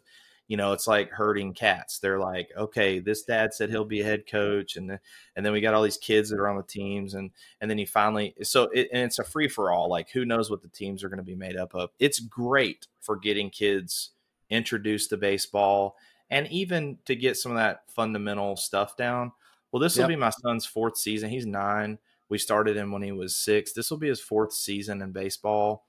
you 0.51 0.57
know 0.57 0.73
it's 0.73 0.85
like 0.85 1.09
herding 1.11 1.53
cats. 1.53 1.99
They're 1.99 2.19
like 2.19 2.51
okay 2.57 2.99
this 2.99 3.23
dad 3.23 3.53
said 3.53 3.69
he'll 3.69 3.85
be 3.85 4.01
a 4.01 4.03
head 4.03 4.27
coach 4.27 4.75
and 4.75 4.89
then 4.89 4.99
and 5.37 5.45
then 5.45 5.53
we 5.53 5.61
got 5.61 5.73
all 5.73 5.81
these 5.81 5.95
kids 5.95 6.29
that 6.29 6.39
are 6.41 6.49
on 6.49 6.57
the 6.57 6.63
teams 6.63 7.13
and 7.13 7.31
and 7.61 7.71
then 7.71 7.77
he 7.77 7.85
finally 7.85 8.35
so 8.43 8.63
it, 8.73 8.89
and 8.91 9.03
it's 9.03 9.17
a 9.17 9.23
free 9.23 9.47
for 9.47 9.71
all 9.71 9.87
like 9.87 10.09
who 10.09 10.25
knows 10.25 10.49
what 10.49 10.61
the 10.61 10.67
teams 10.67 11.05
are 11.05 11.07
going 11.09 11.19
to 11.19 11.23
be 11.23 11.35
made 11.35 11.55
up 11.55 11.73
of. 11.73 11.91
It's 11.99 12.19
great 12.19 12.87
for 12.99 13.15
getting 13.15 13.49
kids 13.49 14.09
introduced 14.49 15.11
to 15.11 15.17
baseball 15.17 15.95
and 16.29 16.47
even 16.51 16.97
to 17.05 17.15
get 17.15 17.37
some 17.37 17.53
of 17.53 17.57
that 17.57 17.83
fundamental 17.89 18.57
stuff 18.57 18.97
down. 18.97 19.31
Well 19.71 19.79
this 19.79 19.95
will 19.95 20.01
Yep. 20.01 20.09
be 20.09 20.15
my 20.17 20.31
son's 20.31 20.65
fourth 20.65 20.97
season. 20.97 21.29
He's 21.29 21.45
nine. 21.45 21.97
We 22.27 22.37
started 22.37 22.75
him 22.75 22.91
when 22.91 23.03
he 23.03 23.13
was 23.13 23.37
six. 23.37 23.71
This 23.71 23.89
will 23.89 23.99
be 23.99 24.09
his 24.09 24.19
fourth 24.19 24.51
season 24.51 25.01
in 25.01 25.13
baseball 25.13 25.85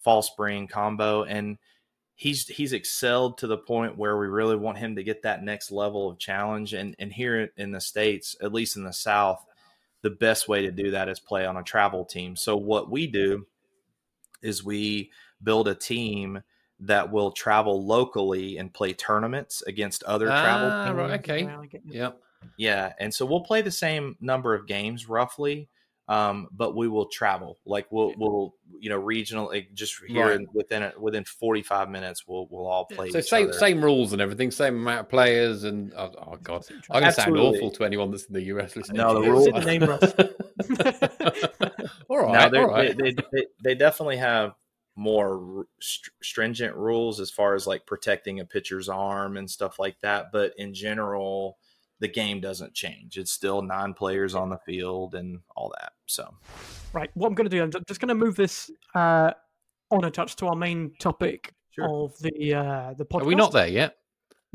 fall 0.00 0.20
spring 0.22 0.66
combo 0.66 1.22
and 1.22 1.58
he's 2.14 2.46
he's 2.48 2.72
excelled 2.72 3.38
to 3.38 3.46
the 3.46 3.58
point 3.58 3.98
where 3.98 4.16
we 4.16 4.26
really 4.26 4.56
want 4.56 4.78
him 4.78 4.96
to 4.96 5.02
get 5.02 5.22
that 5.22 5.42
next 5.42 5.70
level 5.70 6.08
of 6.08 6.18
challenge. 6.18 6.72
And 6.72 6.94
and 6.98 7.12
here 7.12 7.50
in 7.56 7.72
the 7.72 7.80
states, 7.80 8.36
at 8.42 8.52
least 8.52 8.76
in 8.76 8.84
the 8.84 8.92
South, 8.92 9.44
the 10.02 10.10
best 10.10 10.48
way 10.48 10.62
to 10.62 10.70
do 10.70 10.90
that 10.92 11.08
is 11.08 11.18
play 11.18 11.46
on 11.46 11.56
a 11.56 11.62
travel 11.62 12.04
team. 12.04 12.36
So 12.36 12.56
what 12.56 12.90
we 12.90 13.06
do 13.06 13.46
is 14.42 14.64
we 14.64 15.10
build 15.42 15.68
a 15.68 15.74
team 15.74 16.42
that 16.80 17.10
will 17.10 17.30
travel 17.32 17.84
locally 17.84 18.58
and 18.58 18.72
play 18.72 18.92
tournaments 18.92 19.62
against 19.62 20.02
other 20.04 20.30
ah, 20.30 20.42
travel. 20.42 20.94
Right, 20.94 21.20
okay. 21.20 21.80
Yep. 21.86 22.20
Yeah, 22.58 22.92
and 23.00 23.12
so 23.12 23.24
we'll 23.24 23.40
play 23.40 23.62
the 23.62 23.70
same 23.70 24.16
number 24.20 24.54
of 24.54 24.66
games 24.66 25.08
roughly, 25.08 25.68
um, 26.08 26.48
but 26.52 26.76
we 26.76 26.88
will 26.88 27.06
travel. 27.06 27.58
Like 27.64 27.86
we'll 27.90 28.12
we'll 28.16 28.54
you 28.78 28.90
know 28.90 28.98
regional 28.98 29.46
like 29.46 29.72
just 29.72 29.96
here 30.06 30.36
right. 30.36 30.46
within 30.52 30.82
a, 30.82 30.92
within 30.98 31.24
forty 31.24 31.62
five 31.62 31.88
minutes 31.88 32.24
we'll 32.26 32.46
we'll 32.50 32.66
all 32.66 32.84
play. 32.84 33.10
So 33.10 33.20
same 33.20 33.48
other. 33.48 33.58
same 33.58 33.82
rules 33.82 34.12
and 34.12 34.20
everything, 34.20 34.50
same 34.50 34.76
amount 34.76 35.00
of 35.00 35.08
players 35.08 35.64
and 35.64 35.92
oh, 35.96 36.12
oh 36.18 36.36
god, 36.42 36.64
I'm 36.90 37.00
gonna 37.00 37.12
sound 37.12 37.38
awful 37.38 37.70
to 37.70 37.84
anyone 37.84 38.10
that's 38.10 38.24
in 38.24 38.34
the 38.34 38.42
US 38.42 38.76
listening. 38.76 38.98
No, 38.98 39.20
the 39.20 39.30
rules. 39.30 39.48
all 42.08 42.18
right, 42.18 42.52
no, 42.52 42.60
all 42.60 42.68
right. 42.68 42.96
They, 42.96 43.12
they, 43.12 43.46
they 43.62 43.74
definitely 43.74 44.18
have 44.18 44.54
more 44.96 45.66
stringent 45.80 46.76
rules 46.76 47.18
as 47.18 47.30
far 47.30 47.54
as 47.54 47.66
like 47.66 47.86
protecting 47.86 48.40
a 48.40 48.44
pitcher's 48.44 48.88
arm 48.88 49.36
and 49.36 49.50
stuff 49.50 49.78
like 49.78 49.96
that. 50.02 50.26
But 50.32 50.52
in 50.58 50.74
general, 50.74 51.58
the 52.00 52.08
game 52.08 52.40
doesn't 52.40 52.74
change. 52.74 53.16
It's 53.16 53.32
still 53.32 53.62
nine 53.62 53.94
players 53.94 54.34
on 54.34 54.50
the 54.50 54.58
field 54.58 55.14
and 55.14 55.40
all 55.56 55.72
that. 55.80 55.92
So, 56.06 56.34
right. 56.92 57.10
What 57.14 57.28
I'm 57.28 57.34
going 57.34 57.48
to 57.48 57.56
do, 57.56 57.62
I'm 57.62 57.70
just 57.86 58.00
going 58.00 58.08
to 58.08 58.14
move 58.14 58.36
this 58.36 58.70
uh, 58.94 59.32
on 59.90 60.04
a 60.04 60.10
touch 60.10 60.36
to 60.36 60.46
our 60.46 60.56
main 60.56 60.92
topic 60.98 61.52
sure. 61.70 61.88
of 61.88 62.18
the 62.18 62.54
uh, 62.54 62.94
the 62.94 63.04
podcast. 63.04 63.22
Are 63.22 63.26
we 63.26 63.34
not 63.34 63.52
there 63.52 63.68
yet? 63.68 63.96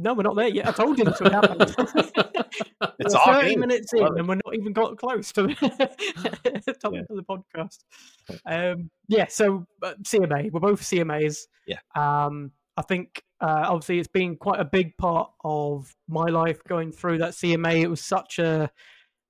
No, 0.01 0.13
we're 0.13 0.23
not 0.23 0.37
there 0.37 0.47
yet. 0.47 0.65
I 0.65 0.71
told 0.71 0.97
you 0.97 1.03
this 1.03 1.19
would 1.19 1.33
happen. 1.33 1.57
it's 1.59 3.13
we're 3.13 3.41
30 3.41 3.57
minutes 3.57 3.91
in 3.91 4.07
and 4.17 4.29
we're 4.29 4.35
not 4.35 4.55
even 4.55 4.71
got 4.71 4.97
close 4.97 5.33
to 5.33 5.47
the 5.47 6.75
top 6.81 6.93
yeah. 6.93 7.01
of 7.01 7.17
the 7.17 7.23
podcast. 7.23 7.79
Um, 8.45 8.89
yeah, 9.09 9.27
so 9.27 9.65
uh, 9.83 9.95
CMA, 10.03 10.53
we're 10.53 10.61
both 10.61 10.81
CMAs. 10.81 11.47
Yeah. 11.67 11.79
Um, 11.97 12.53
I 12.79 12.81
think 12.81 13.21
uh, 13.41 13.65
obviously 13.67 13.99
it's 13.99 14.07
been 14.07 14.37
quite 14.37 14.61
a 14.61 14.65
big 14.65 14.95
part 14.95 15.29
of 15.43 15.93
my 16.07 16.27
life 16.27 16.63
going 16.63 16.93
through 16.93 17.17
that 17.17 17.31
CMA. 17.31 17.81
It 17.81 17.89
was 17.89 17.99
such 17.99 18.39
a 18.39 18.71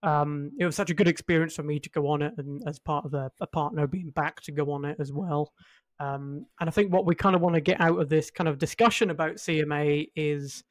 um, 0.04 0.52
it 0.60 0.66
was 0.66 0.76
such 0.76 0.92
a 0.92 0.94
good 0.94 1.08
experience 1.08 1.56
for 1.56 1.64
me 1.64 1.80
to 1.80 1.90
go 1.90 2.08
on 2.08 2.22
it, 2.22 2.34
and 2.38 2.62
as 2.68 2.78
part 2.78 3.06
of 3.06 3.16
a, 3.16 3.32
a 3.42 3.48
partner 3.48 3.88
being 3.88 4.12
back 4.12 4.40
to 4.42 4.52
go 4.52 4.72
on 4.72 4.86
it 4.86 4.98
as 5.00 5.12
well. 5.12 5.52
Um, 6.00 6.46
and 6.60 6.70
I 6.70 6.72
think 6.72 6.94
what 6.94 7.08
we 7.08 7.16
kind 7.16 7.36
of 7.36 7.42
want 7.42 7.56
to 7.56 7.62
get 7.62 7.82
out 7.82 8.00
of 8.00 8.08
this 8.08 8.30
kind 8.30 8.48
of 8.48 8.60
discussion 8.60 9.10
about 9.10 9.38
CMA 9.38 10.10
is, 10.16 10.64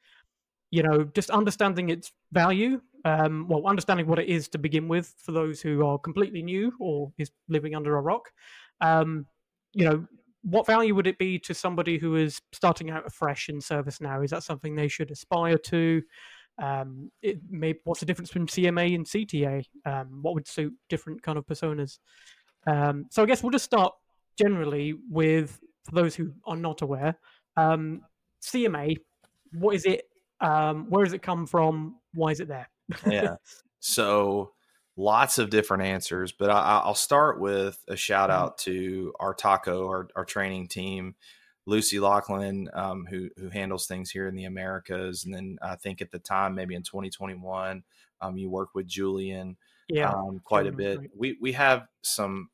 you 0.71 0.81
know, 0.81 1.03
just 1.03 1.29
understanding 1.31 1.89
its 1.89 2.13
value. 2.31 2.79
Um, 3.03 3.47
well, 3.49 3.67
understanding 3.67 4.07
what 4.07 4.19
it 4.19 4.29
is 4.29 4.47
to 4.49 4.57
begin 4.57 4.87
with 4.87 5.13
for 5.17 5.33
those 5.33 5.61
who 5.61 5.85
are 5.85 5.99
completely 5.99 6.41
new 6.41 6.71
or 6.79 7.11
is 7.17 7.29
living 7.49 7.75
under 7.75 7.97
a 7.97 8.01
rock. 8.01 8.31
Um, 8.79 9.25
you 9.73 9.85
know, 9.85 10.07
what 10.43 10.65
value 10.65 10.95
would 10.95 11.07
it 11.07 11.17
be 11.17 11.37
to 11.39 11.53
somebody 11.53 11.97
who 11.97 12.15
is 12.15 12.41
starting 12.53 12.89
out 12.89 13.05
afresh 13.05 13.49
in 13.49 13.59
service 13.59 13.99
now? 13.99 14.21
Is 14.21 14.31
that 14.31 14.43
something 14.43 14.75
they 14.75 14.87
should 14.87 15.11
aspire 15.11 15.57
to? 15.57 16.01
Um, 16.61 17.11
it 17.21 17.39
may, 17.49 17.75
what's 17.83 17.99
the 17.99 18.05
difference 18.05 18.29
between 18.29 18.47
CMA 18.47 18.95
and 18.95 19.05
CTA? 19.05 19.65
Um, 19.85 20.19
what 20.21 20.33
would 20.33 20.47
suit 20.47 20.73
different 20.89 21.21
kind 21.23 21.37
of 21.37 21.45
personas? 21.45 21.99
Um, 22.67 23.05
so 23.09 23.23
I 23.23 23.25
guess 23.25 23.43
we'll 23.43 23.51
just 23.51 23.65
start 23.65 23.93
generally 24.37 24.95
with, 25.09 25.59
for 25.85 25.95
those 25.95 26.15
who 26.15 26.33
are 26.45 26.57
not 26.57 26.81
aware, 26.81 27.17
um, 27.57 28.01
CMA. 28.41 28.97
What 29.53 29.75
is 29.75 29.85
it? 29.85 30.03
Um, 30.41 30.89
where 30.89 31.03
does 31.03 31.13
it 31.13 31.21
come 31.21 31.45
from? 31.45 31.95
Why 32.13 32.31
is 32.31 32.39
it 32.39 32.47
there? 32.47 32.69
yeah. 33.05 33.35
So 33.81 34.51
lots 34.99 35.39
of 35.39 35.49
different 35.49 35.83
answers, 35.83 36.33
but 36.33 36.49
I, 36.49 36.85
will 36.85 36.93
start 36.93 37.39
with 37.39 37.81
a 37.87 37.95
shout 37.95 38.29
mm-hmm. 38.29 38.43
out 38.43 38.57
to 38.59 39.13
our 39.19 39.33
taco, 39.33 39.87
our, 39.87 40.09
our 40.15 40.25
training 40.25 40.67
team, 40.67 41.15
Lucy 41.65 41.99
Lachlan, 41.99 42.69
um, 42.73 43.07
who 43.09 43.29
who 43.37 43.49
handles 43.49 43.87
things 43.87 44.11
here 44.11 44.27
in 44.27 44.35
the 44.35 44.43
Americas, 44.43 45.23
and 45.23 45.33
then 45.33 45.57
I 45.61 45.75
think 45.75 46.01
at 46.01 46.11
the 46.11 46.19
time, 46.19 46.55
maybe 46.55 46.75
in 46.75 46.83
2021, 46.83 47.83
um, 48.21 48.37
you 48.37 48.49
work 48.49 48.69
with 48.73 48.87
Julian, 48.87 49.55
yeah, 49.87 50.11
um, 50.11 50.41
quite 50.43 50.67
a 50.67 50.71
bit. 50.71 50.99
We 51.15 51.37
we 51.39 51.53
have 51.53 51.87
some. 52.01 52.49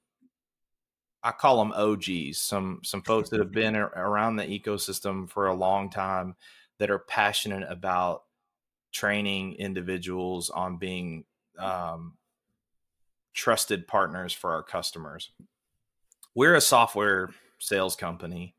I 1.24 1.32
call 1.32 1.58
them 1.58 1.72
OGs, 1.72 2.38
some 2.38 2.82
some 2.84 3.02
folks 3.02 3.30
that 3.30 3.40
have 3.40 3.52
been 3.54 3.76
around 3.76 4.36
the 4.36 4.44
ecosystem 4.44 5.30
for 5.30 5.48
a 5.48 5.56
long 5.56 5.90
time 5.90 6.36
that 6.78 6.92
are 6.92 7.00
passionate 7.00 7.66
about 7.70 8.24
training 8.92 9.56
individuals 9.56 10.50
on 10.50 10.78
being 10.78 11.24
um, 11.58 12.14
trusted 13.36 13.88
partners 13.88 14.34
for 14.34 14.52
our 14.52 14.64
customers. 14.64 15.32
We're 16.34 16.56
a 16.56 16.62
software 16.62 17.30
sales 17.60 17.96
company. 17.96 18.56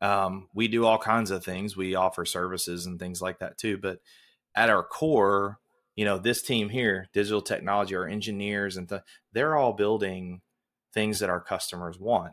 Um, 0.00 0.48
we 0.54 0.68
do 0.68 0.86
all 0.86 0.98
kinds 0.98 1.30
of 1.30 1.44
things. 1.44 1.76
We 1.76 1.94
offer 1.94 2.24
services 2.24 2.86
and 2.86 2.98
things 2.98 3.20
like 3.20 3.40
that 3.40 3.58
too. 3.58 3.78
But 3.78 3.98
at 4.54 4.70
our 4.70 4.82
core, 4.82 5.58
you 5.96 6.04
know, 6.04 6.18
this 6.18 6.42
team 6.42 6.68
here, 6.68 7.08
digital 7.12 7.42
technology, 7.42 7.94
our 7.94 8.08
engineers, 8.08 8.76
and 8.76 8.88
th- 8.88 9.02
they're 9.32 9.56
all 9.56 9.72
building 9.72 10.40
things 10.94 11.18
that 11.18 11.30
our 11.30 11.40
customers 11.40 11.98
want. 11.98 12.32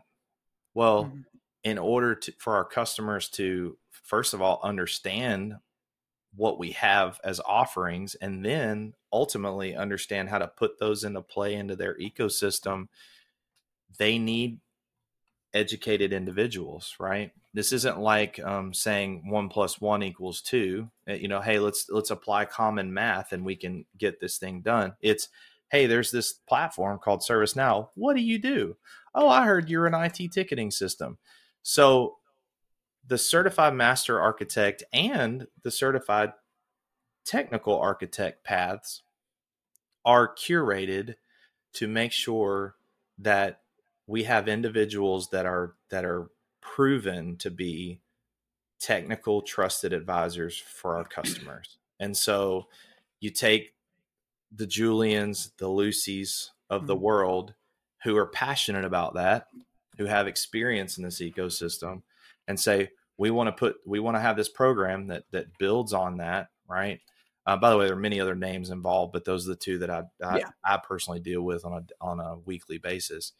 Well, 0.74 1.04
mm-hmm. 1.04 1.20
in 1.64 1.78
order 1.78 2.14
to, 2.14 2.32
for 2.38 2.54
our 2.54 2.64
customers 2.64 3.28
to, 3.30 3.76
first 4.02 4.34
of 4.34 4.40
all, 4.40 4.60
understand 4.62 5.54
what 6.34 6.58
we 6.58 6.72
have 6.72 7.20
as 7.24 7.40
offerings 7.40 8.14
and 8.16 8.44
then 8.44 8.94
ultimately 9.12 9.76
understand 9.76 10.28
how 10.28 10.38
to 10.38 10.48
put 10.48 10.78
those 10.78 11.04
into 11.04 11.22
play 11.22 11.54
into 11.54 11.76
their 11.76 11.96
ecosystem 11.98 12.86
they 13.98 14.18
need 14.18 14.58
educated 15.52 16.12
individuals 16.12 16.94
right? 16.98 17.32
This 17.52 17.72
isn't 17.72 17.98
like 17.98 18.38
um, 18.44 18.72
saying 18.72 19.28
one 19.28 19.48
plus 19.48 19.80
one 19.80 20.02
equals 20.02 20.40
two 20.40 20.88
eh, 21.08 21.14
you 21.14 21.28
know 21.28 21.40
hey 21.40 21.58
let's 21.58 21.86
let's 21.90 22.10
apply 22.10 22.44
common 22.44 22.92
math 22.92 23.32
and 23.32 23.44
we 23.44 23.56
can 23.56 23.84
get 23.98 24.20
this 24.20 24.38
thing 24.38 24.60
done. 24.60 24.94
It's 25.00 25.28
hey 25.70 25.86
there's 25.86 26.10
this 26.10 26.32
platform 26.32 26.98
called 26.98 27.20
servicenow. 27.20 27.88
What 27.94 28.14
do 28.14 28.22
you 28.22 28.38
do? 28.38 28.76
Oh 29.14 29.28
i 29.28 29.44
heard 29.44 29.68
you're 29.68 29.86
an 29.86 29.94
it 29.94 30.32
ticketing 30.32 30.70
system. 30.70 31.18
So 31.62 32.16
the 33.06 33.18
certified 33.18 33.74
master 33.74 34.20
architect 34.20 34.84
and 34.92 35.46
the 35.64 35.70
certified 35.70 36.32
technical 37.24 37.78
architect 37.78 38.44
paths 38.44 39.02
are 40.04 40.34
curated 40.34 41.14
to 41.74 41.86
make 41.86 42.12
sure 42.12 42.74
that 43.18 43.60
we 44.06 44.24
have 44.24 44.48
individuals 44.48 45.28
that 45.30 45.46
are 45.46 45.74
that 45.90 46.04
are 46.04 46.30
proven 46.60 47.36
to 47.36 47.50
be 47.50 48.00
technical 48.80 49.42
trusted 49.42 49.92
advisors 49.92 50.56
for 50.56 50.96
our 50.96 51.04
customers. 51.04 51.78
And 52.00 52.16
so 52.16 52.66
you 53.20 53.30
take 53.30 53.74
the 54.50 54.66
Julians, 54.66 55.52
the 55.58 55.68
Lucys 55.68 56.48
of 56.70 56.86
the 56.86 56.94
mm-hmm. 56.94 57.04
world 57.04 57.54
who 58.02 58.16
are 58.16 58.26
passionate 58.26 58.84
about 58.84 59.14
that, 59.14 59.48
who 59.98 60.06
have 60.06 60.26
experience 60.26 60.96
in 60.96 61.04
this 61.04 61.20
ecosystem 61.20 62.02
and 62.48 62.58
say, 62.58 62.90
we 63.18 63.30
want 63.30 63.48
to 63.48 63.52
put 63.52 63.76
we 63.86 64.00
want 64.00 64.16
to 64.16 64.20
have 64.20 64.36
this 64.36 64.48
program 64.48 65.08
that 65.08 65.24
that 65.30 65.58
builds 65.58 65.92
on 65.92 66.16
that 66.16 66.48
right 66.70 67.00
uh, 67.46 67.56
by 67.56 67.70
the 67.70 67.76
way 67.76 67.86
there 67.86 67.96
are 67.96 68.00
many 68.00 68.20
other 68.20 68.34
names 68.34 68.70
involved 68.70 69.12
but 69.12 69.24
those 69.24 69.46
are 69.46 69.50
the 69.50 69.56
two 69.56 69.78
that 69.78 69.90
i 69.90 70.02
i, 70.24 70.38
yeah. 70.38 70.50
I 70.64 70.78
personally 70.78 71.20
deal 71.20 71.42
with 71.42 71.64
on 71.64 71.72
a 71.72 72.04
on 72.04 72.20
a 72.20 72.38
weekly 72.44 72.78
basis 72.78 73.32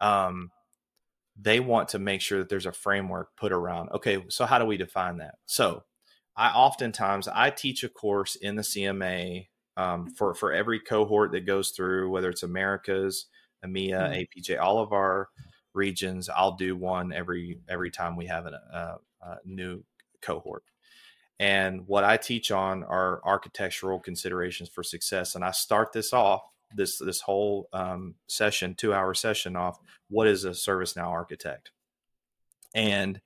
um, 0.00 0.50
they 1.40 1.60
want 1.60 1.90
to 1.90 1.98
make 2.00 2.20
sure 2.20 2.40
that 2.40 2.48
there's 2.48 2.66
a 2.66 2.72
framework 2.72 3.36
put 3.36 3.52
around 3.52 3.90
okay 3.90 4.24
so 4.28 4.44
how 4.44 4.58
do 4.58 4.64
we 4.64 4.76
define 4.76 5.18
that 5.18 5.36
so 5.46 5.84
i 6.36 6.48
oftentimes 6.48 7.28
i 7.28 7.50
teach 7.50 7.84
a 7.84 7.88
course 7.88 8.36
in 8.36 8.56
the 8.56 8.62
cma 8.62 9.46
um, 9.76 10.10
for 10.10 10.34
for 10.34 10.52
every 10.52 10.80
cohort 10.80 11.32
that 11.32 11.46
goes 11.46 11.70
through 11.70 12.10
whether 12.10 12.28
it's 12.28 12.42
americas 12.42 13.26
emea 13.64 13.92
mm-hmm. 13.92 14.40
apj 14.40 14.60
all 14.60 14.78
of 14.80 14.92
our 14.92 15.28
regions 15.72 16.28
i'll 16.28 16.56
do 16.56 16.76
one 16.76 17.12
every 17.12 17.60
every 17.68 17.90
time 17.90 18.16
we 18.16 18.26
have 18.26 18.44
a, 18.44 18.60
uh, 18.74 18.96
uh, 19.24 19.36
new 19.44 19.82
cohort. 20.22 20.64
And 21.42 21.88
what 21.88 22.04
I 22.04 22.18
teach 22.18 22.52
on 22.52 22.84
are 22.84 23.20
architectural 23.24 23.98
considerations 23.98 24.68
for 24.68 24.84
success. 24.84 25.34
And 25.34 25.44
I 25.44 25.50
start 25.50 25.92
this 25.92 26.12
off 26.12 26.42
this 26.72 26.98
this 26.98 27.20
whole 27.20 27.68
um, 27.72 28.14
session, 28.28 28.76
two 28.76 28.94
hour 28.94 29.12
session 29.12 29.56
off. 29.56 29.80
What 30.08 30.28
is 30.28 30.44
a 30.44 30.50
ServiceNow 30.50 31.08
architect? 31.08 31.72
And 32.76 33.20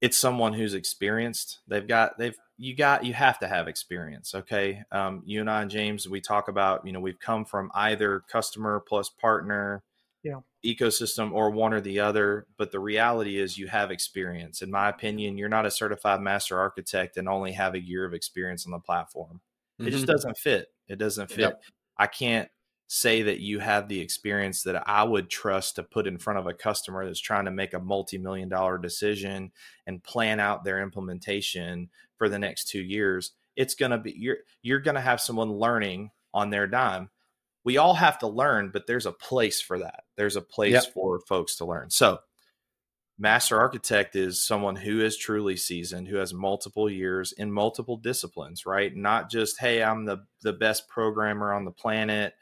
it's 0.00 0.16
someone 0.16 0.52
who's 0.52 0.74
experienced. 0.74 1.58
They've 1.66 1.86
got 1.86 2.16
they've 2.16 2.36
you 2.58 2.76
got 2.76 3.04
you 3.04 3.12
have 3.12 3.40
to 3.40 3.48
have 3.48 3.66
experience. 3.66 4.36
Okay, 4.36 4.80
um, 4.92 5.24
you 5.26 5.40
and 5.40 5.50
I 5.50 5.62
and 5.62 5.70
James 5.70 6.08
we 6.08 6.20
talk 6.20 6.46
about 6.46 6.86
you 6.86 6.92
know 6.92 7.00
we've 7.00 7.18
come 7.18 7.44
from 7.44 7.72
either 7.74 8.20
customer 8.30 8.84
plus 8.86 9.08
partner 9.08 9.82
yeah. 10.22 10.40
ecosystem 10.64 11.32
or 11.32 11.50
one 11.50 11.72
or 11.72 11.80
the 11.80 12.00
other. 12.00 12.46
But 12.56 12.70
the 12.72 12.80
reality 12.80 13.38
is, 13.38 13.58
you 13.58 13.66
have 13.68 13.90
experience. 13.90 14.62
In 14.62 14.70
my 14.70 14.88
opinion, 14.88 15.36
you're 15.38 15.48
not 15.48 15.66
a 15.66 15.70
certified 15.70 16.20
master 16.20 16.58
architect 16.58 17.16
and 17.16 17.28
only 17.28 17.52
have 17.52 17.74
a 17.74 17.80
year 17.80 18.04
of 18.04 18.14
experience 18.14 18.64
on 18.66 18.72
the 18.72 18.78
platform. 18.78 19.40
It 19.78 19.90
just 19.90 20.04
Mhm. 20.04 20.08
doesn't 20.08 20.38
fit. 20.38 20.72
It 20.88 20.96
doesn't 20.96 21.28
fit. 21.28 21.40
Yep. 21.40 21.62
I 21.96 22.06
can't 22.06 22.50
say 22.86 23.22
that 23.22 23.40
you 23.40 23.58
have 23.58 23.88
the 23.88 24.00
experience 24.00 24.62
that 24.64 24.86
I 24.88 25.02
would 25.02 25.30
trust 25.30 25.76
to 25.76 25.82
put 25.82 26.06
in 26.06 26.18
front 26.18 26.38
of 26.38 26.46
a 26.46 26.52
customer 26.52 27.06
that's 27.06 27.20
trying 27.20 27.46
to 27.46 27.50
make 27.50 27.72
a 27.72 27.78
multi-million 27.80 28.50
dollar 28.50 28.76
decision 28.76 29.50
and 29.86 30.04
plan 30.04 30.38
out 30.40 30.62
their 30.62 30.82
implementation 30.82 31.90
for 32.16 32.28
the 32.28 32.38
next 32.38 32.66
2 32.68 32.82
years. 32.82 33.32
It's 33.56 33.74
going 33.74 33.92
to 33.92 33.98
be 33.98 34.12
you're 34.12 34.38
you're 34.62 34.80
going 34.80 34.94
to 34.94 35.00
have 35.00 35.20
someone 35.22 35.52
learning 35.52 36.10
on 36.34 36.50
their 36.50 36.66
dime. 36.66 37.08
We 37.64 37.76
all 37.76 37.94
have 37.94 38.18
to 38.20 38.26
learn, 38.26 38.70
but 38.72 38.86
there's 38.86 39.06
a 39.06 39.12
place 39.12 39.60
for 39.60 39.78
that. 39.78 40.04
There's 40.16 40.36
a 40.36 40.42
place 40.42 40.72
Yep. 40.72 40.92
for 40.92 41.20
folks 41.20 41.56
to 41.56 41.64
learn. 41.64 41.90
So, 41.90 42.18
master 43.18 43.58
architect 43.58 44.16
is 44.16 44.44
someone 44.44 44.74
who 44.74 45.00
is 45.00 45.16
truly 45.16 45.56
seasoned 45.56 46.08
who 46.08 46.16
has 46.16 46.32
multiple 46.32 46.90
years 46.90 47.32
in 47.32 47.52
multiple 47.52 47.96
disciplines 47.96 48.64
right 48.64 48.96
not 48.96 49.30
just 49.30 49.60
hey 49.60 49.82
i'm 49.82 50.04
the 50.04 50.18
the 50.42 50.52
best 50.52 50.88
programmer 50.88 51.52
on 51.52 51.64
the 51.64 51.70
planet 51.70 52.34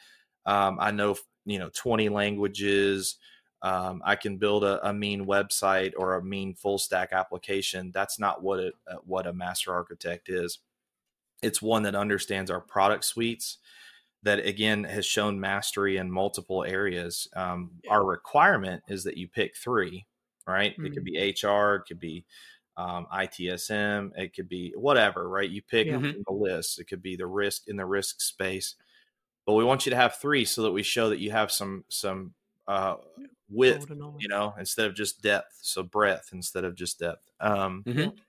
um, 0.46 0.78
i 0.80 0.90
know 0.90 1.16
you 1.44 1.58
know 1.58 1.68
20 1.74 2.08
languages 2.08 3.16
um, 3.62 4.00
i 4.06 4.14
can 4.14 4.38
build 4.38 4.62
a, 4.64 4.88
a 4.88 4.92
mean 4.94 5.26
website 5.26 5.92
or 5.98 6.14
a 6.14 6.24
mean 6.24 6.54
full 6.54 6.78
stack 6.78 7.12
application 7.12 7.90
that's 7.92 8.18
not 8.18 8.42
what 8.42 8.60
it 8.60 8.74
uh, 8.90 8.94
what 9.04 9.26
a 9.26 9.32
master 9.32 9.74
architect 9.74 10.28
is 10.28 10.60
it's 11.42 11.60
one 11.60 11.82
that 11.82 11.94
understands 11.94 12.50
our 12.50 12.60
product 12.60 13.04
suites 13.04 13.58
that 14.22 14.40
again 14.46 14.84
has 14.84 15.06
shown 15.06 15.40
mastery 15.40 15.96
in 15.96 16.10
multiple 16.10 16.64
areas 16.64 17.28
um, 17.36 17.72
our 17.88 18.04
requirement 18.04 18.82
is 18.88 19.04
that 19.04 19.16
you 19.16 19.28
pick 19.28 19.56
three 19.56 20.06
right? 20.46 20.78
It 20.82 20.92
could 20.94 21.04
be 21.04 21.16
HR, 21.18 21.76
it 21.76 21.84
could 21.86 22.00
be 22.00 22.26
um, 22.76 23.06
ITSM, 23.10 24.12
it 24.16 24.34
could 24.34 24.48
be 24.48 24.72
whatever, 24.76 25.28
right? 25.28 25.48
You 25.48 25.62
pick 25.62 25.90
Yeah. 25.90 26.00
from 26.10 26.24
the 26.26 26.32
list. 26.32 26.80
It 26.80 26.84
could 26.86 27.02
be 27.02 27.14
the 27.14 27.26
risk 27.26 27.68
in 27.68 27.76
the 27.76 27.84
risk 27.86 28.20
space, 28.20 28.74
but 29.46 29.54
we 29.54 29.64
want 29.64 29.86
you 29.86 29.90
to 29.90 29.96
have 29.96 30.16
three 30.16 30.44
so 30.44 30.62
that 30.62 30.72
we 30.72 30.82
show 30.82 31.08
that 31.10 31.20
you 31.20 31.30
have 31.32 31.50
some 31.52 31.84
some 31.88 32.34
uh, 32.68 32.96
width, 33.48 33.86
you 34.18 34.28
know, 34.28 34.54
instead 34.58 34.86
of 34.86 34.94
just 34.94 35.22
depth. 35.22 35.58
So 35.62 35.82
breadth 35.82 36.30
instead 36.32 36.64
of 36.64 36.74
just 36.76 36.98
depth. 37.00 37.30
Um, 37.40 37.86
Mhm. 37.86 38.20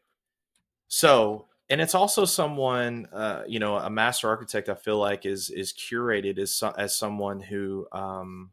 so, 0.87 1.47
and 1.71 1.81
it's 1.81 1.95
also 1.95 2.25
someone, 2.25 3.07
uh, 3.13 3.45
you 3.47 3.59
know, 3.59 3.77
a 3.77 3.89
master 3.89 4.29
architect. 4.29 4.69
I 4.69 4.75
feel 4.75 4.99
like 4.99 5.25
is 5.25 5.49
is 5.49 5.73
curated 5.73 6.39
as 6.39 6.53
so, 6.53 6.71
as 6.77 6.95
someone 6.97 7.41
who 7.41 7.87
um, 7.93 8.51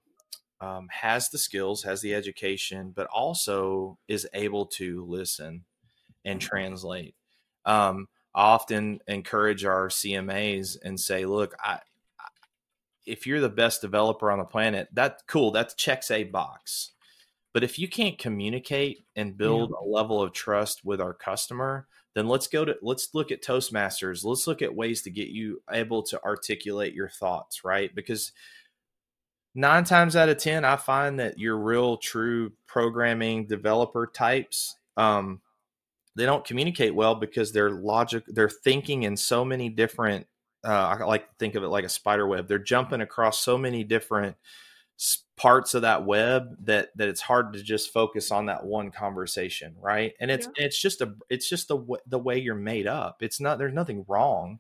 um, 0.61 0.89
has 0.91 1.31
the 1.31 1.39
skills, 1.39 1.85
has 1.85 2.03
the 2.03 2.15
education, 2.15 2.93
but 2.93 3.09
also 3.09 3.99
is 4.09 4.29
able 4.35 4.67
to 4.67 5.05
listen 5.07 5.65
and 6.25 6.41
translate. 6.41 7.17
Um, 7.67 8.09
I 8.35 8.43
often 8.43 9.01
encourage 9.09 9.65
our 9.65 9.91
CMAs 9.91 10.79
and 10.83 11.01
say, 11.01 11.27
"Look, 11.27 11.55
I, 11.61 11.81
I- 12.21 12.29
if 13.07 13.27
you're 13.27 13.41
the 13.41 13.49
best 13.49 13.81
developer 13.81 14.31
on 14.31 14.39
the 14.39 14.45
planet, 14.45 14.89
that's 14.93 15.23
cool. 15.27 15.51
That 15.53 15.77
checks 15.77 16.11
a 16.11 16.25
box." 16.25 16.93
But 17.53 17.65
if 17.65 17.79
you 17.79 17.89
can't 17.89 18.19
communicate 18.19 19.07
and 19.17 19.37
build 19.37 19.73
a 19.73 19.85
level 19.85 20.23
of 20.23 20.33
trust 20.33 20.85
with 20.85 21.01
our 21.01 21.15
customer, 21.15 21.89
then 22.15 22.27
let's 22.27 22.47
go 22.47 22.65
to 22.65 22.77
let's 22.83 23.11
look 23.15 23.31
at 23.31 23.43
Toastmasters. 23.43 24.25
Let's 24.25 24.47
look 24.47 24.63
at 24.63 24.75
ways 24.75 25.03
to 25.03 25.11
get 25.11 25.29
you 25.29 25.63
able 25.71 26.03
to 26.05 26.23
articulate 26.25 26.95
your 26.95 27.09
thoughts, 27.09 27.65
right? 27.65 27.95
Because 27.95 28.33
nine 29.55 29.85
times 29.85 30.17
out 30.17 30.29
of 30.29 30.39
ten, 30.39 30.65
I 30.65 30.77
find 30.77 31.21
that 31.21 31.39
your 31.39 31.57
real 31.57 31.97
true 31.97 32.53
programming 32.67 33.47
developer 33.47 34.07
types, 34.07 34.77
um, 34.97 35.41
they 36.17 36.25
don't 36.25 36.45
communicate 36.45 36.95
well 36.95 37.15
because 37.15 37.53
they're 37.53 37.71
logic, 37.71 38.25
they're 38.27 38.51
thinking 38.51 39.05
in 39.05 39.17
so 39.17 39.45
many 39.45 39.69
different. 39.69 40.27
Uh, 40.65 40.97
I 40.99 41.05
like 41.05 41.29
to 41.29 41.35
think 41.39 41.55
of 41.55 41.63
it 41.63 41.69
like 41.69 41.85
a 41.85 41.89
spider 41.89 42.27
web. 42.27 42.49
They're 42.49 42.59
jumping 42.59 43.01
across 43.01 43.41
so 43.41 43.57
many 43.57 43.85
different 43.85 44.37
parts 45.37 45.75
of 45.75 45.83
that 45.83 46.05
web 46.05 46.57
that 46.65 46.89
that 46.97 47.09
it's 47.09 47.21
hard 47.21 47.53
to 47.53 47.63
just 47.63 47.93
focus 47.93 48.33
on 48.33 48.47
that 48.47 48.65
one 48.65 48.91
conversation 48.91 49.75
right? 49.81 50.15
And 50.21 50.31
it's 50.31 50.49
it's 50.57 50.81
just 50.81 51.01
a 51.01 51.15
it's 51.31 51.49
just 51.49 51.69
the 51.69 51.77
w- 51.77 52.03
the 52.07 52.19
way 52.19 52.39
you're 52.39 52.55
made 52.55 52.87
up. 52.87 53.19
It's 53.21 53.41
not 53.41 53.59
there's 53.59 53.75
nothing 53.75 54.05
wrong. 54.09 54.59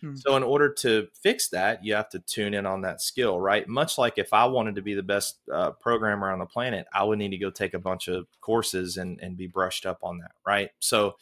Hmm. 0.00 0.16
so 0.16 0.36
in 0.36 0.42
order 0.42 0.72
to 0.72 1.06
fix 1.22 1.48
that 1.50 1.84
you 1.84 1.94
have 1.94 2.08
to 2.08 2.18
tune 2.18 2.52
in 2.52 2.66
on 2.66 2.80
that 2.82 3.00
skill 3.00 3.38
right? 3.38 3.68
Much 3.68 3.96
like 3.96 4.14
if 4.16 4.32
i 4.32 4.44
wanted 4.44 4.74
to 4.74 4.82
be 4.82 4.94
the 4.94 5.04
best 5.04 5.38
uh, 5.52 5.70
programmer 5.70 6.32
on 6.32 6.40
the 6.40 6.46
planet 6.46 6.86
i 6.92 7.04
would 7.04 7.18
need 7.18 7.30
to 7.30 7.38
go 7.38 7.50
take 7.50 7.74
a 7.74 7.78
bunch 7.78 8.08
of 8.08 8.26
courses 8.40 8.96
and 8.96 9.20
and 9.20 9.36
be 9.36 9.46
brushed 9.46 9.86
up 9.86 9.98
on 10.02 10.18
that 10.18 10.32
right? 10.46 10.70
So 10.80 11.14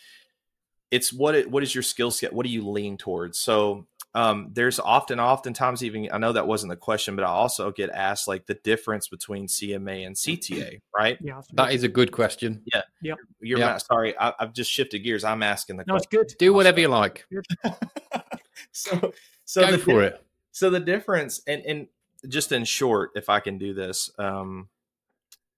it's 0.92 1.10
what 1.10 1.34
it 1.34 1.50
what 1.50 1.62
is 1.62 1.74
your 1.74 1.82
skill 1.82 2.10
set? 2.10 2.32
What 2.34 2.44
do 2.44 2.52
you 2.52 2.68
lean 2.68 2.98
towards? 2.98 3.38
So 3.38 3.86
um, 4.14 4.50
there's 4.52 4.78
often 4.78 5.18
oftentimes 5.18 5.82
even 5.82 6.08
i 6.12 6.18
know 6.18 6.32
that 6.32 6.46
wasn't 6.46 6.68
the 6.70 6.76
question 6.76 7.16
but 7.16 7.24
i 7.24 7.28
also 7.28 7.70
get 7.72 7.88
asked 7.90 8.28
like 8.28 8.44
the 8.46 8.54
difference 8.62 9.08
between 9.08 9.46
cma 9.46 10.06
and 10.06 10.14
cta 10.16 10.80
right 10.94 11.18
Yeah, 11.22 11.40
That 11.54 11.72
is 11.72 11.82
a 11.82 11.88
good 11.88 12.12
question. 12.12 12.62
you're 13.00 13.16
Yeah. 13.40 13.56
not 13.58 13.82
sorry 13.82 14.14
I, 14.18 14.32
i've 14.38 14.52
just 14.52 14.70
shifted 14.70 14.98
gears 15.00 15.24
i'm 15.24 15.42
asking 15.42 15.76
the 15.78 15.84
no, 15.86 15.96
it's 15.96 16.06
question 16.06 16.28
good. 16.28 16.38
Do 16.38 16.52
whatever 16.52 16.80
you 16.80 16.88
like. 16.88 17.26
so 18.72 19.12
so 19.44 19.60
Go 19.62 19.72
the 19.72 19.78
for 19.78 20.02
it. 20.02 20.22
so 20.50 20.70
the 20.70 20.80
difference 20.80 21.40
and 21.46 21.62
and 21.62 21.86
just 22.28 22.52
in 22.52 22.64
short 22.64 23.10
if 23.16 23.28
i 23.28 23.40
can 23.40 23.58
do 23.58 23.74
this 23.74 24.10
um 24.18 24.68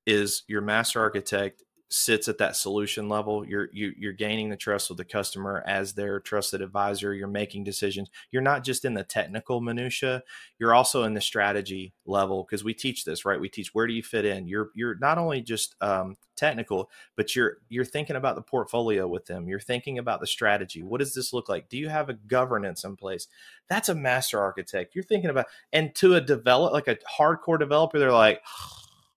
is 0.06 0.42
your 0.48 0.60
master 0.60 1.00
architect 1.00 1.62
sits 1.94 2.26
at 2.26 2.38
that 2.38 2.56
solution 2.56 3.08
level 3.08 3.46
you're 3.46 3.68
you, 3.72 3.92
you're 3.96 4.12
gaining 4.12 4.48
the 4.48 4.56
trust 4.56 4.90
of 4.90 4.96
the 4.96 5.04
customer 5.04 5.62
as 5.64 5.92
their 5.92 6.18
trusted 6.18 6.60
advisor 6.60 7.14
you're 7.14 7.28
making 7.28 7.62
decisions. 7.62 8.10
You're 8.32 8.42
not 8.42 8.64
just 8.64 8.84
in 8.84 8.94
the 8.94 9.04
technical 9.04 9.60
minutia 9.60 10.24
you're 10.58 10.74
also 10.74 11.04
in 11.04 11.14
the 11.14 11.20
strategy 11.20 11.94
level 12.04 12.42
because 12.42 12.64
we 12.64 12.74
teach 12.74 13.04
this 13.04 13.24
right? 13.24 13.40
We 13.40 13.48
teach 13.48 13.74
where 13.74 13.86
do 13.86 13.92
you 13.92 14.02
fit 14.02 14.24
in? 14.24 14.48
You're 14.48 14.70
you're 14.74 14.96
not 14.96 15.18
only 15.18 15.40
just 15.40 15.76
um, 15.80 16.16
technical 16.34 16.90
but 17.14 17.36
you're 17.36 17.58
you're 17.68 17.84
thinking 17.84 18.16
about 18.16 18.34
the 18.34 18.42
portfolio 18.42 19.06
with 19.06 19.26
them. 19.26 19.46
You're 19.46 19.60
thinking 19.60 19.98
about 19.98 20.18
the 20.18 20.26
strategy. 20.26 20.82
What 20.82 20.98
does 20.98 21.14
this 21.14 21.32
look 21.32 21.48
like? 21.48 21.68
Do 21.68 21.78
you 21.78 21.88
have 21.88 22.08
a 22.08 22.14
governance 22.14 22.82
in 22.82 22.96
place? 22.96 23.28
That's 23.68 23.88
a 23.88 23.94
master 23.94 24.40
architect. 24.40 24.96
You're 24.96 25.04
thinking 25.04 25.30
about 25.30 25.46
and 25.72 25.94
to 25.94 26.16
a 26.16 26.20
develop 26.20 26.72
like 26.72 26.88
a 26.88 26.98
hardcore 27.18 27.58
developer 27.58 28.00
they're 28.00 28.10
like 28.10 28.42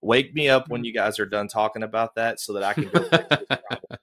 wake 0.08 0.34
me 0.34 0.48
up 0.48 0.70
when 0.70 0.80
mm-hmm. 0.80 0.86
you 0.86 0.94
guys 0.94 1.20
are 1.20 1.26
done 1.26 1.48
talking 1.48 1.84
about 1.84 2.16
that 2.16 2.40
so 2.40 2.54
that 2.54 2.64
i 2.64 2.74
can 2.74 2.86
go 2.86 3.04
fix 3.04 3.28
this 3.28 3.46
problem. 3.48 4.00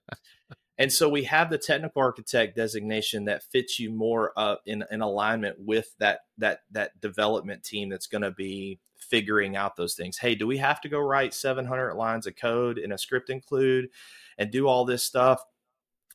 and 0.79 0.93
so 0.93 1.09
we 1.09 1.25
have 1.25 1.51
the 1.51 1.59
technical 1.59 2.03
architect 2.03 2.55
designation 2.55 3.25
that 3.25 3.43
fits 3.43 3.81
you 3.81 3.91
more 3.91 4.33
up 4.37 4.61
in, 4.67 4.85
in 4.91 5.01
alignment 5.01 5.57
with 5.59 5.95
that 5.99 6.21
that 6.37 6.61
that 6.71 7.01
development 7.01 7.65
team 7.65 7.89
that's 7.89 8.07
going 8.07 8.23
to 8.23 8.31
be 8.31 8.79
figuring 8.99 9.55
out 9.57 9.77
those 9.77 9.95
things. 9.95 10.19
Hey 10.19 10.35
do 10.35 10.47
we 10.47 10.59
have 10.59 10.81
to 10.83 10.89
go 10.89 10.99
write 10.99 11.35
700 11.35 11.95
lines 11.95 12.27
of 12.27 12.37
code 12.37 12.79
in 12.79 12.93
a 12.93 12.99
script 12.99 13.31
include 13.31 13.89
and 14.39 14.51
do 14.51 14.67
all 14.67 14.85
this 14.85 15.03
stuff? 15.03 15.43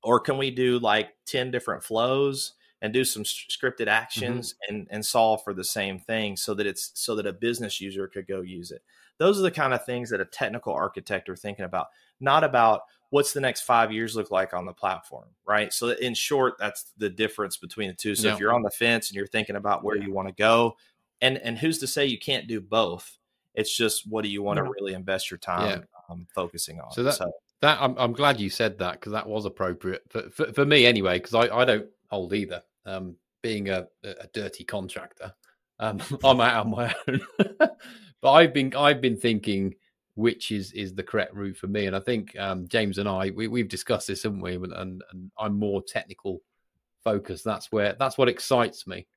Or 0.03 0.19
can 0.19 0.37
we 0.37 0.51
do 0.51 0.79
like 0.79 1.09
10 1.25 1.51
different 1.51 1.83
flows 1.83 2.53
and 2.81 2.93
do 2.93 3.03
some 3.03 3.23
scripted 3.23 3.81
mm-hmm. 3.81 3.89
actions 3.89 4.55
and 4.67 4.87
and 4.89 5.05
solve 5.05 5.43
for 5.43 5.53
the 5.53 5.63
same 5.63 5.99
thing 5.99 6.35
so 6.35 6.53
that 6.53 6.67
it's 6.67 6.91
so 6.93 7.15
that 7.15 7.25
a 7.25 7.33
business 7.33 7.81
user 7.81 8.07
could 8.07 8.27
go 8.27 8.41
use 8.41 8.71
it 8.71 8.81
those 9.19 9.37
are 9.39 9.43
the 9.43 9.51
kind 9.51 9.73
of 9.73 9.85
things 9.85 10.09
that 10.09 10.19
a 10.19 10.25
technical 10.25 10.73
architect 10.73 11.29
are 11.29 11.35
thinking 11.35 11.65
about 11.65 11.87
not 12.19 12.43
about 12.43 12.81
what's 13.11 13.31
the 13.33 13.39
next 13.39 13.61
five 13.61 13.91
years 13.91 14.15
look 14.15 14.31
like 14.31 14.53
on 14.53 14.65
the 14.65 14.73
platform 14.73 15.27
right 15.45 15.71
so 15.71 15.89
in 15.89 16.13
short 16.15 16.55
that's 16.59 16.91
the 16.97 17.09
difference 17.09 17.57
between 17.57 17.87
the 17.89 17.93
two 17.93 18.15
so 18.15 18.27
Yeah. 18.27 18.33
if 18.33 18.39
you're 18.39 18.53
on 18.53 18.63
the 18.63 18.71
fence 18.71 19.09
and 19.09 19.15
you're 19.15 19.27
thinking 19.27 19.55
about 19.55 19.83
where 19.83 19.97
you 19.97 20.11
want 20.11 20.27
to 20.27 20.33
go 20.33 20.75
and 21.21 21.37
and 21.37 21.57
who's 21.57 21.77
to 21.79 21.87
say 21.87 22.05
you 22.05 22.17
can't 22.19 22.47
do 22.47 22.59
both 22.59 23.17
it's 23.55 23.75
just 23.75 24.07
what 24.07 24.23
do 24.23 24.29
you 24.29 24.41
want 24.41 24.57
to 24.57 24.63
Yeah. 24.63 24.71
really 24.79 24.93
invest 24.93 25.29
your 25.29 25.37
time 25.37 25.83
um, 26.09 26.27
focusing 26.33 26.79
on 26.79 26.91
So 26.91 27.03
that- 27.03 27.19
That 27.61 27.77
I'm, 27.81 27.93
I'm 27.97 28.13
glad 28.13 28.39
you 28.39 28.49
said 28.49 28.77
that 28.79 28.93
because 28.93 29.11
that 29.11 29.27
was 29.27 29.43
appropriate 29.45 30.03
for, 30.09 30.29
for, 30.29 30.53
for 30.53 30.65
me 30.65 30.85
anyway. 30.85 31.19
Because 31.19 31.33
I, 31.33 31.53
I 31.53 31.65
don't 31.65 31.87
hold 32.09 32.33
either. 32.33 32.63
Um, 32.85 33.17
being 33.41 33.67
a, 33.69 33.85
a 34.03 34.27
dirty 34.33 34.63
contractor, 34.63 35.33
um, 35.77 35.99
I'm 36.23 36.39
out 36.39 36.65
on 36.65 36.71
my 36.71 36.95
own. 37.09 37.21
but 38.21 38.31
I've 38.31 38.53
been 38.53 38.73
I've 38.75 39.01
been 39.01 39.17
thinking 39.17 39.75
which 40.15 40.51
is 40.51 40.71
is 40.73 40.93
the 40.93 41.03
correct 41.03 41.33
route 41.33 41.57
for 41.57 41.67
me, 41.67 41.85
and 41.85 41.95
I 41.95 41.99
think 41.99 42.37
um, 42.37 42.67
James 42.67 42.97
and 42.97 43.07
I 43.07 43.31
we, 43.31 43.47
we've 43.47 43.69
discussed 43.69 44.07
this, 44.07 44.23
haven't 44.23 44.41
we? 44.41 44.55
And, 44.55 44.73
and, 44.73 45.03
and 45.11 45.31
I'm 45.37 45.57
more 45.57 45.81
technical 45.81 46.41
focused. 47.03 47.45
That's 47.45 47.71
where 47.71 47.95
that's 47.97 48.17
what 48.17 48.29
excites 48.29 48.85
me. 48.85 49.07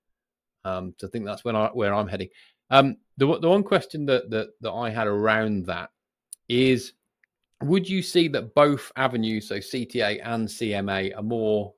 Um, 0.64 0.94
to 0.98 1.08
think 1.08 1.24
that's 1.24 1.44
when 1.44 1.56
I 1.56 1.68
where 1.68 1.92
I'm 1.94 2.08
heading. 2.08 2.28
Um, 2.70 2.96
the 3.16 3.38
the 3.38 3.48
one 3.48 3.64
question 3.64 4.06
that 4.06 4.30
that 4.30 4.50
that 4.60 4.72
I 4.72 4.90
had 4.90 5.06
around 5.06 5.66
that 5.66 5.90
is 6.48 6.92
would 7.62 7.88
you 7.88 8.02
see 8.02 8.28
that 8.28 8.54
both 8.54 8.90
avenues, 8.96 9.48
so 9.48 9.56
CTA 9.56 10.20
and 10.24 10.48
CMA, 10.48 11.16
are 11.16 11.22
more 11.22 11.74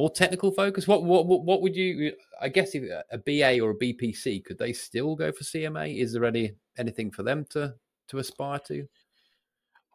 more 0.00 0.10
technical 0.10 0.50
focus? 0.50 0.88
What 0.88 1.04
what 1.04 1.26
what, 1.26 1.44
what 1.44 1.62
would 1.62 1.76
you? 1.76 2.16
I 2.40 2.48
guess 2.48 2.74
if 2.74 2.84
a 3.10 3.18
BA 3.18 3.60
or 3.60 3.70
a 3.70 3.78
BPC 3.78 4.44
could 4.44 4.58
they 4.58 4.72
still 4.72 5.14
go 5.14 5.30
for 5.32 5.44
CMA? 5.44 5.98
Is 5.98 6.12
there 6.12 6.24
any 6.24 6.52
anything 6.78 7.10
for 7.10 7.22
them 7.22 7.44
to 7.50 7.76
to 8.08 8.18
aspire 8.18 8.58
to? 8.60 8.88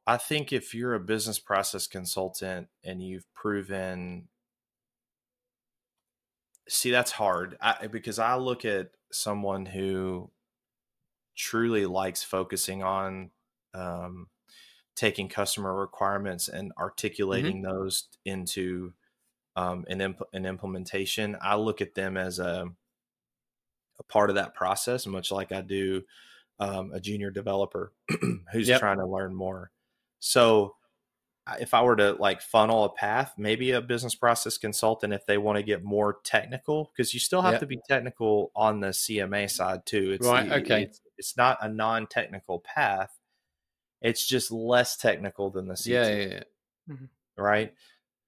I 0.08 0.18
think 0.18 0.54
if 0.54 0.74
you're 0.74 0.94
a 0.94 1.00
business 1.00 1.40
process 1.40 1.88
consultant 1.88 2.70
and 2.84 3.02
you've 3.02 3.32
proven 3.34 4.30
see 6.68 6.92
that's 6.92 7.12
hard 7.12 7.58
I, 7.62 7.88
because 7.88 8.20
I 8.20 8.36
look 8.36 8.66
at 8.66 8.92
someone 9.12 9.66
who 9.66 10.32
truly 11.36 11.86
likes 11.86 12.24
focusing 12.24 12.82
on 12.84 13.32
um, 13.74 14.30
taking 14.96 15.30
customer 15.30 15.76
requirements 15.76 16.48
and 16.48 16.72
Mm-hmm. 17.32 17.52
articulating 17.52 17.62
those 17.62 18.08
into 18.26 18.94
um, 19.56 19.86
an, 19.90 20.02
imp- 20.02 20.22
an 20.34 20.46
implementation. 20.46 21.38
I 21.42 21.56
look 21.56 21.82
at 21.82 21.96
them 21.96 22.18
as 22.18 22.40
a, 22.40 22.68
a 24.00 24.04
part 24.04 24.30
of 24.30 24.36
that 24.36 24.54
process, 24.56 25.06
much 25.08 25.32
like 25.32 25.52
I 25.52 25.62
do 25.62 26.04
um, 26.60 26.92
a 26.94 27.00
junior 27.00 27.32
developer 27.32 27.92
who's 28.52 28.68
Yep. 28.68 28.80
trying 28.80 28.98
to 28.98 29.06
learn 29.06 29.34
more. 29.36 29.72
So, 30.20 30.76
if 31.60 31.76
I 31.76 31.84
were 31.84 31.96
to 31.98 32.14
like 32.14 32.42
funnel 32.42 32.86
a 32.86 32.90
path, 32.90 33.34
maybe 33.38 33.70
a 33.70 33.80
business 33.80 34.16
process 34.16 34.58
consultant 34.58 35.14
if 35.14 35.28
they 35.28 35.38
want 35.38 35.58
to 35.58 35.64
get 35.64 35.84
more 35.84 36.18
technical, 36.24 36.92
because 36.92 37.14
you 37.14 37.20
still 37.20 37.44
have 37.44 37.54
Yep. 37.54 37.60
to 37.60 37.66
be 37.68 37.80
technical 37.88 38.52
on 38.56 38.80
the 38.80 38.88
CMA 38.88 39.48
side 39.52 39.86
too. 39.86 40.14
It's 40.14 40.26
Right, 40.26 40.50
the- 40.50 40.56
okay. 40.56 40.82
It's, 40.84 41.02
it's 41.20 41.38
not 41.38 41.60
a 41.62 41.70
non-technical 41.70 42.62
path. 42.62 43.20
It's 44.02 44.26
just 44.26 44.52
less 44.52 44.98
technical 44.98 45.52
than 45.52 45.68
the 45.68 45.76
CT 45.76 45.86
Yeah, 45.88 46.08
yeah, 46.16 46.44
yeah. 46.90 46.96
right 47.38 47.74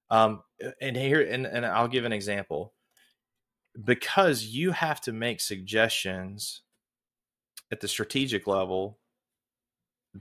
um 0.09 0.41
and 0.81 0.95
here 0.95 1.21
and, 1.21 1.45
and 1.45 1.65
i'll 1.65 1.87
give 1.87 2.05
an 2.05 2.13
example. 2.13 2.73
Because 3.83 4.45
you 4.45 4.71
have 4.71 4.99
to 5.01 5.13
make 5.13 5.39
suggestions 5.39 6.63
at 7.71 7.79
the 7.79 7.87
strategic 7.87 8.47
level 8.47 8.97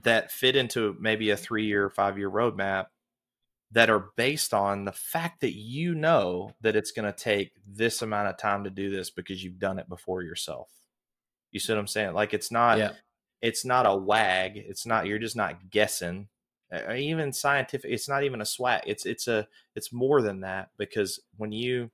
that 0.03 0.31
fit 0.31 0.55
into 0.55 0.95
maybe 0.99 1.29
a 1.29 1.37
three 1.37 1.65
year 1.65 1.89
five 1.89 2.17
year 2.17 2.29
roadmap 2.29 2.87
that 3.71 3.89
are 3.89 4.11
based 4.15 4.53
on 4.53 4.85
the 4.85 4.91
fact 4.91 5.41
that 5.41 5.53
you 5.53 5.93
know 5.93 6.51
that 6.61 6.75
it's 6.75 6.91
going 6.91 7.11
to 7.11 7.17
take 7.17 7.51
this 7.67 8.01
amount 8.01 8.29
of 8.29 8.37
time 8.37 8.63
to 8.63 8.69
do 8.69 8.89
this 8.89 9.09
because 9.09 9.43
you've 9.43 9.59
done 9.59 9.79
it 9.79 9.89
before 9.89 10.21
yourself. 10.21 10.69
You 11.51 11.59
see 11.59 11.73
what 11.73 11.79
i'm 11.79 11.87
saying? 11.87 12.13
Like 12.13 12.33
it's 12.33 12.51
not 12.51 12.77
yeah. 12.77 12.91
it's 13.41 13.65
not 13.65 13.85
a 13.85 13.95
wag. 13.95 14.57
It's 14.57 14.85
not 14.85 15.07
you're 15.07 15.19
just 15.19 15.35
not 15.35 15.69
guessing 15.69 16.27
even 16.97 17.31
scientific 17.31 17.89
it's 17.91 18.09
not 18.09 18.23
even 18.23 18.41
a 18.41 18.45
swag 18.45 18.81
it's 18.85 19.05
it's 19.05 19.27
a 19.27 19.47
it's 19.75 19.93
more 19.93 20.21
than 20.21 20.41
that 20.41 20.69
because 20.77 21.19
when 21.37 21.51
you 21.51 21.89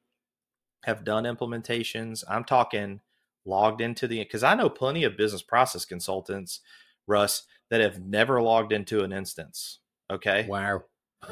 have 0.86 1.04
done 1.04 1.24
implementations 1.26 2.24
i'm 2.28 2.44
talking 2.44 3.00
logged 3.46 3.82
into 3.82 4.08
the 4.08 4.20
because 4.20 4.44
i 4.44 4.56
know 4.56 4.70
plenty 4.70 5.04
of 5.04 5.18
business 5.18 5.42
process 5.44 5.86
consultants 5.86 6.62
russ 7.08 7.44
that 7.70 7.82
have 7.82 8.00
never 8.00 8.42
logged 8.42 8.72
into 8.72 9.04
an 9.04 9.12
instance 9.14 9.80
okay 10.12 10.46
Wow. 10.48 10.84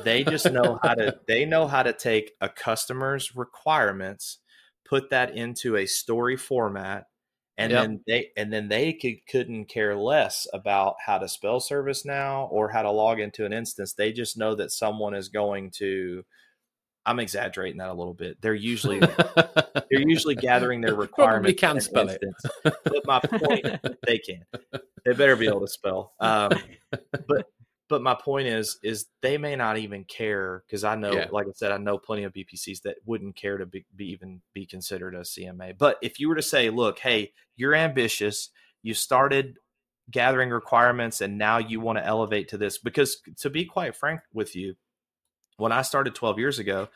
they 0.04 0.24
just 0.24 0.52
know 0.52 0.80
how 0.84 0.94
to 0.94 1.16
they 1.28 1.46
know 1.46 1.68
how 1.68 1.84
to 1.84 1.94
take 1.94 2.34
a 2.42 2.50
customer's 2.50 3.36
requirements 3.36 4.38
put 4.86 5.10
that 5.10 5.36
into 5.36 5.78
a 5.78 5.86
story 5.86 6.38
format 6.38 7.06
and 7.62 7.72
Yep. 7.72 7.82
then 7.84 8.00
they 8.08 8.30
and 8.38 8.52
then 8.54 8.68
they 8.68 8.94
could, 8.94 9.26
couldn't 9.30 9.66
care 9.66 9.96
less 9.96 10.48
about 10.54 10.96
how 11.06 11.18
to 11.18 11.28
spell 11.28 11.60
service 11.60 12.06
now 12.06 12.48
or 12.52 12.70
how 12.70 12.82
to 12.82 12.92
log 12.92 13.20
into 13.20 13.46
an 13.46 13.54
instance. 13.54 13.94
They 13.94 14.12
just 14.14 14.38
know 14.38 14.56
that 14.56 14.72
someone 14.72 15.14
is 15.14 15.30
going 15.30 15.72
to 15.78 16.24
i'm 17.06 17.20
exaggerating 17.20 17.80
that 17.80 17.90
a 17.90 17.94
little 17.94 18.14
bit. 18.14 18.40
They're 18.42 18.54
usually 18.54 19.00
they're 19.00 20.08
usually 20.08 20.36
gathering 20.36 20.82
their 20.82 20.92
Probably 20.96 21.08
requirements 21.08 21.60
can 21.60 21.72
in 21.72 21.78
an 21.78 21.82
spell 21.82 22.10
it. 22.10 22.22
but 22.64 23.06
my 23.06 23.20
point 23.20 23.66
they 24.06 24.20
can. 24.20 24.44
They 25.06 25.14
better 25.14 25.36
be 25.36 25.48
able 25.48 25.62
to 25.62 25.68
spell. 25.68 26.14
Um 26.20 26.52
but 27.28 27.48
but 27.92 28.02
my 28.02 28.16
point 28.16 28.48
is 28.48 28.80
is 28.82 29.08
they 29.22 29.38
may 29.38 29.54
not 29.54 29.78
even 29.78 30.06
care 30.06 30.64
because 30.66 30.86
i 30.86 30.96
know 30.96 31.12
Yeah. 31.12 31.28
like 31.30 31.46
i 31.46 31.52
said 31.54 31.74
i 31.74 31.78
know 31.78 31.98
plenty 31.98 32.24
of 32.24 32.32
bpcs 32.34 32.82
that 32.84 32.96
wouldn't 33.06 33.36
care 33.36 33.58
to 33.58 33.66
be, 33.66 33.86
be 33.96 34.06
even 34.12 34.42
be 34.54 34.66
considered 34.66 35.14
a 35.14 35.20
cma 35.20 35.78
but 35.78 35.98
if 36.02 36.20
you 36.20 36.30
were 36.30 36.36
to 36.36 36.42
say 36.42 36.70
look 36.70 37.00
hey 37.00 37.34
you're 37.58 37.76
ambitious 37.76 38.50
you 38.82 38.94
started 38.94 39.58
gathering 40.10 40.50
requirements 40.50 41.20
and 41.20 41.38
now 41.38 41.58
you 41.58 41.82
want 41.82 41.98
to 41.98 42.06
elevate 42.06 42.48
to 42.48 42.58
this 42.58 42.78
because 42.78 43.18
to 43.38 43.50
be 43.50 43.66
quite 43.66 43.94
frank 43.96 44.22
with 44.34 44.56
you 44.56 44.74
when 45.58 45.74
i 45.74 45.82
started 45.82 46.16
12 46.16 46.40
years 46.40 46.60
ago 46.60 46.88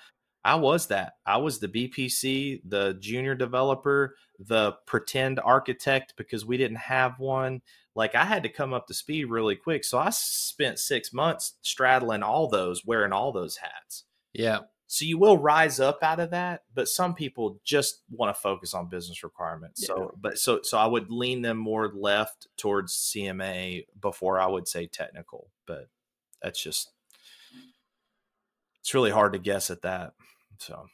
i 0.46 0.56
was 0.56 0.88
that 0.88 1.14
i 1.26 1.36
was 1.36 1.60
the 1.60 1.68
bpc 1.68 2.62
the 2.66 2.96
junior 3.02 3.36
developer 3.36 4.16
the 4.40 4.72
pretend 4.88 5.42
architect 5.42 6.14
because 6.18 6.46
we 6.46 6.56
didn't 6.58 6.78
have 6.78 7.20
one 7.20 7.62
like 7.96 8.14
I 8.14 8.26
had 8.26 8.44
to 8.44 8.50
come 8.50 8.74
up 8.74 8.88
to 8.88 8.94
speed 8.94 9.26
really 9.26 9.56
quick. 9.56 9.84
So 9.84 9.98
I 9.98 10.10
spent 10.12 10.80
six 10.80 11.14
months 11.14 11.54
straddling 11.62 12.24
all 12.24 12.48
those, 12.50 12.86
wearing 12.86 13.14
all 13.14 13.32
those 13.32 13.58
hats. 13.58 14.04
yeah. 14.34 14.60
So 14.88 15.04
you 15.04 15.18
will 15.18 15.40
rise 15.40 15.80
up 15.80 16.04
out 16.04 16.20
of 16.20 16.30
that, 16.30 16.62
but 16.74 16.88
some 16.88 17.16
people 17.16 17.60
just 17.64 18.04
want 18.12 18.34
to 18.34 18.40
focus 18.40 18.76
on 18.76 18.88
business 18.88 19.24
requirements. 19.24 19.84
So, 19.88 20.14
but 20.22 20.38
so 20.38 20.60
so 20.62 20.78
I 20.78 20.86
would 20.86 21.10
lean 21.10 21.42
them 21.42 21.58
more 21.58 21.92
left 21.92 22.48
towards 22.56 22.94
CMA 22.94 23.88
before 24.00 24.40
I 24.40 24.46
would 24.46 24.68
say 24.68 24.86
technical. 24.86 25.50
But 25.66 25.90
that's 26.40 26.62
just 26.62 26.92
it's 28.80 28.94
really 28.94 29.10
hard 29.10 29.34
to 29.34 29.40
guess 29.40 29.72
at 29.72 29.82
that. 29.82 30.14
So 30.60 30.86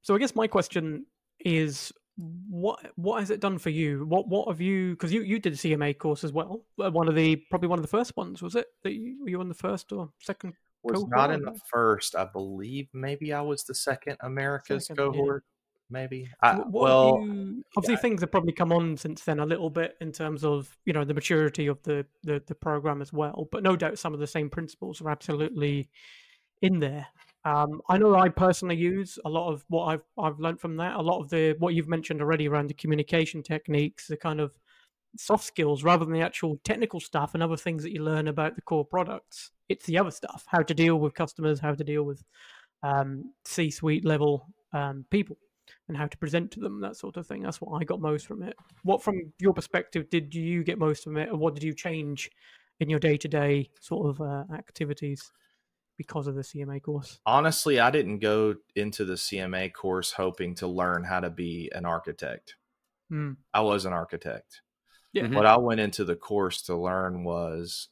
So 0.00 0.14
I 0.14 0.18
guess 0.18 0.34
my 0.34 0.46
question 0.46 1.04
is, 1.40 1.92
what 2.16 2.80
what 2.96 3.20
has 3.20 3.30
it 3.30 3.40
done 3.40 3.58
for 3.58 3.70
you? 3.70 4.04
What 4.06 4.28
what 4.28 4.48
have 4.48 4.60
you? 4.60 4.90
Because 4.90 5.12
you 5.12 5.22
you 5.22 5.38
did 5.38 5.54
a 5.54 5.56
CMA 5.56 5.98
course 5.98 6.22
as 6.24 6.32
well. 6.32 6.64
Uh, 6.82 6.90
One 6.90 7.08
of 7.08 7.14
the 7.14 7.36
probably 7.50 7.68
one 7.68 7.78
of 7.78 7.82
the 7.84 7.88
first 7.88 8.16
ones 8.16 8.40
was 8.42 8.54
it? 8.54 8.66
That 8.82 8.92
you 8.92 9.18
were 9.22 9.28
you 9.28 9.40
on 9.40 9.48
the 9.48 9.54
first 9.54 9.92
or 9.92 10.10
second? 10.20 10.54
was 10.82 10.94
Cohort 10.96 11.10
not 11.10 11.30
in 11.30 11.42
the 11.42 11.58
first. 11.72 12.14
I 12.14 12.24
believe 12.26 12.88
maybe 12.92 13.32
I 13.32 13.40
was 13.40 13.64
the 13.64 13.74
second 13.74 14.16
America's 14.20 14.86
Second, 14.86 15.02
yeah. 15.02 15.10
cohort. 15.12 15.44
Maybe. 15.90 16.28
I, 16.42 16.56
what 16.56 16.70
well, 16.72 17.20
you- 17.24 17.62
obviously 17.76 17.96
things 17.96 18.20
have 18.20 18.30
probably 18.30 18.52
come 18.52 18.72
on 18.72 18.96
since 18.96 19.22
then 19.24 19.38
a 19.40 19.46
little 19.46 19.70
bit 19.70 19.96
in 20.00 20.12
terms 20.12 20.44
of 20.44 20.76
you 20.84 20.92
know 20.92 21.04
the 21.04 21.14
maturity 21.14 21.66
of 21.66 21.82
the, 21.82 22.06
the 22.22 22.42
the 22.46 22.54
program 22.54 23.02
as 23.02 23.12
well. 23.12 23.48
But 23.50 23.62
no 23.62 23.76
doubt 23.76 23.98
some 23.98 24.14
of 24.14 24.20
the 24.20 24.26
same 24.26 24.50
principles 24.50 25.00
are 25.00 25.10
absolutely 25.10 25.88
in 26.62 26.78
there. 26.80 27.06
Um, 27.44 27.82
I 27.88 27.98
know 27.98 28.14
I 28.14 28.30
personally 28.30 28.76
use 28.76 29.18
a 29.24 29.28
lot 29.28 29.52
of 29.52 29.64
what 29.68 29.84
I've 29.86 30.02
I've 30.18 30.40
learned 30.40 30.60
from 30.60 30.76
that. 30.76 30.96
A 30.96 31.02
lot 31.02 31.20
of 31.20 31.28
the 31.28 31.54
what 31.58 31.74
you've 31.74 31.88
mentioned 31.88 32.20
already 32.20 32.48
around 32.48 32.68
the 32.68 32.74
communication 32.74 33.42
techniques, 33.42 34.06
the 34.06 34.16
kind 34.16 34.40
of 34.40 34.52
soft 35.16 35.44
skills 35.44 35.84
rather 35.84 36.04
than 36.04 36.14
the 36.14 36.22
actual 36.22 36.58
technical 36.64 37.00
stuff 37.00 37.34
and 37.34 37.42
other 37.42 37.56
things 37.56 37.82
that 37.82 37.92
you 37.92 38.02
learn 38.02 38.28
about 38.28 38.56
the 38.56 38.62
core 38.62 38.84
products. 38.84 39.50
It's 39.68 39.86
the 39.86 39.98
other 39.98 40.10
stuff: 40.10 40.44
how 40.46 40.62
to 40.62 40.74
deal 40.74 40.96
with 40.96 41.14
customers, 41.14 41.60
how 41.60 41.74
to 41.74 41.84
deal 41.84 42.04
with 42.04 42.22
um, 42.82 43.32
C-suite 43.44 44.04
level 44.04 44.46
um, 44.72 45.04
people, 45.10 45.36
and 45.88 45.96
how 45.96 46.06
to 46.06 46.18
present 46.18 46.50
to 46.52 46.60
them, 46.60 46.80
that 46.80 46.96
sort 46.96 47.16
of 47.18 47.26
thing. 47.26 47.42
That's 47.42 47.60
what 47.60 47.78
I 47.78 47.84
got 47.84 48.00
most 48.00 48.26
from 48.26 48.42
it. 48.42 48.56
What, 48.84 49.02
from 49.02 49.32
your 49.38 49.52
perspective, 49.52 50.08
did 50.08 50.34
you 50.34 50.64
get 50.64 50.78
most 50.78 51.04
from 51.04 51.16
it, 51.18 51.28
or 51.30 51.36
what 51.36 51.54
did 51.54 51.62
you 51.62 51.74
change 51.74 52.30
in 52.80 52.90
your 52.90 52.98
day-to-day 52.98 53.70
sort 53.80 54.08
of 54.08 54.20
uh, 54.20 54.44
activities 54.54 55.30
because 55.96 56.26
of 56.26 56.34
the 56.34 56.42
CMA 56.42 56.80
course? 56.82 57.20
honestly, 57.26 57.78
I 57.80 57.90
didn't 57.90 58.18
go 58.18 58.56
into 58.74 59.04
the 59.04 59.14
CMA 59.16 59.72
course 59.72 60.12
hoping 60.12 60.54
to 60.56 60.66
learn 60.66 61.04
how 61.04 61.20
to 61.20 61.30
be 61.30 61.70
an 61.74 61.84
architect. 61.84 62.56
Hmm. 63.08 63.32
I 63.52 63.60
was 63.60 63.84
an 63.84 63.92
architect. 63.92 64.62
Yeah. 65.12 65.24
Mhm. 65.24 65.34
What 65.36 65.46
I 65.46 65.56
went 65.58 65.80
into 65.80 66.04
the 66.04 66.16
course 66.16 66.62
to 66.62 66.76
learn 66.76 67.22
was 67.24 67.88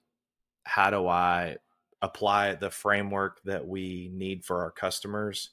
how 0.65 0.91
do 0.91 1.07
I 1.07 1.59
apply 2.01 2.55
the 2.57 2.71
framework 2.71 3.41
that 3.45 3.67
we 3.67 4.11
need 4.13 4.45
for 4.45 4.63
our 4.63 4.71
customers 4.73 5.51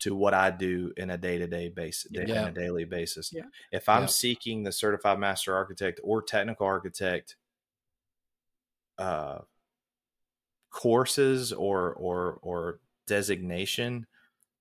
to 0.00 0.14
what 0.14 0.34
I 0.34 0.50
do 0.50 0.92
in 0.96 1.10
a 1.10 1.16
day-to-day 1.18 1.70
basis, 1.70 2.10
Yeah. 2.12 2.22
in 2.42 2.48
a 2.48 2.52
daily 2.52 2.84
basis. 2.84 3.32
Yeah. 3.32 3.46
If 3.72 3.88
I'm 3.88 4.02
Yeah. 4.02 4.06
seeking 4.06 4.62
the 4.62 4.70
certified 4.72 5.18
master 5.18 5.54
architect 5.56 5.98
or 6.04 6.22
technical 6.22 6.66
architect 6.66 7.36
uh, 8.98 9.38
courses 10.70 11.52
or 11.52 11.92
or 11.94 12.38
or 12.42 12.80
designation 13.06 14.06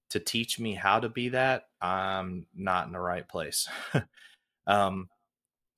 to 0.10 0.20
teach 0.20 0.60
me 0.60 0.74
how 0.74 1.00
to 1.00 1.10
be 1.10 1.30
that, 1.30 1.68
I'm 1.82 2.46
not 2.56 2.88
in 2.88 2.94
the 2.94 3.00
right 3.00 3.28
place. 3.28 3.68
um, 4.68 5.10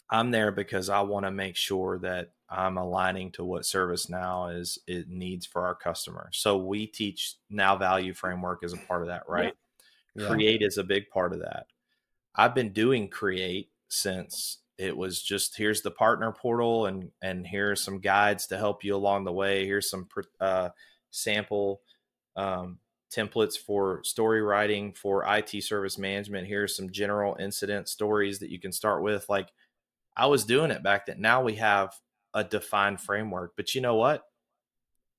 I'm 0.10 0.32
there 0.32 0.52
because 0.52 0.90
I 0.90 1.02
want 1.02 1.26
to 1.26 1.32
make 1.32 1.56
sure 1.56 2.00
that 2.00 2.32
I'm 2.50 2.78
aligning 2.78 3.32
to 3.34 3.44
what 3.44 3.64
ServiceNow 3.64 4.58
is 4.60 4.80
it 4.88 5.10
needs 5.10 5.46
for 5.46 5.66
our 5.66 5.76
customer. 5.76 6.30
So 6.32 6.58
we 6.58 6.88
teach 6.88 7.36
now 7.50 7.76
value 7.76 8.14
framework 8.14 8.64
as 8.64 8.74
a 8.74 8.78
part 8.78 9.02
of 9.02 9.08
that, 9.08 9.24
right? 9.28 9.54
Yeah. 10.16 10.28
Create 10.28 10.62
is 10.62 10.78
a 10.78 10.84
big 10.84 11.10
part 11.10 11.34
of 11.34 11.40
that. 11.40 11.68
I've 12.36 12.56
been 12.56 12.74
doing 12.74 13.08
create 13.08 13.70
since 13.90 14.59
it 14.80 14.96
was 14.96 15.22
just 15.22 15.58
here's 15.58 15.82
the 15.82 15.92
partner 15.92 16.32
portal 16.32 16.86
and 16.86 17.12
and 17.22 17.46
here's 17.46 17.84
some 17.84 18.00
guides 18.00 18.48
to 18.48 18.58
help 18.58 18.84
you 18.84 18.96
along 18.96 19.26
the 19.26 19.32
way. 19.32 19.66
Here's 19.66 19.90
some 19.90 20.08
uh, 20.40 20.70
sample 21.12 21.82
um, 22.38 22.80
templates 23.14 23.58
for 23.58 24.02
story 24.06 24.42
writing 24.42 24.94
for 24.94 25.26
IT 25.28 25.64
service 25.64 25.98
management. 25.98 26.48
Here's 26.48 26.78
some 26.78 26.92
general 26.92 27.36
incident 27.40 27.90
stories 27.90 28.40
that 28.40 28.50
you 28.50 28.60
can 28.60 28.72
start 28.72 29.04
with. 29.04 29.28
Like 29.28 29.50
I 30.16 30.28
was 30.28 30.46
doing 30.46 30.72
it 30.72 30.82
back 30.82 31.08
then. 31.08 31.20
Now 31.20 31.44
we 31.44 31.56
have 31.56 31.94
a 32.34 32.46
defined 32.46 33.02
framework. 33.02 33.54
But 33.58 33.76
you 33.76 33.82
know 33.82 33.96
what? 33.96 34.24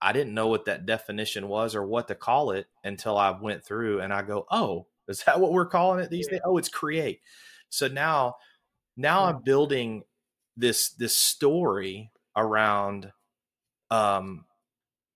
I 0.00 0.12
didn't 0.12 0.32
know 0.32 0.46
what 0.46 0.64
that 0.64 0.86
definition 0.86 1.48
was 1.48 1.74
or 1.74 1.84
what 1.84 2.08
to 2.08 2.14
call 2.14 2.52
it 2.52 2.66
until 2.82 3.18
I 3.18 3.38
went 3.38 3.62
through 3.62 4.00
and 4.00 4.10
I 4.10 4.22
go, 4.22 4.46
oh, 4.50 4.86
is 5.06 5.22
that 5.24 5.38
what 5.38 5.52
we're 5.52 5.66
calling 5.66 6.00
it 6.00 6.08
these 6.08 6.28
yeah. 6.30 6.36
days? 6.36 6.42
Oh, 6.46 6.56
it's 6.56 6.70
create. 6.70 7.20
So 7.68 7.88
now, 7.88 8.36
now 9.00 9.24
yeah. 9.24 9.30
I'm 9.30 9.42
building 9.42 10.02
this 10.56 10.90
this 10.90 11.14
story 11.14 12.10
around 12.36 13.12
um 13.90 14.44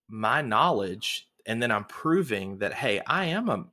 my 0.09 0.43
knowledge 0.43 1.29
and 1.47 1.63
then 1.63 1.71
I'm 1.71 1.85
proving 1.85 2.59
that 2.59 2.75
hey, 2.75 3.01
I 3.07 3.27
am 3.27 3.49
a 3.49 3.67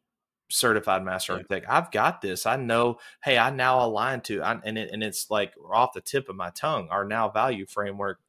certified 0.51 1.03
master 1.03 1.33
architect. 1.33 1.65
I've 1.69 1.91
got 1.91 2.21
this. 2.21 2.45
I 2.45 2.57
know. 2.57 2.99
Hey, 3.23 3.37
I 3.37 3.49
now 3.49 3.83
align 3.85 4.21
to, 4.21 4.43
I, 4.43 4.59
and 4.63 4.77
it, 4.77 4.91
and 4.91 5.03
it's 5.03 5.29
like 5.29 5.53
off 5.71 5.93
the 5.93 6.01
tip 6.01 6.29
of 6.29 6.35
my 6.35 6.49
tongue. 6.51 6.89
Our 6.89 7.05
now 7.05 7.29
value 7.29 7.65
framework. 7.65 8.19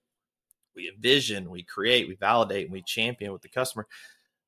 We 0.75 0.89
envision, 0.89 1.51
we 1.51 1.63
create, 1.63 2.09
we 2.09 2.15
validate, 2.15 2.65
and 2.65 2.73
we 2.73 2.83
champion 2.83 3.33
with 3.33 3.43
the 3.43 3.49
customer. 3.49 3.87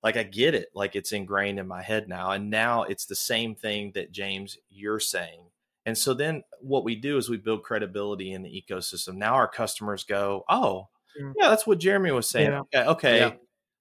Like 0.03 0.17
I 0.17 0.23
get 0.23 0.55
it. 0.55 0.69
Like 0.75 0.97
it's 0.97 1.13
ingrained 1.13 1.59
in 1.59 1.67
my 1.67 1.83
head 1.83 2.09
now, 2.09 2.31
and 2.31 2.49
now 2.51 2.85
it's 2.85 3.07
the 3.07 3.17
same 3.17 3.55
thing 3.55 3.93
that 3.95 4.13
James 4.13 4.57
you're 4.71 5.01
saying. 5.01 5.41
And 5.87 5.97
so 5.97 6.15
then 6.15 6.45
what 6.61 6.85
we 6.85 6.97
do 6.97 7.19
is 7.19 7.29
we 7.29 7.37
build 7.37 7.63
credibility 7.63 8.33
in 8.33 8.43
the 8.43 8.51
ecosystem. 8.51 9.17
Now 9.17 9.35
our 9.35 9.49
customers 9.49 10.05
go, 10.05 10.45
oh, 10.49 10.89
yeah, 11.17 11.51
that's 11.51 11.67
what 11.67 11.79
Jeremy 11.79 12.11
was 12.11 12.29
saying. 12.29 12.51
Yeah. 12.51 12.61
Okay, 12.61 12.89
okay. 12.89 13.19
Yeah 13.19 13.33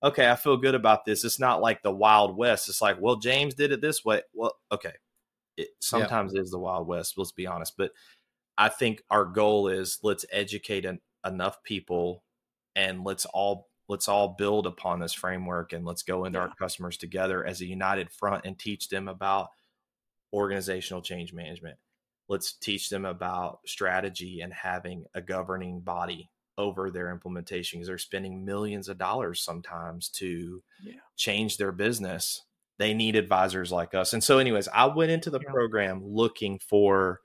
okay, 0.04 0.30
I 0.30 0.36
feel 0.36 0.58
good 0.58 0.76
about 0.76 1.06
this. 1.06 1.24
It's 1.24 1.40
not 1.40 1.62
like 1.62 1.82
the 1.82 1.92
Wild 1.92 2.36
West. 2.36 2.68
It's 2.68 2.82
like, 2.82 2.98
well, 3.00 3.16
James 3.16 3.56
did 3.56 3.72
it 3.72 3.82
this 3.82 4.04
way. 4.04 4.22
Well, 4.34 4.54
okay. 4.72 4.94
It 5.56 5.70
sometimes 5.80 6.34
yeah. 6.36 6.42
is 6.42 6.52
the 6.52 6.60
Wild 6.60 6.88
West, 6.88 7.14
let's 7.18 7.32
be 7.32 7.48
honest. 7.48 7.76
But 7.78 7.92
I 8.58 8.70
think 8.70 9.02
our 9.10 9.26
goal 9.26 9.70
is 9.70 10.00
let's 10.04 10.26
educate 10.32 10.86
en- 10.86 11.00
enough 11.26 11.64
people 11.64 12.24
and 12.76 13.04
let's 13.04 13.26
all 13.26 13.70
let's 13.88 14.08
all 14.08 14.30
build 14.38 14.66
upon 14.66 15.00
this 15.00 15.14
framework 15.14 15.74
and 15.74 15.86
let's 15.86 16.04
go 16.04 16.26
into 16.26 16.40
our 16.40 16.52
customers 16.58 16.98
together 16.98 17.46
as 17.46 17.62
a 17.62 17.66
united 17.66 18.10
front 18.10 18.46
and 18.46 18.58
teach 18.58 18.90
them 18.90 19.08
about 19.08 19.50
organizational 20.34 21.02
change 21.02 21.34
management. 21.34 21.78
Let's 22.30 22.54
teach 22.54 22.90
them 22.90 23.06
about 23.06 23.60
strategy 23.66 24.42
and 24.42 24.54
having 24.54 25.06
a 25.14 25.22
governing 25.22 25.82
body 25.82 26.30
over 26.58 26.92
their 26.92 27.10
implementation 27.12 27.80
because 27.80 27.88
they're 27.88 27.98
spending 27.98 28.46
millions 28.46 28.88
of 28.88 28.98
dollars 28.98 29.42
sometimes 29.42 30.10
to 30.10 30.62
yeah. 30.84 30.94
change 31.16 31.58
their 31.58 31.72
business. 31.72 32.44
They 32.80 32.94
need 32.94 33.16
advisors 33.16 33.72
like 33.72 33.94
us. 33.94 34.14
And 34.14 34.24
so, 34.24 34.40
anyways, 34.40 34.68
I 34.68 34.86
went 34.86 35.12
into 35.12 35.30
the 35.30 35.40
yeah. 35.40 35.52
program 35.52 36.02
looking 36.04 36.60
for 36.60 37.22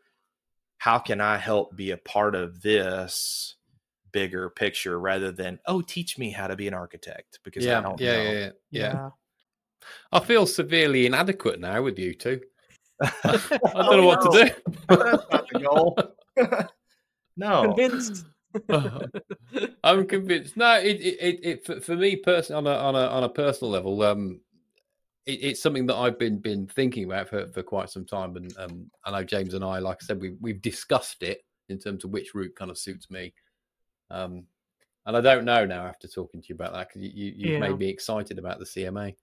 how 0.79 0.99
can 0.99 1.21
I 1.21 1.37
help 1.37 1.77
be 1.77 1.91
a 1.91 1.97
part 1.97 2.35
of 2.35 2.63
this 2.63 3.57
bigger 4.13 4.51
picture 4.51 4.99
rather 4.99 5.33
than, 5.33 5.59
oh, 5.67 5.83
teach 5.83 6.19
me 6.19 6.31
how 6.31 6.47
to 6.47 6.57
be 6.57 6.69
an 6.69 6.75
architect 6.75 7.41
because 7.45 7.65
yeah, 7.65 7.79
I 7.79 7.83
don't 7.83 8.01
yeah, 8.01 8.13
know. 8.13 8.23
Yeah, 8.23 8.33
yeah, 8.33 8.51
yeah. 8.71 9.11
I 10.13 10.21
feel 10.21 10.47
severely 10.47 11.07
inadequate 11.07 11.61
now 11.61 11.83
with 11.83 11.99
you 11.99 12.15
two. 12.15 12.41
I 13.01 13.11
don't 13.25 13.75
oh, 13.75 13.97
know 13.97 14.07
what 14.07 14.25
no. 14.25 14.31
to 14.31 14.45
do. 14.45 14.55
That's 14.89 15.31
not 15.31 15.49
the 15.49 15.59
goal. 15.61 15.99
no. 17.37 17.75
Convinced. 17.75 18.27
I'm 19.85 20.07
convinced. 20.07 20.57
No, 20.57 20.75
it, 20.79 21.01
it, 21.01 21.41
it, 21.43 21.67
for, 21.67 21.81
for 21.81 21.97
me 21.97 22.17
personally, 22.17 22.59
on 22.59 22.67
a 22.67 22.79
on 22.79 22.95
a 22.95 23.07
on 23.09 23.25
a 23.25 23.29
personal 23.29 23.71
level, 23.71 24.03
um, 24.03 24.41
it, 25.27 25.43
it's 25.43 25.63
something 25.63 25.87
that 25.87 25.97
I've 25.97 26.19
been 26.19 26.39
been 26.39 26.67
thinking 26.67 27.05
about 27.05 27.29
for, 27.29 27.49
for 27.49 27.63
quite 27.63 27.91
some 27.91 28.05
time, 28.05 28.37
and 28.37 28.53
um, 28.59 28.91
I 29.05 29.11
know 29.11 29.25
James 29.25 29.55
and 29.55 29.65
I, 29.65 29.79
like 29.79 29.99
I 30.03 30.07
said, 30.07 30.21
we 30.21 30.35
we've 30.41 30.63
discussed 30.63 31.23
it 31.23 31.45
in 31.69 31.79
terms 31.79 32.05
of 32.05 32.11
which 32.11 32.35
route 32.35 32.55
kind 32.57 32.71
of 32.71 32.79
suits 32.79 33.11
me. 33.11 33.35
Um, 34.11 34.45
and 35.07 35.17
I 35.17 35.21
don't 35.21 35.45
know 35.45 35.65
now 35.65 35.87
after 35.87 36.09
talking 36.09 36.41
to 36.41 36.49
you 36.49 36.55
about 36.55 36.73
that 36.73 36.89
because 36.89 37.03
you, 37.03 37.11
you 37.15 37.33
you've 37.37 37.53
yeah. 37.53 37.59
made 37.61 37.79
me 37.79 37.89
excited 37.89 38.39
about 38.39 38.59
the 38.59 38.65
CMA. 38.65 39.15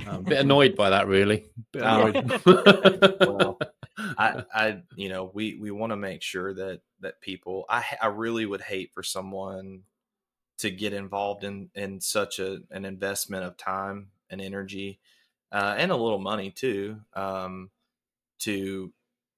I'm 0.00 0.14
a 0.14 0.22
bit 0.22 0.40
annoyed 0.40 0.76
by 0.76 0.90
that, 0.90 1.06
really. 1.06 1.44
Bit 1.72 1.82
annoyed. 1.82 2.40
well, 3.20 3.58
I, 3.98 4.44
I, 4.52 4.82
you 4.96 5.08
know, 5.08 5.30
we 5.32 5.56
we 5.60 5.70
want 5.70 5.90
to 5.90 5.96
make 5.96 6.22
sure 6.22 6.54
that 6.54 6.80
that 7.00 7.20
people. 7.20 7.64
I 7.68 7.84
I 8.00 8.06
really 8.06 8.46
would 8.46 8.62
hate 8.62 8.92
for 8.94 9.02
someone 9.02 9.82
to 10.58 10.70
get 10.70 10.92
involved 10.92 11.44
in 11.44 11.70
in 11.74 12.00
such 12.00 12.38
a 12.38 12.60
an 12.70 12.84
investment 12.84 13.44
of 13.44 13.56
time 13.56 14.08
and 14.30 14.40
energy, 14.40 14.98
uh, 15.50 15.74
and 15.76 15.92
a 15.92 15.96
little 15.96 16.18
money 16.18 16.50
too, 16.50 16.98
um, 17.14 17.70
to 18.40 18.92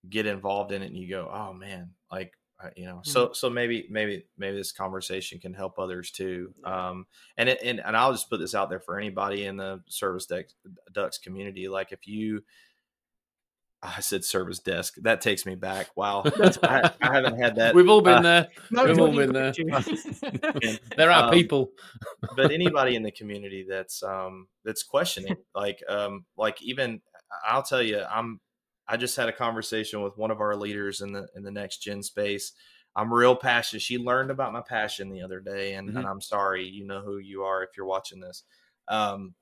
get 0.09 0.26
involved 0.26 0.72
in 0.72 0.82
it, 0.82 0.86
and 0.86 0.96
you 0.96 1.09
go, 1.09 1.28
oh 1.32 1.52
man, 1.52 1.90
like 2.12 2.34
uh, 2.62 2.68
you 2.76 2.86
know 2.86 3.00
so 3.02 3.24
mm-hmm. 3.24 3.34
so 3.34 3.50
maybe 3.50 3.86
maybe 3.90 4.24
maybe 4.38 4.57
this 4.57 4.72
conversation 4.72 5.38
can 5.38 5.55
help 5.55 5.78
others 5.78 6.11
too 6.11 6.52
um 6.64 7.07
and 7.36 7.48
it, 7.48 7.59
and, 7.64 7.80
and 7.80 7.96
i'll 7.96 8.12
just 8.12 8.30
put 8.30 8.38
this 8.38 8.55
out 8.55 8.70
there 8.70 8.80
for 8.80 8.98
anybody 8.98 9.44
in 9.44 9.57
the 9.57 9.80
service 9.88 10.26
desk 10.26 10.55
ducks 10.92 11.18
community 11.18 11.68
like 11.68 11.92
if 11.92 12.07
you 12.07 12.42
I 13.84 14.00
said 14.00 14.24
service 14.24 14.61
desk. 14.61 14.94
That 15.02 15.20
takes 15.20 15.44
me 15.44 15.57
back. 15.57 15.90
Wow, 15.94 16.22
I, 16.62 16.90
I, 17.02 17.14
haven't 17.14 17.38
had 17.38 17.57
that. 17.57 17.74
We've 17.74 17.88
all 17.88 18.00
been 18.00 18.18
uh, 18.18 18.22
there. 18.22 18.48
No, 18.70 18.86
We've 18.86 18.98
all 18.98 19.14
been 19.14 19.32
there. 19.32 19.52
there 20.96 21.11
are 21.11 21.24
um, 21.24 21.30
people, 21.30 21.72
but 22.34 22.50
anybody 22.50 22.96
in 22.96 23.02
the 23.02 23.11
community 23.11 23.66
that's 23.68 24.02
um 24.02 24.48
that's 24.64 24.82
questioning, 24.82 25.36
like 25.55 25.82
um 25.86 26.24
like 26.38 26.62
even 26.62 27.02
I'll 27.46 27.62
tell 27.62 27.82
you, 27.82 28.02
I'm 28.02 28.40
I 28.87 28.97
just 28.97 29.16
had 29.16 29.28
a 29.28 29.32
conversation 29.32 30.03
with 30.03 30.16
one 30.16 30.30
of 30.30 30.41
our 30.41 30.57
leaders 30.57 31.01
in 31.01 31.12
the 31.12 31.26
in 31.35 31.43
the 31.43 31.51
next 31.51 31.78
gen 31.78 32.03
space. 32.03 32.53
I'm 32.97 33.12
real 33.12 33.35
passionate. 33.35 33.82
She 33.82 33.99
learned 33.99 34.30
about 34.30 34.53
my 34.53 34.61
passion 34.61 35.11
the 35.11 35.22
other 35.22 35.41
day, 35.41 35.74
and, 35.74 35.89
mm-hmm. 35.89 35.99
and 35.99 36.07
I'm 36.07 36.20
sorry, 36.20 36.64
you 36.64 36.87
know 36.87 37.01
who 37.01 37.18
you 37.18 37.43
are 37.43 37.64
if 37.64 37.70
you're 37.76 37.87
watching 37.87 38.20
this. 38.20 38.45
Um, 38.87 39.35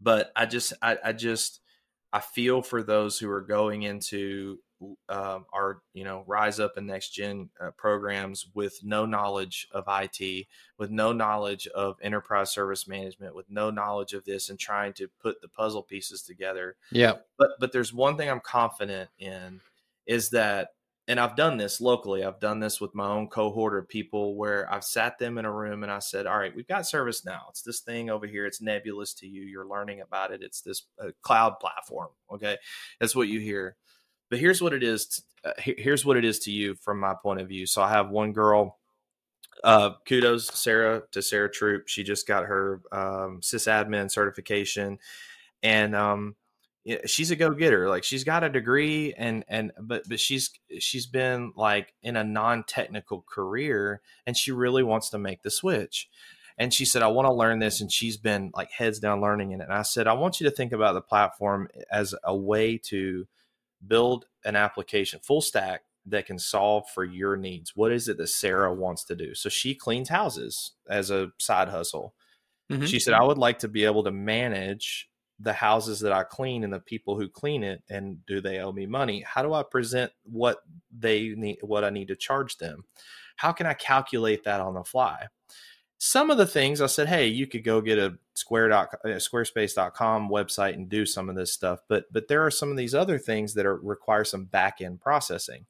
but 0.00 0.30
I 0.36 0.46
just 0.46 0.72
I, 0.80 0.96
I 1.04 1.12
just 1.12 1.60
I 2.12 2.20
feel 2.20 2.62
for 2.62 2.82
those 2.82 3.18
who 3.18 3.28
are 3.30 3.40
going 3.40 3.82
into 3.82 4.58
um, 5.08 5.44
our 5.52 5.82
you 5.92 6.04
know 6.04 6.24
rise 6.26 6.60
up 6.60 6.76
and 6.76 6.86
next 6.86 7.10
gen 7.10 7.50
uh, 7.60 7.70
programs 7.76 8.46
with 8.54 8.78
no 8.82 9.06
knowledge 9.06 9.68
of 9.72 9.84
IT, 9.88 10.46
with 10.78 10.90
no 10.90 11.12
knowledge 11.12 11.66
of 11.68 11.96
enterprise 12.02 12.52
service 12.52 12.86
management, 12.86 13.34
with 13.34 13.50
no 13.50 13.70
knowledge 13.70 14.12
of 14.12 14.24
this, 14.24 14.50
and 14.50 14.58
trying 14.58 14.92
to 14.94 15.08
put 15.20 15.40
the 15.40 15.48
puzzle 15.48 15.82
pieces 15.82 16.22
together. 16.22 16.76
Yeah. 16.92 17.14
But 17.38 17.50
but 17.60 17.72
there's 17.72 17.92
one 17.92 18.16
thing 18.16 18.30
I'm 18.30 18.40
confident 18.40 19.10
in 19.18 19.60
is 20.06 20.30
that 20.30 20.70
and 21.08 21.18
I've 21.18 21.36
done 21.36 21.56
this 21.56 21.80
locally. 21.80 22.22
I've 22.22 22.38
done 22.38 22.60
this 22.60 22.82
with 22.82 22.94
my 22.94 23.06
own 23.06 23.28
cohort 23.28 23.78
of 23.78 23.88
people 23.88 24.36
where 24.36 24.70
I've 24.70 24.84
sat 24.84 25.18
them 25.18 25.38
in 25.38 25.46
a 25.46 25.52
room 25.52 25.82
and 25.82 25.90
I 25.90 26.00
said, 26.00 26.26
"All 26.26 26.38
right, 26.38 26.54
we've 26.54 26.68
got 26.68 26.86
service 26.86 27.24
now. 27.24 27.46
It's 27.48 27.62
this 27.62 27.80
thing 27.80 28.10
over 28.10 28.26
here. 28.26 28.44
It's 28.44 28.60
nebulous 28.60 29.14
to 29.14 29.26
you. 29.26 29.42
You're 29.42 29.66
learning 29.66 30.02
about 30.02 30.32
it. 30.32 30.42
It's 30.42 30.60
this 30.60 30.84
uh, 31.02 31.08
cloud 31.22 31.58
platform. 31.60 32.08
Okay, 32.30 32.58
that's 33.00 33.16
what 33.16 33.28
you 33.28 33.40
hear. 33.40 33.76
But 34.30 34.38
here's 34.38 34.60
what 34.60 34.72
it 34.72 34.82
is. 34.82 35.06
To, 35.06 35.22
uh, 35.50 35.52
here's 35.58 36.04
what 36.04 36.16
it 36.16 36.24
is 36.24 36.38
to 36.40 36.50
you 36.50 36.74
from 36.74 37.00
my 37.00 37.14
point 37.14 37.40
of 37.40 37.48
view. 37.48 37.66
So 37.66 37.82
I 37.82 37.90
have 37.90 38.10
one 38.10 38.32
girl. 38.32 38.78
Uh, 39.64 39.90
kudos, 40.06 40.46
Sarah, 40.54 41.02
to 41.10 41.20
Sarah 41.20 41.50
Troop. 41.50 41.88
She 41.88 42.04
just 42.04 42.28
got 42.28 42.44
her 42.44 42.80
um, 42.92 43.40
sysadmin 43.40 44.10
certification, 44.10 44.98
and 45.62 45.96
um, 45.96 46.36
she's 47.04 47.30
a 47.30 47.36
go-getter 47.36 47.88
like 47.88 48.04
she's 48.04 48.24
got 48.24 48.44
a 48.44 48.48
degree 48.48 49.12
and 49.14 49.44
and 49.48 49.72
but 49.80 50.08
but 50.08 50.18
she's 50.18 50.50
she's 50.78 51.06
been 51.06 51.52
like 51.56 51.92
in 52.02 52.16
a 52.16 52.24
non-technical 52.24 53.24
career 53.28 54.00
and 54.26 54.36
she 54.36 54.52
really 54.52 54.82
wants 54.82 55.10
to 55.10 55.18
make 55.18 55.42
the 55.42 55.50
switch 55.50 56.08
and 56.56 56.72
she 56.72 56.84
said 56.84 57.02
i 57.02 57.06
want 57.06 57.26
to 57.26 57.32
learn 57.32 57.58
this 57.58 57.80
and 57.80 57.92
she's 57.92 58.16
been 58.16 58.50
like 58.54 58.70
heads 58.70 58.98
down 58.98 59.20
learning 59.20 59.50
in 59.50 59.60
it 59.60 59.64
and 59.64 59.72
i 59.72 59.82
said 59.82 60.06
i 60.06 60.12
want 60.12 60.40
you 60.40 60.48
to 60.48 60.54
think 60.54 60.72
about 60.72 60.94
the 60.94 61.00
platform 61.00 61.68
as 61.90 62.14
a 62.24 62.34
way 62.34 62.78
to 62.78 63.26
build 63.86 64.26
an 64.44 64.56
application 64.56 65.20
full 65.22 65.40
stack 65.40 65.82
that 66.06 66.26
can 66.26 66.38
solve 66.38 66.84
for 66.94 67.04
your 67.04 67.36
needs 67.36 67.72
what 67.74 67.92
is 67.92 68.08
it 68.08 68.16
that 68.16 68.28
sarah 68.28 68.72
wants 68.72 69.04
to 69.04 69.14
do 69.14 69.34
so 69.34 69.48
she 69.48 69.74
cleans 69.74 70.08
houses 70.08 70.72
as 70.88 71.10
a 71.10 71.30
side 71.38 71.68
hustle 71.68 72.14
mm-hmm. 72.70 72.84
she 72.84 72.98
said 72.98 73.14
i 73.14 73.22
would 73.22 73.38
like 73.38 73.58
to 73.58 73.68
be 73.68 73.84
able 73.84 74.02
to 74.02 74.10
manage 74.10 75.08
the 75.40 75.52
houses 75.52 76.00
that 76.00 76.12
I 76.12 76.24
clean 76.24 76.64
and 76.64 76.72
the 76.72 76.80
people 76.80 77.18
who 77.18 77.28
clean 77.28 77.62
it 77.62 77.82
and 77.88 78.24
do 78.26 78.40
they 78.40 78.58
owe 78.58 78.72
me 78.72 78.86
money? 78.86 79.22
How 79.26 79.42
do 79.42 79.54
I 79.54 79.62
present 79.62 80.10
what 80.24 80.58
they 80.96 81.34
need 81.36 81.58
what 81.62 81.84
I 81.84 81.90
need 81.90 82.08
to 82.08 82.16
charge 82.16 82.56
them? 82.58 82.84
How 83.36 83.52
can 83.52 83.66
I 83.66 83.74
calculate 83.74 84.44
that 84.44 84.60
on 84.60 84.74
the 84.74 84.82
fly? 84.82 85.28
Some 86.08 86.30
of 86.30 86.38
the 86.38 86.46
things 86.46 86.80
I 86.80 86.86
said, 86.86 87.06
hey, 87.06 87.26
you 87.26 87.46
could 87.46 87.64
go 87.64 87.82
get 87.82 87.98
a 87.98 88.16
square 88.32 88.66
dot, 88.70 88.94
squarespace.com 89.04 90.30
website 90.30 90.72
and 90.72 90.88
do 90.88 91.04
some 91.04 91.28
of 91.28 91.36
this 91.36 91.52
stuff, 91.52 91.80
but 91.86 92.10
but 92.10 92.28
there 92.28 92.46
are 92.46 92.50
some 92.50 92.70
of 92.70 92.78
these 92.78 92.94
other 92.94 93.18
things 93.18 93.52
that 93.52 93.66
are 93.66 93.76
require 93.76 94.24
some 94.24 94.46
back 94.46 94.80
end 94.80 95.02
processing. 95.02 95.66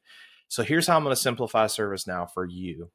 So 0.46 0.62
here's 0.62 0.86
how 0.86 0.96
I'm 0.96 1.02
going 1.02 1.12
to 1.12 1.20
simplify 1.20 1.66
ServiceNow 1.66 2.30
for 2.30 2.44
you. 2.44 2.92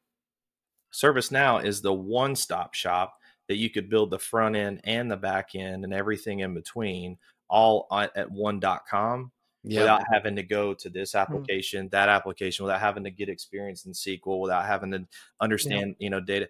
ServiceNow 0.90 1.62
is 1.62 1.82
the 1.82 1.92
one 1.92 2.34
stop 2.34 2.72
shop 2.72 3.18
that 3.48 3.56
you 3.56 3.68
could 3.68 3.90
build 3.90 4.08
the 4.08 4.18
front 4.18 4.56
end 4.56 4.80
and 4.84 5.10
the 5.10 5.18
back 5.18 5.50
end 5.54 5.84
and 5.84 5.92
everything 5.92 6.38
in 6.38 6.54
between 6.54 7.18
all 7.50 7.86
at 7.92 8.30
one.com 8.30 9.32
Yeah. 9.64 9.80
without 9.80 10.02
having 10.10 10.36
to 10.36 10.42
go 10.42 10.72
to 10.72 10.88
this 10.88 11.12
hmm. 11.12 11.18
application, 11.18 11.90
that 11.90 12.08
application, 12.08 12.64
without 12.64 12.80
having 12.80 13.04
to 13.04 13.10
get 13.10 13.28
experience 13.28 13.84
in 13.84 13.92
SQL, 13.92 14.40
without 14.40 14.64
having 14.64 14.92
to 14.92 15.06
understand, 15.42 15.96
you 15.98 16.08
know, 16.08 16.20
data. 16.20 16.48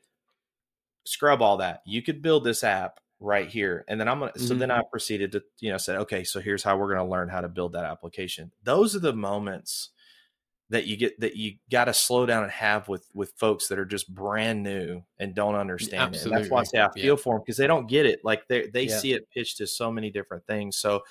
Scrub 1.05 1.43
all 1.43 1.59
that. 1.59 1.81
You 1.87 2.03
could 2.03 2.23
build 2.23 2.45
this 2.45 2.65
app 2.65 3.01
right 3.21 3.49
here. 3.49 3.85
And 3.89 4.01
then 4.01 4.09
I'm 4.09 4.21
gonna 4.21 4.39
so 4.39 4.55
then 4.55 4.69
mm-hmm. 4.69 4.81
I 4.81 4.85
proceeded 4.91 5.33
to, 5.33 5.43
you 5.61 5.71
know, 5.71 5.79
said, 5.79 5.97
okay, 5.97 6.25
so 6.25 6.41
here's 6.41 6.63
how 6.63 6.77
we're 6.77 6.95
gonna 6.95 7.09
learn 7.09 7.29
how 7.29 7.41
to 7.41 7.49
build 7.49 7.73
that 7.73 7.85
application. 7.85 8.53
Those 8.63 8.95
are 8.95 9.01
the 9.01 9.13
moments 9.13 9.91
that 10.71 10.87
you 10.87 10.97
get 10.97 11.19
that 11.21 11.37
you 11.37 11.55
got 11.71 11.85
to 11.85 11.95
slow 11.95 12.27
down 12.27 12.43
and 12.43 12.53
have 12.53 12.89
with 12.89 13.07
with 13.15 13.33
folks 13.37 13.69
that 13.69 13.79
are 13.79 13.85
just 13.85 14.13
brand 14.13 14.63
new 14.63 15.03
and 15.19 15.35
don't 15.35 15.55
understand 15.55 16.15
it. 16.15 16.23
And 16.25 16.33
that's 16.33 16.51
why 16.51 16.61
I 16.61 16.65
say 16.65 16.79
I 16.79 16.85
Absolutely. 16.85 17.03
feel 17.03 17.17
for 17.17 17.35
them 17.35 17.43
because 17.45 17.59
they 17.59 17.67
don't 17.67 17.87
get 17.87 18.07
it. 18.07 18.21
Like 18.25 18.49
they 18.49 18.69
they 18.69 18.85
Yeah. 18.85 18.99
see 18.99 19.13
it 19.13 19.31
pitched 19.31 19.61
as 19.61 19.77
so 19.77 19.91
many 19.93 20.11
different 20.11 20.47
things. 20.47 20.77
So 20.77 21.03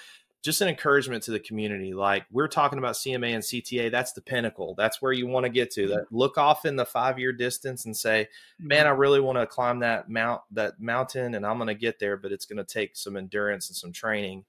just 0.44 0.60
an 0.60 0.68
encouragement 0.68 1.24
to 1.24 1.32
the 1.32 1.40
community. 1.40 1.94
Like 1.94 2.26
we're 2.30 2.50
talking 2.50 2.78
about 2.78 2.96
CMA 2.96 3.34
and 3.34 3.44
CTA, 3.44 3.90
that's 3.90 4.12
the 4.12 4.22
pinnacle. 4.22 4.76
That's 4.78 5.02
where 5.02 5.14
you 5.14 5.26
want 5.26 5.46
to 5.46 5.50
get 5.50 5.72
to. 5.72 5.88
That 5.88 6.12
look 6.12 6.38
off 6.38 6.66
in 6.66 6.76
the 6.76 6.86
five 6.86 7.18
year 7.18 7.32
distance 7.32 7.86
and 7.86 7.96
say, 7.96 8.28
man, 8.60 8.80
mm-hmm. 8.80 8.88
I 8.88 8.92
really 8.92 9.22
want 9.22 9.38
to 9.38 9.48
climb 9.48 9.80
that 9.80 10.10
mount 10.10 10.42
that 10.52 10.82
mountain 10.82 11.36
and 11.36 11.46
I'm 11.46 11.58
going 11.58 11.68
to 11.68 11.74
get 11.74 11.98
there, 11.98 12.18
but 12.18 12.34
it's 12.34 12.46
going 12.46 12.58
to 12.58 12.66
take 12.66 12.98
some 12.98 13.16
endurance 13.16 13.70
and 13.70 13.76
some 13.76 13.94
training. 13.94 14.44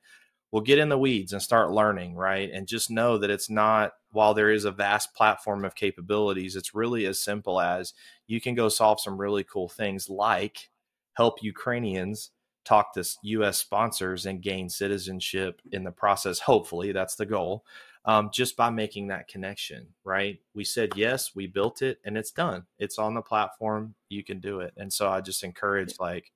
We'll 0.50 0.62
get 0.62 0.78
in 0.78 0.88
the 0.88 0.98
weeds 0.98 1.32
and 1.32 1.40
start 1.40 1.70
learning, 1.70 2.16
right? 2.16 2.50
And 2.52 2.66
just 2.66 2.90
know 2.90 3.18
that 3.18 3.30
it's 3.30 3.50
not 3.50 3.92
while 4.10 4.34
there 4.34 4.50
is 4.50 4.64
a 4.64 4.72
vast 4.72 5.14
platform 5.14 5.64
of 5.64 5.74
capabilities, 5.76 6.56
it's 6.56 6.74
really 6.74 7.06
as 7.06 7.20
simple 7.20 7.60
as 7.60 7.92
you 8.26 8.40
can 8.40 8.56
go 8.56 8.68
solve 8.68 9.00
some 9.00 9.20
really 9.20 9.44
cool 9.44 9.68
things 9.68 10.08
like 10.08 10.70
help 11.14 11.40
Ukrainians 11.42 12.30
talk 12.64 12.94
to 12.94 13.04
US 13.22 13.58
sponsors 13.58 14.26
and 14.26 14.42
gain 14.42 14.68
citizenship 14.68 15.60
in 15.72 15.84
the 15.84 15.92
process. 15.92 16.40
Hopefully, 16.40 16.92
that's 16.92 17.14
the 17.16 17.26
goal. 17.26 17.64
Um, 18.06 18.30
just 18.32 18.54
by 18.56 18.68
making 18.68 19.08
that 19.08 19.28
connection, 19.28 19.86
right? 20.04 20.38
We 20.54 20.64
said 20.64 20.90
yes, 20.94 21.34
we 21.34 21.46
built 21.46 21.80
it, 21.80 22.00
and 22.04 22.18
it's 22.18 22.32
done. 22.32 22.66
It's 22.78 22.98
on 22.98 23.14
the 23.14 23.22
platform. 23.22 23.94
You 24.10 24.22
can 24.22 24.40
do 24.40 24.60
it. 24.60 24.74
And 24.76 24.92
so 24.92 25.08
I 25.08 25.22
just 25.22 25.42
encourage, 25.42 25.98
like, 25.98 26.30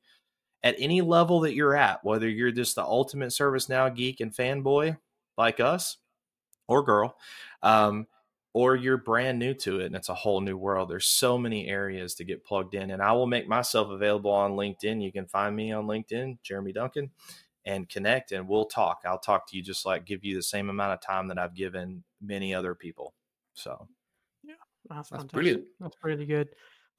at 0.62 0.76
any 0.78 1.02
level 1.02 1.40
that 1.40 1.54
you're 1.54 1.76
at, 1.76 2.02
whether 2.04 2.28
you're 2.28 2.52
just 2.52 2.74
the 2.74 2.84
ultimate 2.84 3.30
ServiceNow 3.30 3.94
geek 3.94 4.20
and 4.20 4.34
fanboy 4.34 4.96
like 5.36 5.60
us 5.60 5.98
or 6.68 6.82
girl, 6.82 7.16
um, 7.62 8.06
or 8.52 8.76
you're 8.76 8.96
brand 8.96 9.38
new 9.38 9.54
to 9.54 9.80
it 9.80 9.86
and 9.86 9.96
it's 9.96 10.08
a 10.08 10.14
whole 10.14 10.40
new 10.40 10.56
world. 10.56 10.88
There's 10.88 11.06
so 11.06 11.38
many 11.38 11.68
areas 11.68 12.14
to 12.14 12.24
get 12.24 12.44
plugged 12.44 12.74
in, 12.74 12.90
and 12.90 13.02
I 13.02 13.12
will 13.12 13.26
make 13.26 13.48
myself 13.48 13.90
available 13.90 14.30
on 14.30 14.52
LinkedIn. 14.52 15.02
You 15.02 15.12
can 15.12 15.26
find 15.26 15.54
me 15.54 15.72
on 15.72 15.86
LinkedIn, 15.86 16.38
Jeremy 16.42 16.72
Duncan, 16.72 17.10
and 17.64 17.88
connect, 17.88 18.32
and 18.32 18.48
we'll 18.48 18.64
talk. 18.66 19.02
I'll 19.04 19.18
talk 19.18 19.48
to 19.50 19.56
you 19.56 19.62
just 19.62 19.84
like 19.84 20.06
give 20.06 20.24
you 20.24 20.34
the 20.34 20.42
same 20.42 20.70
amount 20.70 20.94
of 20.94 21.00
time 21.00 21.28
that 21.28 21.38
I've 21.38 21.54
given 21.54 22.02
many 22.20 22.54
other 22.54 22.74
people. 22.74 23.14
So 23.52 23.88
That's, 24.88 25.10
That's 25.10 25.24
brilliant. 25.24 25.64
That's 25.80 25.96
really 26.02 26.26
good. 26.26 26.48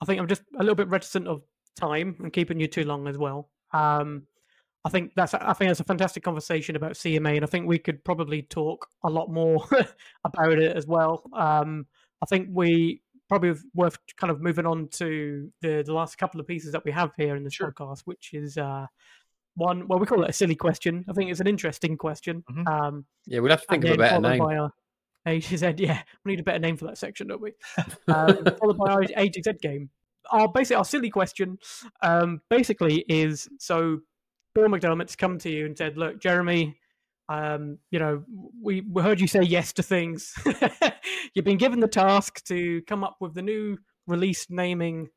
I 0.01 0.05
think 0.05 0.19
I'm 0.19 0.27
just 0.27 0.43
a 0.55 0.59
little 0.59 0.75
bit 0.75 0.87
reticent 0.87 1.27
of 1.27 1.41
time 1.75 2.15
and 2.19 2.31
keeping 2.31 2.59
you 2.59 2.67
too 2.67 2.83
long 2.83 3.07
as 3.07 3.17
well. 3.17 3.49
Um, 3.73 4.23
I 4.85 4.89
think 4.89 5.11
that's 5.15 5.33
I 5.33 5.53
think 5.53 5.69
that's 5.69 5.79
a 5.81 5.83
fantastic 5.85 6.23
conversation 6.23 6.75
about 6.75 6.93
CMA, 6.93 7.35
and 7.35 7.43
I 7.43 7.47
think 7.47 7.67
we 7.67 7.79
could 7.79 8.03
probably 8.03 8.41
talk 8.43 8.87
a 9.03 9.09
lot 9.09 9.29
more 9.29 9.65
about 10.23 10.53
it 10.59 10.75
as 10.75 10.87
well. 10.87 11.23
Um, 11.33 11.85
I 12.21 12.25
think 12.25 12.49
we 12.51 13.01
probably 13.27 13.53
worth 13.75 13.97
kind 14.17 14.31
of 14.31 14.41
moving 14.41 14.65
on 14.65 14.87
to 14.89 15.51
the 15.61 15.83
the 15.85 15.93
last 15.93 16.17
couple 16.17 16.39
of 16.39 16.47
pieces 16.47 16.71
that 16.71 16.85
we 16.85 16.91
have 16.91 17.11
here 17.17 17.35
in 17.35 17.43
the 17.43 17.51
Sure. 17.51 17.71
podcast, 17.71 18.01
which 18.05 18.33
is 18.33 18.57
uh, 18.57 18.85
one. 19.55 19.87
Well, 19.87 19.99
we 19.99 20.05
call 20.05 20.23
it 20.23 20.29
a 20.29 20.33
silly 20.33 20.55
question. 20.55 21.03
I 21.09 21.13
think 21.13 21.29
it's 21.29 21.41
an 21.41 21.47
interesting 21.47 21.97
question. 21.97 22.43
Mhm. 22.49 22.67
Um, 22.67 23.05
Yeah, 23.25 23.41
we'd 23.41 23.51
have 23.51 23.61
to 23.61 23.67
think 23.67 23.83
of 23.83 23.91
a 23.91 23.97
better 23.97 24.21
name. 24.21 24.39
by 24.39 24.55
our 24.55 24.71
A 25.25 25.41
to 25.41 25.57
Z. 25.57 25.73
Yeah, 25.77 26.01
we 26.23 26.31
need 26.31 26.39
a 26.39 26.43
better 26.43 26.59
name 26.59 26.77
for 26.77 26.85
that 26.85 26.97
section, 26.97 27.27
don't 27.27 27.41
we? 27.41 27.51
um, 28.07 28.45
followed 28.59 28.77
by 28.77 28.91
our 28.93 29.03
A 29.17 29.27
to 29.29 29.43
Z 29.43 29.51
game. 29.61 29.89
Our 30.31 30.47
basically 30.47 30.75
our 30.77 30.85
silly 30.85 31.09
question, 31.09 31.57
um, 32.01 32.39
basically 32.49 33.03
is 33.09 33.49
so. 33.59 33.99
Bill 34.55 34.67
McDermott's 34.67 35.15
come 35.15 35.37
to 35.39 35.49
you 35.49 35.65
and 35.65 35.77
said, 35.77 35.97
"Look, 35.97 36.19
Jeremy, 36.19 36.77
um, 37.27 37.77
you 37.91 37.99
know, 37.99 38.23
we, 38.61 38.81
we 38.81 39.01
heard 39.01 39.21
you 39.21 39.27
say 39.27 39.43
yes 39.43 39.73
to 39.73 39.83
things. 39.83 40.33
You've 41.33 41.45
been 41.45 41.57
given 41.57 41.79
the 41.79 41.87
task 41.87 42.43
to 42.45 42.81
come 42.83 43.03
up 43.03 43.17
with 43.19 43.33
the 43.33 43.41
new 43.41 43.77
release 44.07 44.47
naming 44.49 45.09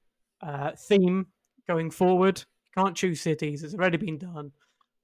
uh, 0.43 0.73
theme 0.89 1.27
going 1.67 1.91
forward. 1.91 2.45
Can't 2.77 2.97
choose 2.97 3.21
cities; 3.21 3.63
it's 3.63 3.75
already 3.75 3.97
been 3.97 4.19
done. 4.19 4.53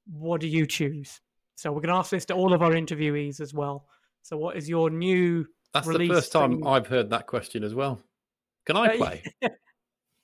What 0.06 0.40
do 0.40 0.48
you 0.48 0.66
choose?" 0.66 1.20
So 1.54 1.72
we're 1.72 1.80
going 1.80 1.92
to 1.92 1.98
ask 1.98 2.10
this 2.10 2.24
to 2.26 2.34
all 2.34 2.52
of 2.52 2.62
our 2.62 2.70
interviewees 2.70 3.40
as 3.40 3.52
well. 3.52 3.86
So, 4.22 4.36
what 4.36 4.56
is 4.56 4.68
your 4.68 4.90
new 4.90 5.46
That's 5.74 5.88
the 5.88 6.06
first 6.08 6.32
time 6.32 6.52
thing. 6.52 6.66
I've 6.66 6.86
heard 6.86 7.10
that 7.10 7.26
question 7.26 7.64
as 7.64 7.74
well. 7.74 8.00
Can 8.66 8.76
I 8.76 8.86
Uh, 8.88 8.96
play? 8.96 9.22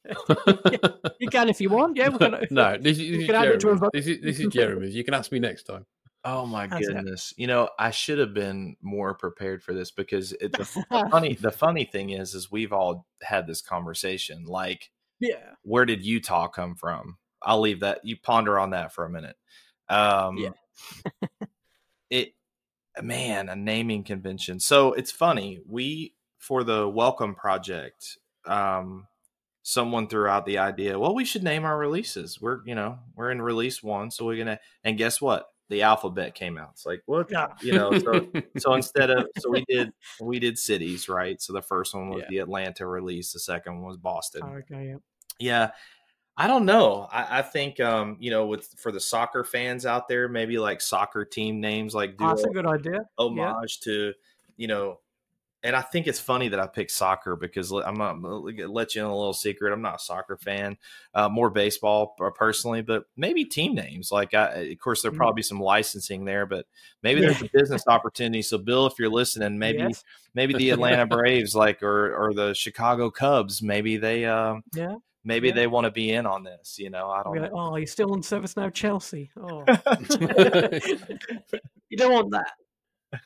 You 1.21 1.29
can 1.31 1.49
if 1.49 1.61
you 1.61 1.71
want. 1.71 1.97
Yeah, 1.97 2.09
we're 2.11 2.19
gonna. 2.19 2.43
no, 2.51 2.77
this, 2.77 2.99
is- 2.99 3.11
this 3.11 3.21
is 3.21 3.27
can 3.27 3.35
add 3.35 3.49
it 3.49 3.61
to 3.61 3.71
a 3.71 3.75
Jeremy's. 3.77 3.91
This 3.93 4.07
is, 4.07 4.21
this 4.23 4.41
is 4.41 4.47
Jeremy's. 4.53 4.95
You 4.95 5.05
can 5.05 5.15
ask 5.15 5.33
me 5.33 5.39
next 5.39 5.63
time. 5.65 5.87
Oh 6.25 6.45
my 6.47 6.67
How's 6.67 6.81
that? 6.87 6.95
goodness! 6.95 7.33
You 7.37 7.47
know, 7.47 7.69
I 7.79 7.91
should 7.91 8.19
have 8.19 8.35
been 8.35 8.77
more 8.83 9.15
prepared 9.15 9.63
for 9.63 9.73
this 9.75 9.91
because 9.91 10.33
it, 10.33 10.53
the, 10.53 10.59
the 10.91 11.09
funny 11.11 11.35
the 11.41 11.51
funny 11.51 11.85
thing 11.85 12.11
is, 12.11 12.35
is 12.35 12.51
we've 12.51 12.73
all 12.73 13.07
had 13.23 13.47
this 13.47 13.61
conversation. 13.63 14.45
Like, 14.45 14.91
Yeah. 15.21 15.53
where 15.63 15.85
did 15.85 16.05
Utah 16.05 16.49
come 16.49 16.75
from? 16.75 17.19
I'll 17.43 17.61
leave 17.61 17.81
that. 17.81 18.01
You 18.05 18.17
ponder 18.19 18.59
on 18.59 18.71
that 18.71 18.93
for 18.95 19.05
a 19.05 19.11
minute. 19.11 19.37
Um, 19.89 20.39
Yeah. 20.39 21.29
it, 22.11 22.35
man, 23.03 23.49
a 23.49 23.57
naming 23.57 24.03
convention. 24.05 24.61
So 24.61 24.93
it's 24.95 25.11
funny. 25.11 25.61
We 25.67 26.15
for 26.39 26.65
the 26.65 26.89
Welcome 26.89 27.35
Project. 27.35 28.19
Um, 28.47 29.07
someone 29.67 30.07
threw 30.07 30.29
out 30.29 30.45
the 30.47 30.59
idea. 30.59 30.97
Well, 30.99 31.15
we 31.15 31.25
should 31.25 31.43
name 31.43 31.65
our 31.65 31.77
releases. 31.77 32.41
We're 32.41 32.61
you 32.67 32.75
know 32.77 32.99
we're 33.17 33.31
in 33.33 33.43
release 33.43 33.83
one, 33.83 34.11
so 34.13 34.25
we're 34.27 34.37
gonna. 34.39 34.61
And 34.85 34.97
guess 34.97 35.21
what? 35.21 35.49
The 35.71 35.81
alphabet 35.83 36.35
came 36.35 36.59
out. 36.59 36.69
It's 36.75 36.85
like 36.85 37.03
what 37.07 37.31
Yeah. 37.31 37.49
you 37.63 37.73
know. 37.73 37.99
So 37.99 38.29
so 38.59 38.75
instead 38.75 39.11
of 39.11 39.27
so 39.39 39.51
we 39.51 39.65
did 39.67 39.91
we 40.21 40.39
did 40.39 40.59
cities 40.59 41.09
right. 41.09 41.41
So 41.41 41.55
the 41.55 41.63
first 41.63 41.95
one 41.95 42.11
was 42.11 42.21
Yeah. 42.21 42.27
the 42.29 42.39
Atlanta 42.39 42.87
release. 42.87 43.33
The 43.33 43.41
second 43.41 43.77
one 43.77 43.85
was 43.89 43.97
Boston. 43.97 44.43
Okay. 44.45 44.89
Yeah. 44.91 44.97
Yeah. 45.41 45.71
I 46.37 46.49
don't 46.49 46.67
know. 46.67 47.09
I, 47.11 47.39
I 47.39 47.43
think 47.43 47.81
um, 47.81 48.17
you 48.21 48.31
know, 48.31 48.47
with 48.47 48.67
for 48.77 48.93
the 48.93 49.01
soccer 49.01 49.43
fans 49.45 49.87
out 49.87 50.07
there, 50.09 50.29
maybe 50.29 50.59
like 50.59 50.81
soccer 50.83 51.25
team 51.25 51.61
names 51.61 51.95
like 51.95 52.19
do 52.19 52.25
Oh, 52.25 52.29
that's 52.29 52.45
a 52.45 52.51
a 52.51 52.53
good 52.53 52.67
idea. 52.67 53.07
homage 53.19 53.81
to, 53.81 54.13
you 54.57 54.67
know, 54.67 54.99
and 55.65 55.75
I 55.75 55.81
think 55.81 56.07
it's 56.07 56.21
funny 56.21 56.47
that 56.49 56.61
I 56.61 56.67
picked 56.69 56.93
soccer 56.93 57.35
because 57.35 57.73
I'm 57.73 57.97
not 57.97 58.21
let 58.23 58.95
you 58.95 59.01
in 59.03 59.09
a 59.09 59.17
little 59.17 59.33
secret. 59.33 59.73
I'm 59.73 59.83
not 59.83 59.97
a 59.97 59.99
soccer 59.99 60.37
fan, 60.37 60.77
uh, 61.15 61.29
more 61.29 61.51
baseball 61.51 62.15
personally, 62.37 62.83
but 62.83 63.07
maybe 63.17 63.45
team 63.45 63.75
names. 63.75 64.13
Like, 64.13 64.35
I, 64.35 64.51
of 64.73 64.79
course, 64.79 65.03
there'll 65.03 65.15
Mhm. 65.15 65.19
probably 65.19 65.39
be 65.39 65.43
some 65.43 65.59
licensing 65.59 66.25
there, 66.27 66.45
but 66.47 66.67
maybe 67.03 67.21
there's 67.23 67.41
a 67.43 67.49
business 67.53 67.83
opportunity. 67.89 68.43
So, 68.43 68.59
Bill, 68.59 68.87
if 68.87 68.93
you're 68.99 69.09
listening, 69.09 69.59
maybe 69.59 69.79
Yes. 69.79 70.05
maybe 70.35 70.53
the 70.55 70.71
Atlanta 70.71 71.07
Braves, 71.07 71.57
like, 71.57 71.83
or 71.83 72.15
or 72.15 72.35
the 72.35 72.53
Chicago 72.55 73.11
Cubs, 73.11 73.63
maybe 73.63 73.97
they 73.97 74.27
um, 74.27 74.63
Yeah. 74.75 74.97
maybe 75.25 75.49
Yeah. 75.49 75.55
they 75.55 75.67
want 75.67 75.87
to 75.87 75.91
be 75.91 76.13
in 76.13 76.27
on 76.27 76.45
this. 76.45 76.79
You 76.79 76.91
know, 76.91 77.11
I 77.11 77.23
don't 77.23 77.33
Be 77.33 77.41
like, 77.41 77.53
know. 77.53 77.71
oh, 77.73 77.77
you're 77.77 77.87
still 77.87 78.13
on 78.13 78.23
service 78.23 78.55
now, 78.57 78.69
Chelsea. 78.69 79.31
Oh, 79.41 79.65
you 81.89 81.97
don't 81.97 82.13
want 82.13 82.31
that. 82.33 82.53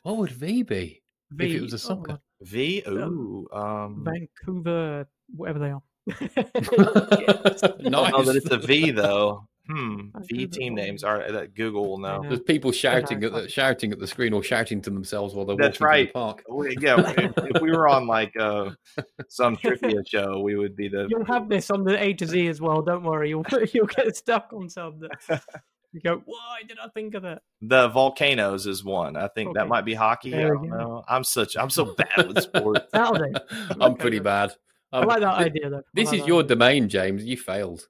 what 0.03 0.15
would 0.17 0.31
V 0.31 0.63
be 0.63 0.98
if 1.31 1.41
it 1.41 1.53
V- 1.53 1.59
was 1.61 1.73
a 1.73 1.75
oh, 1.75 1.79
soccer? 1.79 2.19
V. 2.41 2.83
Ooh, 2.87 3.47
um, 3.51 4.05
Vancouver, 4.05 5.07
whatever 5.35 5.59
they 5.59 5.71
are. 5.71 5.81
nice. 6.21 7.63
I 7.63 7.67
don't 7.67 7.91
know 7.91 8.23
that 8.23 8.35
it's 8.35 8.51
a 8.51 8.57
V 8.57 8.91
though. 8.91 9.47
Hmm. 9.69 10.07
I 10.15 10.21
V 10.21 10.45
Google 10.45 10.59
team 10.59 10.73
names 10.73 11.03
are 11.03 11.31
that 11.31 11.53
Google 11.53 11.87
will 11.87 11.99
know. 11.99 12.23
There's 12.23 12.39
people 12.39 12.71
shouting 12.71 13.23
at 13.23 13.31
the 13.31 13.47
shouting 13.47 13.91
at 13.91 13.99
the 13.99 14.07
screen 14.07 14.33
or 14.33 14.41
shouting 14.41 14.81
to 14.81 14.89
themselves 14.89 15.35
while 15.35 15.45
they're 15.45 15.57
That's 15.57 15.79
walking 15.79 15.87
right. 15.87 16.07
the 16.07 16.13
park. 16.13 16.43
We- 16.49 16.75
Yeah, 16.79 17.13
if, 17.17 17.33
if 17.37 17.61
we 17.61 17.69
were 17.69 17.87
on 17.87 18.07
like 18.07 18.33
uh, 18.39 18.71
some 19.27 19.57
trivia 19.57 20.03
show, 20.07 20.39
we 20.39 20.55
would 20.55 20.75
be 20.75 20.87
the. 20.87 21.05
You'll 21.07 21.25
have 21.25 21.49
this 21.49 21.69
on 21.69 21.83
the 21.83 22.01
A 22.01 22.13
to 22.13 22.25
Z 22.25 22.47
as 22.47 22.59
well. 22.59 22.81
Don't 22.81 23.03
worry. 23.03 23.29
You'll 23.29 23.45
you'll 23.71 23.85
get 23.85 24.15
stuck 24.15 24.51
on 24.53 24.69
some 24.69 25.01
that 25.01 25.43
you 25.91 26.01
go. 26.01 26.21
Why 26.25 26.61
did 26.67 26.77
I 26.79 26.87
think 26.89 27.15
of 27.15 27.23
that? 27.23 27.41
The 27.61 27.87
volcanoes 27.89 28.65
is 28.67 28.83
one. 28.83 29.15
I 29.15 29.27
think 29.29 29.55
that 29.55 29.67
might 29.67 29.85
be 29.85 29.93
hockey. 29.93 30.35
I 30.35 30.41
don't 30.47 30.69
know. 30.69 31.03
I'm 31.07 31.23
such. 31.23 31.57
I'm 31.57 31.69
so 31.69 31.95
bad 31.95 32.27
with 32.27 32.41
sports. 32.43 32.85
I'm 32.93 33.81
Okay, 33.81 33.95
pretty 33.95 34.17
good. 34.17 34.23
bad. 34.23 34.51
I 34.91 34.99
Um, 34.99 35.07
like 35.07 35.19
that 35.21 35.35
idea 35.35 35.69
though. 35.69 35.77
I 35.79 35.81
This 35.93 36.11
like 36.11 36.21
is 36.21 36.27
your 36.27 36.39
idea. 36.39 36.49
domain, 36.55 36.89
James. 36.89 37.23
You 37.23 37.37
failed. 37.37 37.87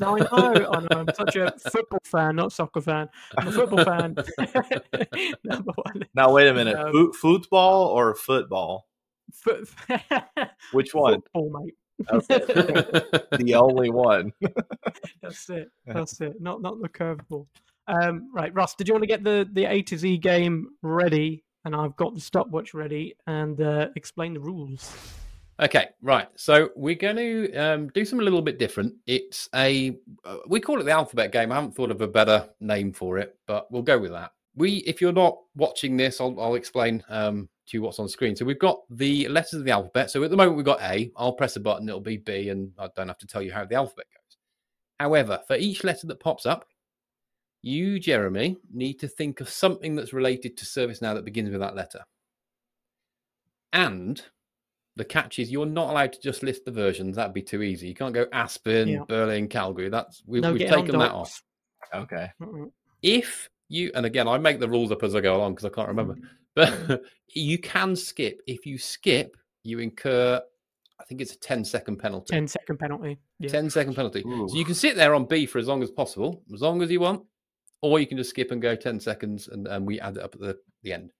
No, 0.00 0.16
I 0.16 0.20
know. 0.20 0.70
I 0.72 0.80
know. 0.80 0.86
I'm 0.90 1.06
such 1.14 1.36
a 1.36 1.52
football 1.70 2.00
fan, 2.04 2.36
not 2.36 2.52
soccer 2.52 2.80
fan. 2.80 3.08
I'm 3.36 3.48
a 3.48 3.52
football 3.52 3.84
fan. 3.84 4.14
Number 5.44 5.72
one. 5.74 6.02
Now 6.14 6.32
wait 6.32 6.48
a 6.48 6.54
minute. 6.54 6.76
Um, 6.76 6.92
Fo- 6.92 7.12
football 7.12 7.84
or 7.88 8.14
football? 8.14 8.86
Foot- 9.34 9.68
Which 10.72 10.94
one? 10.94 11.20
Football, 11.32 11.62
mate. 11.64 11.74
Okay. 12.10 12.38
the 13.38 13.54
only 13.54 13.90
one. 13.90 14.32
That's 15.22 15.50
it. 15.50 15.70
That's 15.86 16.20
it. 16.20 16.40
Not 16.40 16.62
not 16.62 16.80
the 16.80 16.88
curveball. 16.88 17.46
Um, 17.86 18.30
right, 18.34 18.54
Russ. 18.54 18.74
Did 18.74 18.88
you 18.88 18.94
want 18.94 19.02
to 19.02 19.08
get 19.08 19.24
the 19.24 19.48
the 19.52 19.64
A 19.64 19.82
to 19.82 19.98
Z 19.98 20.18
game 20.18 20.68
ready 20.82 21.44
and 21.64 21.74
I've 21.74 21.96
got 21.96 22.14
the 22.14 22.20
stopwatch 22.20 22.74
ready 22.74 23.14
and 23.26 23.60
uh, 23.60 23.88
explain 23.94 24.34
the 24.34 24.40
rules. 24.40 24.96
Okay, 25.60 25.88
right. 26.02 26.28
So 26.36 26.70
we're 26.76 26.94
going 26.94 27.16
to 27.16 27.54
um, 27.56 27.88
do 27.88 28.04
something 28.04 28.22
a 28.22 28.24
little 28.24 28.42
bit 28.42 28.58
different. 28.58 28.94
It's 29.06 29.48
a 29.54 29.98
uh, 30.24 30.38
we 30.46 30.60
call 30.60 30.80
it 30.80 30.84
the 30.84 30.92
alphabet 30.92 31.32
game. 31.32 31.50
I 31.50 31.56
haven't 31.56 31.74
thought 31.74 31.90
of 31.90 32.00
a 32.00 32.06
better 32.06 32.48
name 32.60 32.92
for 32.92 33.18
it, 33.18 33.36
but 33.46 33.70
we'll 33.70 33.82
go 33.82 33.98
with 33.98 34.12
that. 34.12 34.32
We, 34.54 34.76
if 34.78 35.00
you're 35.00 35.12
not 35.12 35.38
watching 35.56 35.96
this, 35.96 36.20
I'll, 36.20 36.40
I'll 36.40 36.54
explain 36.54 37.02
um, 37.08 37.48
to 37.68 37.76
you 37.76 37.82
what's 37.82 37.98
on 37.98 38.08
screen. 38.08 38.36
So 38.36 38.44
we've 38.44 38.58
got 38.58 38.80
the 38.90 39.28
letters 39.28 39.54
of 39.54 39.64
the 39.64 39.70
alphabet. 39.70 40.10
So 40.10 40.22
at 40.24 40.30
the 40.30 40.36
moment 40.36 40.56
we've 40.56 40.66
got 40.66 40.82
A. 40.82 41.10
I'll 41.16 41.32
press 41.32 41.56
a 41.56 41.60
button, 41.60 41.88
it'll 41.88 42.00
be 42.00 42.16
B, 42.16 42.48
and 42.48 42.72
I 42.78 42.88
don't 42.96 43.08
have 43.08 43.18
to 43.18 43.26
tell 43.26 43.42
you 43.42 43.52
how 43.52 43.64
the 43.64 43.76
alphabet 43.76 44.06
goes. 44.12 44.36
However, 45.00 45.40
for 45.46 45.56
each 45.56 45.84
letter 45.84 46.06
that 46.06 46.20
pops 46.20 46.46
up, 46.46 46.66
you, 47.62 47.98
Jeremy, 47.98 48.56
need 48.72 48.94
to 49.00 49.08
think 49.08 49.40
of 49.40 49.48
something 49.48 49.94
that's 49.94 50.12
related 50.12 50.56
to 50.56 50.64
ServiceNow 50.64 51.14
that 51.14 51.24
begins 51.24 51.50
with 51.50 51.60
that 51.60 51.74
letter. 51.74 52.04
And 53.72 54.22
the 54.96 55.04
catch 55.04 55.38
is 55.38 55.50
you're 55.50 55.66
not 55.66 55.90
allowed 55.90 56.12
to 56.12 56.20
just 56.20 56.42
list 56.42 56.64
the 56.64 56.70
versions. 56.70 57.16
That'd 57.16 57.34
be 57.34 57.42
too 57.42 57.62
easy. 57.62 57.88
You 57.88 57.94
can't 57.94 58.14
go 58.14 58.26
Aspen, 58.32 58.88
Yeah. 58.88 59.04
Berlin, 59.08 59.48
Calgary. 59.48 59.88
That's 59.88 60.22
we, 60.26 60.40
No 60.40 60.52
we've 60.52 60.60
getting 60.60 60.84
taken 60.84 60.98
that 60.98 61.12
off. 61.12 61.42
Okay. 61.94 62.30
If 63.02 63.48
you 63.68 63.90
and 63.94 64.06
again, 64.06 64.28
I 64.28 64.38
make 64.38 64.60
the 64.60 64.68
rules 64.68 64.90
up 64.92 65.02
as 65.02 65.14
I 65.14 65.20
go 65.20 65.36
along 65.36 65.54
because 65.54 65.66
I 65.66 65.70
can't 65.70 65.88
remember. 65.88 66.14
Mm. 66.14 66.22
But 66.54 67.02
you 67.34 67.58
can 67.58 67.94
skip. 67.94 68.40
If 68.46 68.66
you 68.66 68.78
skip, 68.78 69.36
you 69.62 69.78
incur. 69.78 70.40
I 71.00 71.04
think 71.04 71.20
it's 71.20 71.32
a 71.32 71.38
10 71.38 71.64
second 71.64 71.96
penalty. 71.98 72.32
10 72.32 72.48
second 72.48 72.78
penalty. 72.78 73.18
Yeah. 73.38 73.50
10 73.50 73.70
second 73.70 73.94
penalty. 73.94 74.24
Ooh. 74.26 74.48
So 74.48 74.56
you 74.56 74.64
can 74.64 74.74
sit 74.74 74.96
there 74.96 75.14
on 75.14 75.26
B 75.26 75.46
for 75.46 75.58
as 75.58 75.68
long 75.68 75.82
as 75.82 75.90
possible, 75.90 76.42
as 76.52 76.60
long 76.60 76.82
as 76.82 76.90
you 76.90 76.98
want, 76.98 77.22
or 77.82 78.00
you 78.00 78.06
can 78.06 78.18
just 78.18 78.30
skip 78.30 78.50
and 78.50 78.60
go 78.60 78.74
10 78.74 78.98
seconds 78.98 79.46
and, 79.48 79.68
and 79.68 79.86
we 79.86 80.00
add 80.00 80.16
it 80.16 80.22
up 80.24 80.34
at 80.34 80.40
the, 80.40 80.58
the 80.82 80.92
end. 80.92 81.12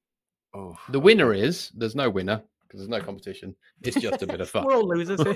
Oh, 0.55 0.77
The 0.89 0.99
winner 0.99 1.33
is 1.33 1.71
there's 1.77 1.95
no 1.95 2.11
winner 2.11 2.43
because 2.63 2.81
there's 2.81 2.89
no 2.89 3.01
competition. 3.01 3.55
It's 3.83 4.01
just 4.01 4.23
a 4.23 4.27
bit 4.27 4.41
of 4.41 4.51
fun. 4.55 4.65
We're 4.65 4.75
all 4.75 4.89
losers. 4.89 5.21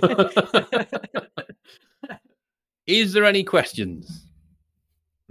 Is 2.87 3.13
there 3.13 3.25
any 3.25 3.45
questions? 3.45 4.27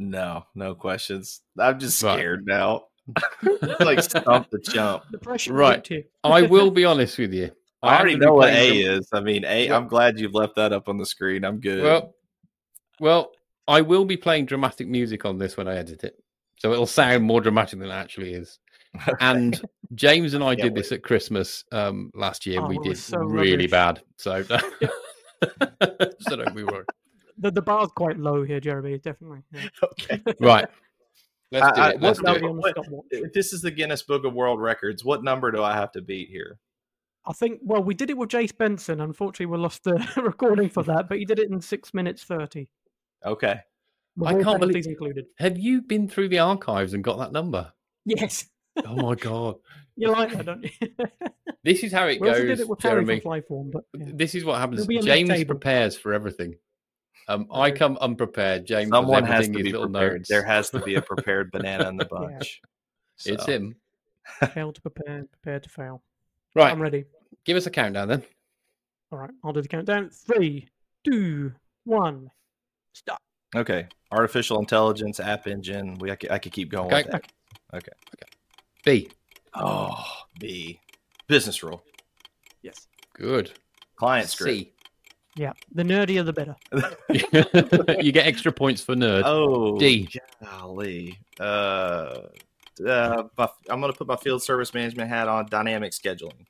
No, 0.09 0.45
no 0.55 0.75
questions. 0.75 1.41
I'm 1.59 1.79
just 1.79 2.01
Right. 2.03 2.17
scared 2.17 2.45
now. 2.45 2.85
Like 3.79 4.01
stump 4.03 4.49
the 4.51 4.59
jump. 4.59 5.03
the 5.11 5.17
pressure 5.17 5.53
Right. 5.53 5.87
right. 5.89 6.05
I 6.23 6.41
will 6.43 6.71
be 6.79 6.85
honest 6.85 7.17
with 7.17 7.33
you. 7.33 7.51
I 7.83 7.95
am 7.95 8.01
already 8.01 8.15
know 8.17 8.33
what 8.33 8.49
A 8.49 8.51
playing 8.51 8.85
some- 8.85 8.93
is. 8.99 9.09
I 9.13 9.19
mean, 9.21 9.43
A. 9.45 9.65
Yeah. 9.67 9.75
I'm 9.75 9.87
glad 9.87 10.19
you've 10.19 10.33
left 10.35 10.55
that 10.55 10.71
up 10.71 10.87
on 10.87 10.97
the 10.97 11.05
screen. 11.05 11.43
I'm 11.43 11.59
good. 11.59 11.83
Well, 11.83 12.15
well, 12.99 13.31
I 13.67 13.81
will 13.81 14.05
be 14.05 14.17
playing 14.17 14.45
dramatic 14.45 14.87
music 14.87 15.25
on 15.25 15.37
this 15.39 15.57
when 15.57 15.67
I 15.67 15.75
edit 15.77 16.03
it, 16.03 16.15
so 16.59 16.71
it'll 16.73 16.85
sound 16.85 17.23
more 17.23 17.41
dramatic 17.41 17.79
than 17.79 17.89
it 17.89 17.93
actually 17.93 18.33
is. 18.33 18.59
And 19.19 19.59
James 19.95 20.33
and 20.33 20.43
I 20.43 20.51
Yeah, 20.51 20.65
did 20.65 20.75
this 20.75 20.91
at 20.91 21.01
Christmas 21.01 21.63
um, 21.71 22.11
last 22.13 22.45
year. 22.45 22.59
Oh, 22.61 22.67
we 22.67 22.77
did 22.79 22.89
was 22.89 23.03
so 23.03 23.17
really 23.19 23.67
rubbish. 23.67 23.71
bad. 23.71 24.01
So, 24.17 24.43
so 24.43 26.35
don't 26.35 26.55
be 26.55 26.63
worried. 26.63 26.85
The, 27.41 27.51
the 27.51 27.61
bar's 27.61 27.89
quite 27.95 28.17
low 28.17 28.43
here, 28.43 28.59
Jeremy, 28.59 28.97
definitely. 28.99 29.39
Yeah. 29.51 29.67
okay. 29.83 30.21
Right. 30.39 30.67
Let's 31.51 31.75
do 31.75 31.81
I- 31.81 31.87
I- 31.87 31.89
it. 31.91 32.01
Let's 32.01 32.19
do 32.19 32.31
it. 32.33 32.43
what- 32.43 32.75
If 33.11 33.33
this 33.33 33.51
is 33.51 33.61
the 33.61 33.71
Guinness 33.71 34.03
Book 34.03 34.23
of 34.23 34.33
World 34.33 34.61
Records, 34.61 35.03
what 35.03 35.23
number 35.23 35.51
do 35.51 35.61
I 35.61 35.73
have 35.73 35.91
to 35.93 36.01
beat 36.01 36.29
here? 36.29 36.59
I 37.25 37.33
think, 37.33 37.59
well, 37.63 37.83
we 37.83 37.93
did 37.93 38.09
it 38.09 38.17
with 38.17 38.29
Jace 38.29 38.57
Benson. 38.57 39.01
Unfortunately, 39.01 39.45
we 39.47 39.57
lost 39.57 39.83
the 39.83 39.93
recording 40.23 40.69
for 40.69 40.81
that, 40.83 41.09
but 41.09 41.17
he 41.19 41.25
did 41.25 41.39
it 41.39 41.49
in 41.51 41.59
six 41.61 41.93
minutes 41.93 42.23
30. 42.23 42.69
Okay. 43.25 43.59
With 44.15 44.27
I 44.27 44.31
can't 44.31 44.43
believe- 44.43 44.59
penalties 44.59 44.87
included. 44.87 45.25
Have 45.37 45.57
you 45.57 45.81
been 45.81 46.07
through 46.07 46.29
the 46.29 46.39
archives 46.39 46.93
and 46.93 47.03
got 47.03 47.17
that 47.19 47.31
number? 47.31 47.71
Yes. 48.05 48.45
Oh 48.85 48.95
my 48.95 49.15
god! 49.15 49.55
You 49.97 50.11
like 50.13 50.31
that, 50.31 50.45
don't 50.45 50.63
you? 50.63 50.87
This 51.61 51.83
is 51.83 51.91
how 51.91 52.07
it 52.07 52.21
we 52.21 52.29
also 52.29 52.39
did 52.41 52.47
goes, 52.47 52.59
it 52.61 52.69
with 52.69 52.79
Jeremy. 52.79 53.19
from 53.19 53.31
Flyform, 53.31 53.71
but 53.71 53.83
yeah. 53.93 54.05
This 54.13 54.33
is 54.33 54.45
what 54.45 54.59
happens. 54.59 54.87
There'll 54.87 54.87
be 54.87 55.11
a 55.11 55.17
mid 55.17 55.27
James 55.27 55.43
prepares 55.43 55.97
for 55.97 56.13
everything. 56.13 56.55
Um, 57.27 57.47
I 57.51 57.71
come 57.71 57.97
unprepared. 58.01 58.65
James, 58.65 58.89
Someone 58.89 59.23
has 59.25 59.47
to 59.47 59.53
be 59.53 59.71
prepared. 59.71 59.91
notes. 59.91 60.29
There 60.29 60.43
has 60.43 60.69
to 60.71 60.79
be 60.81 60.95
a 60.95 61.01
prepared 61.11 61.51
banana 61.51 61.87
in 61.89 61.97
the 61.97 62.07
Yeah. 62.11 62.27
bunch. 62.27 62.61
It's 63.25 63.45
him. 63.45 63.75
fail 64.53 64.71
to 64.73 64.81
prepare, 64.81 65.25
prepare 65.31 65.59
to 65.59 65.69
fail. 65.69 66.03
Right. 66.55 66.71
I'm 66.71 66.81
ready. 66.81 67.05
Give 67.45 67.57
us 67.57 67.65
a 67.65 67.71
countdown 67.71 68.07
then. 68.07 68.23
All 69.11 69.19
right, 69.19 69.29
I'll 69.43 69.53
do 69.53 69.61
the 69.61 69.67
countdown. 69.67 70.09
Three, 70.09 70.67
two, 71.03 71.51
one, 71.83 72.29
stop. 72.93 73.19
Okay. 73.55 73.87
Artificial 74.11 74.59
intelligence, 74.59 75.19
app 75.19 75.47
engine. 75.47 75.97
We 75.99 76.11
I 76.11 76.15
could, 76.15 76.31
I 76.31 76.39
could 76.39 76.51
keep 76.53 76.69
going 76.69 76.93
Okay. 76.93 77.03
with 77.03 77.21
that. 77.71 77.89
B. 78.85 79.09
Oh, 79.53 79.93
B. 80.39 80.79
Business 81.27 81.61
rule. 81.61 81.83
Yes. 82.61 82.87
Good. 83.13 83.51
Client 83.95 84.29
script. 84.29 84.51
C. 84.57 84.73
Yeah, 85.35 85.53
the 85.73 85.83
nerdier 85.83 86.25
the 86.25 86.33
better. 86.33 86.55
you 88.01 88.11
get 88.11 88.25
extra 88.27 88.51
points 88.51 88.81
for 88.81 88.95
nerd. 88.95 89.23
Oh, 89.25 89.77
D. 89.79 90.09
Golly. 90.43 91.17
Uh, 91.39 92.19
uh, 92.85 93.23
my, 93.37 93.47
I'm 93.69 93.79
going 93.79 93.91
to 93.93 93.97
put 93.97 94.07
my 94.07 94.17
field 94.17 94.43
service 94.43 94.73
management 94.73 95.09
hat 95.09 95.27
on. 95.29 95.45
Dynamic 95.49 95.93
scheduling. 95.93 96.45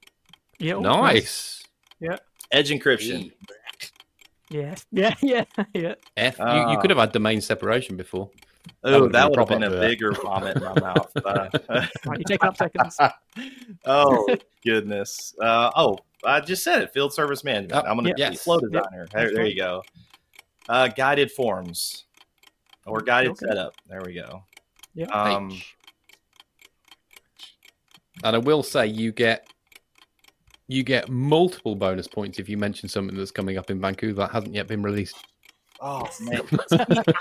Yeah. 0.60 0.76
oh, 0.76 0.82
nice. 0.82 1.64
Edge 2.52 2.70
encryption. 2.72 3.20
E. 3.26 3.34
Yes. 4.50 4.86
Yeah. 4.92 5.14
Yeah. 5.22 5.46
Yeah. 5.74 5.96
F. 6.18 6.38
you, 6.40 6.46
you 6.46 6.52
Ah. 6.52 6.76
could 6.82 6.90
have 6.90 7.00
had 7.00 7.12
domain 7.12 7.40
separation 7.40 7.96
before. 7.98 8.30
Oh, 8.84 9.02
would 9.04 9.12
that 9.14 9.28
a 9.28 9.30
would 9.30 9.40
have 9.40 9.48
proper 9.48 9.60
been 9.60 9.72
a 9.72 9.76
up 9.76 9.82
bigger 9.82 10.12
vomit 10.24 10.58
in 10.58 10.64
my 10.64 10.80
mouth. 10.80 11.12
Uh, 11.24 11.50
Right, 12.06 12.18
you 12.20 12.24
take 12.28 12.44
up 12.44 12.58
seconds. 12.58 12.98
oh 13.86 14.28
goodness. 14.66 15.34
Uh, 15.42 15.72
oh, 15.76 15.98
I 16.24 16.40
just 16.40 16.64
said 16.64 16.82
it. 16.82 16.94
Field 16.94 17.14
service 17.14 17.44
management. 17.44 17.84
Oh, 17.86 17.90
I'm 17.90 17.98
going 17.98 18.16
to 18.16 18.30
be 18.30 18.36
flow 18.36 18.60
Yep. 18.72 18.84
There, 19.12 19.32
there 19.34 19.46
you 19.46 19.56
go. 19.56 19.84
Uh, 20.70 20.88
guided 20.88 21.32
forms 21.32 22.06
or 22.86 23.02
guided 23.02 23.32
Okay. 23.32 23.48
setup. 23.48 23.74
There 23.88 24.02
we 24.06 24.14
go. 24.14 24.44
Yeah. 24.94 25.08
Um, 25.08 25.60
And 28.24 28.36
I 28.36 28.40
will 28.40 28.62
say 28.64 28.88
you 28.88 29.12
get 29.12 29.48
you 30.68 30.84
get 30.84 31.10
multiple 31.10 31.76
bonus 31.76 32.08
points 32.08 32.40
if 32.40 32.48
you 32.48 32.58
mention 32.58 32.88
something 32.88 33.18
that's 33.18 33.32
coming 33.32 33.58
up 33.58 33.70
in 33.70 33.82
Vancouver 33.82 34.14
that 34.22 34.32
hasn't 34.32 34.54
yet 34.54 34.68
been 34.68 34.84
released. 34.84 35.18
Oh 35.82 36.08
man, 36.22 36.42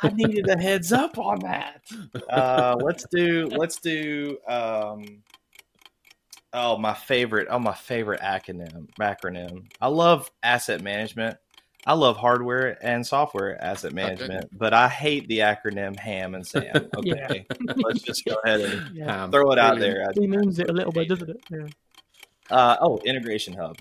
I 0.03 0.11
needed 0.13 0.49
a 0.49 0.57
heads 0.61 0.93
up 0.93 1.17
on 1.19 1.39
that. 1.41 1.83
Uh, 2.29 2.77
let's 2.81 3.07
do 3.11 3.49
let's 3.57 3.81
do 3.81 4.37
um, 4.47 5.23
oh 6.53 6.77
my 6.79 6.95
favorite 6.95 7.49
oh 7.51 7.59
my 7.59 7.75
favorite 7.75 8.21
acronym 8.21 8.89
acronym. 9.01 9.67
I 9.81 9.89
love 9.89 10.31
asset 10.43 10.83
management. 10.83 11.37
I 11.87 11.95
love 11.95 12.19
hardware 12.19 12.77
and 12.85 13.07
software 13.07 13.63
asset 13.65 13.95
management, 13.95 14.51
but 14.59 14.75
I 14.75 14.87
hate 14.87 15.27
the 15.29 15.39
acronym 15.39 15.99
HAM 15.99 16.35
and 16.35 16.47
SAM. 16.47 16.65
Yeah. 17.03 17.15
Okay, 17.25 17.47
let's 17.77 18.03
just 18.03 18.25
go 18.27 18.37
ahead 18.45 18.61
and 18.61 18.95
Yeah. 18.95 19.29
Throw 19.31 19.51
it 19.53 19.59
out 19.59 19.79
there. 19.79 20.07
He 20.15 20.27
moons 20.27 20.59
it 20.59 20.69
a 20.69 20.73
little 20.75 20.93
bit, 20.93 21.09
doesn't 21.09 21.31
it? 21.31 21.43
Yeah. 21.51 21.67
Uh, 22.51 22.77
oh, 22.83 22.99
integration 23.07 23.55
hub. 23.55 23.79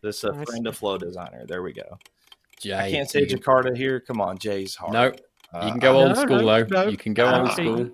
This 0.00 0.18
is 0.18 0.24
a 0.24 0.32
Nice. 0.32 0.46
friend 0.48 0.66
of 0.66 0.76
Flow 0.76 0.96
Designer. 0.96 1.44
There 1.46 1.62
we 1.62 1.72
go. 1.74 1.98
Jay, 2.60 2.72
I 2.74 2.90
can't 2.90 3.10
say 3.10 3.20
you 3.20 3.26
Jakarta 3.26 3.76
here. 3.76 4.00
Come 4.00 4.20
on, 4.22 4.38
Jay's 4.38 4.74
hard. 4.76 4.92
No, 4.94 5.12
Uh, 5.52 5.64
you 5.66 5.70
can 5.72 5.80
go 5.80 5.92
no, 5.92 6.08
old 6.08 6.16
school 6.16 6.40
no, 6.40 6.64
though. 6.64 6.84
no. 6.84 6.88
You 6.88 6.96
can 6.96 7.12
go 7.12 7.30
old 7.30 7.52
school. 7.52 7.90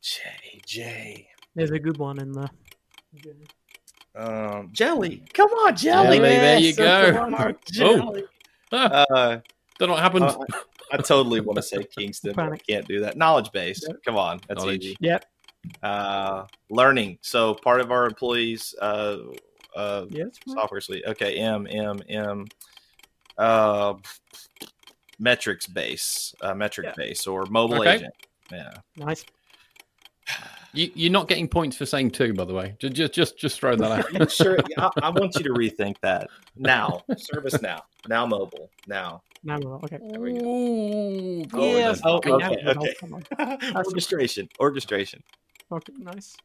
Jay, 0.00 0.60
Jay. 0.66 1.27
There's 1.58 1.72
a 1.72 1.78
good 1.80 1.96
one 1.96 2.20
in 2.20 2.30
there. 2.30 2.50
Um, 4.14 4.68
jelly. 4.72 5.24
Come 5.34 5.50
on, 5.50 5.74
jelly. 5.74 6.18
Jelly, 6.18 6.18
there 6.20 6.58
you 6.60 6.66
Yes, 6.68 6.76
go. 6.76 7.06
the. 7.06 7.12
Come 7.18 7.34
on, 7.34 7.52
Oh. 7.52 7.58
jelly. 7.72 8.24
Uh, 8.70 9.38
don't 9.80 9.88
know 9.88 9.94
what 9.94 10.02
happened. 10.02 10.24
uh, 10.26 10.38
I 10.92 10.98
totally 10.98 11.40
want 11.40 11.56
to 11.56 11.62
say 11.62 11.82
Kingston, 11.82 12.34
but 12.36 12.52
I 12.52 12.58
can't 12.58 12.86
do 12.86 13.00
that. 13.00 13.16
Knowledge 13.16 13.50
base. 13.50 13.82
Yep. 13.84 13.96
Come 14.04 14.16
on, 14.16 14.38
that's 14.46 14.60
Knowledge. 14.60 14.84
easy. 14.84 14.96
Yep. 15.00 15.24
Uh, 15.82 16.44
learning. 16.70 17.18
So 17.22 17.54
part 17.54 17.80
of 17.80 17.90
our 17.90 18.06
employees, 18.06 18.72
uh, 18.80 19.16
uh, 19.74 20.06
Yes. 20.10 20.38
software 20.46 20.80
suite. 20.80 21.02
Okay, 21.08 21.38
M 21.38 21.66
M 21.68 21.98
M. 22.08 22.46
Uh, 23.36 23.94
metrics 25.18 25.66
base, 25.66 26.36
uh, 26.40 26.54
metric 26.54 26.86
Yeah. 26.86 26.94
base, 26.96 27.26
or 27.26 27.46
mobile 27.46 27.80
Okay. 27.80 27.96
agent. 27.96 28.14
Yeah. 28.52 28.74
Nice. 28.96 29.24
You, 30.74 30.90
you're 30.94 31.12
not 31.12 31.28
getting 31.28 31.48
points 31.48 31.76
for 31.76 31.86
saying 31.86 32.10
two, 32.10 32.34
by 32.34 32.44
the 32.44 32.52
way. 32.54 32.76
Just 32.78 32.94
just 32.94 33.12
just, 33.14 33.38
just 33.38 33.58
throwing 33.60 33.78
that 33.78 33.90
out. 34.06 34.12
You 34.12 34.28
sure? 34.28 34.58
I, 34.76 34.90
I 35.02 35.10
want 35.10 35.34
you 35.36 35.42
to 35.44 35.50
rethink 35.50 35.96
that 36.02 36.28
now. 36.56 37.02
Service 37.16 37.60
now. 37.62 37.84
Now 38.08 38.26
mobile. 38.26 38.70
Now. 38.86 39.22
Now 39.44 39.58
we're 39.60 39.76
okay. 39.76 39.98
There 40.10 40.20
we 40.20 40.32
go. 40.38 40.44
Ooh, 40.44 41.44
Oh, 41.54 41.64
yes. 41.76 42.00
oh, 42.04 42.16
okay. 42.16 42.30
now 42.30 42.36
okay, 42.52 42.56
we're- 42.64 42.76
okay. 42.76 42.94
come 43.00 43.14
on. 43.14 43.76
orchestration. 43.76 44.48
Orchestration. 44.60 45.22
Okay. 45.72 45.92
Nice. 45.98 46.36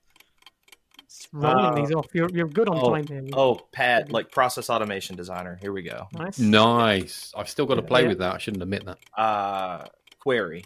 It's 1.06 1.28
rolling 1.34 1.66
Uh, 1.66 1.76
these 1.76 1.92
off. 1.92 2.08
You're 2.14 2.30
you're 2.30 2.48
good 2.48 2.70
on 2.70 2.78
oh, 2.78 2.94
time 2.94 3.06
here. 3.08 3.24
Oh, 3.34 3.56
pad 3.72 4.12
like 4.12 4.32
process 4.32 4.70
automation 4.70 5.16
designer. 5.16 5.58
Here 5.62 5.72
we 5.74 5.82
go. 5.82 6.08
Nice. 6.14 6.40
Nice. 6.40 7.34
I've 7.36 7.50
still 7.50 7.66
got 7.66 7.76
to 7.76 7.82
play 7.82 8.04
Yeah. 8.04 8.08
with 8.10 8.20
that. 8.20 8.36
I 8.36 8.38
shouldn't 8.38 8.64
admit 8.64 8.86
that. 8.86 9.00
Uh, 9.20 9.86
query. 10.20 10.64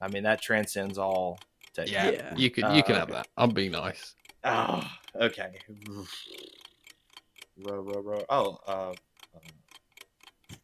I 0.00 0.08
mean 0.08 0.24
that 0.24 0.40
transcends 0.42 0.98
all 0.98 1.38
Take. 1.84 1.92
Yeah, 1.92 2.10
Yeah. 2.10 2.34
you 2.36 2.50
can 2.50 2.74
you 2.74 2.82
can 2.82 2.96
Uh, 2.96 2.98
have 3.00 3.10
that. 3.10 3.28
I'm 3.36 3.50
being 3.50 3.72
nice. 3.72 4.14
Oh, 4.44 4.82
okay. 5.16 5.58
Row, 7.58 7.80
row, 7.80 8.00
row. 8.00 8.24
Oh, 8.28 8.58
uh, 8.66 8.92
uh, 9.34 10.54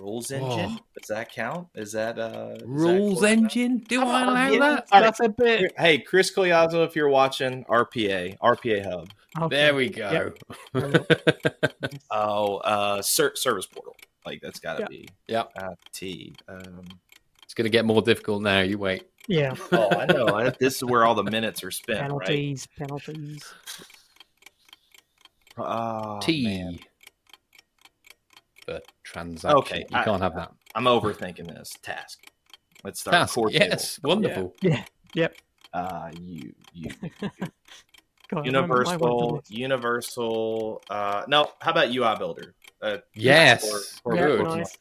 rules 0.00 0.30
engine. 0.30 0.76
Oh. 0.78 0.84
Does 0.98 1.08
that 1.08 1.32
count? 1.32 1.68
Is 1.74 1.92
that 1.92 2.18
uh 2.18 2.50
is 2.54 2.58
that 2.60 2.66
Rules 2.68 3.18
close 3.20 3.30
enough? 3.32 3.44
engine? 3.44 3.78
Do 3.88 3.98
Come 4.00 4.08
I 4.08 4.22
on, 4.22 4.28
allow 4.28 4.48
yeah. 4.50 4.58
that? 4.58 4.86
All 4.92 5.00
right. 5.00 5.06
That's 5.06 5.20
a 5.20 5.28
bit. 5.28 5.72
Hey, 5.78 5.98
Chris 5.98 6.30
Collazo, 6.34 6.86
if 6.86 6.94
you're 6.94 7.08
watching, 7.08 7.64
RPA, 7.64 8.36
RPA 8.38 8.84
Hub. 8.84 9.10
Okay. 9.40 9.56
There 9.56 9.74
we 9.74 9.88
go. 9.90 10.32
Oh, 12.10 12.56
uh, 12.58 13.02
ser- 13.02 13.36
service 13.36 13.66
portal. 13.66 13.96
Like 14.26 14.40
that's 14.40 14.58
got 14.60 14.76
to 14.76 14.82
Yeah. 14.82 14.88
be. 14.88 15.08
Yeah. 15.26 15.44
Uh, 15.56 15.74
T. 15.92 16.34
Um, 16.48 16.84
it's 17.44 17.54
going 17.54 17.64
to 17.64 17.70
get 17.70 17.84
more 17.84 18.02
difficult 18.02 18.42
now. 18.42 18.60
You 18.60 18.78
wait. 18.78 19.04
Yeah. 19.28 19.54
oh, 19.72 19.88
I 19.90 20.06
know. 20.06 20.50
This 20.58 20.76
is 20.76 20.84
where 20.84 21.04
all 21.04 21.14
the 21.14 21.22
minutes 21.22 21.62
are 21.62 21.70
spent, 21.70 22.00
right? 22.00 22.06
Penalties. 22.08 22.66
Penalties. 22.76 23.44
Oh, 25.56 26.18
T 26.20 26.44
man. 26.44 26.78
for 28.64 28.80
transaction. 29.04 29.58
Okay, 29.58 29.78
you 29.90 29.96
I- 29.96 30.04
can't 30.04 30.22
have 30.22 30.34
that. 30.36 30.52
I'm 30.74 30.84
overthinking 30.84 31.48
this 31.48 31.70
task. 31.82 32.18
Let's 32.84 33.00
start. 33.00 33.12
Task. 33.14 33.34
core 33.34 33.50
Yes, 33.50 33.96
table. 33.96 34.08
wonderful. 34.10 34.54
Yeah. 34.62 34.84
Yep. 35.14 35.34
Uh, 35.72 36.10
you, 36.20 36.52
you, 36.72 36.90
God, 37.20 37.30
I 38.32 38.40
remember 38.40 38.84
my 38.84 38.96
one 38.96 38.98
for 38.98 39.06
universal, 39.08 39.42
universal. 39.48 40.82
Uh, 40.88 41.24
no, 41.26 41.50
how 41.60 41.72
about 41.72 41.88
UI 41.92 42.14
Builder? 42.18 42.54
Uh, 42.80 42.98
Yes. 43.14 44.00
or- 44.04 44.12
or 44.12 44.16
Yeah, 44.16 44.42
nice. 44.42 44.78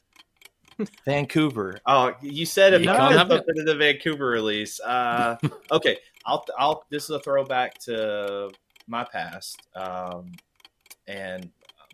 Vancouver. 1.06 1.80
Oh, 1.86 2.14
you 2.22 2.46
said 2.46 2.74
it. 2.74 2.82
You 2.82 2.92
You 2.92 2.96
can't 2.98 3.30
something 3.30 3.56
to 3.56 3.64
the 3.64 3.76
Vancouver 3.76 4.28
release. 4.28 4.80
Uh, 4.80 5.38
okay, 5.72 5.98
I'll, 6.26 6.46
I'll. 6.58 6.86
This 6.90 7.06
is 7.06 7.10
a 7.12 7.20
throwback 7.20 7.78
to 7.80 8.52
my 8.88 9.04
past, 9.04 9.62
um, 9.76 10.32
and 11.08 11.50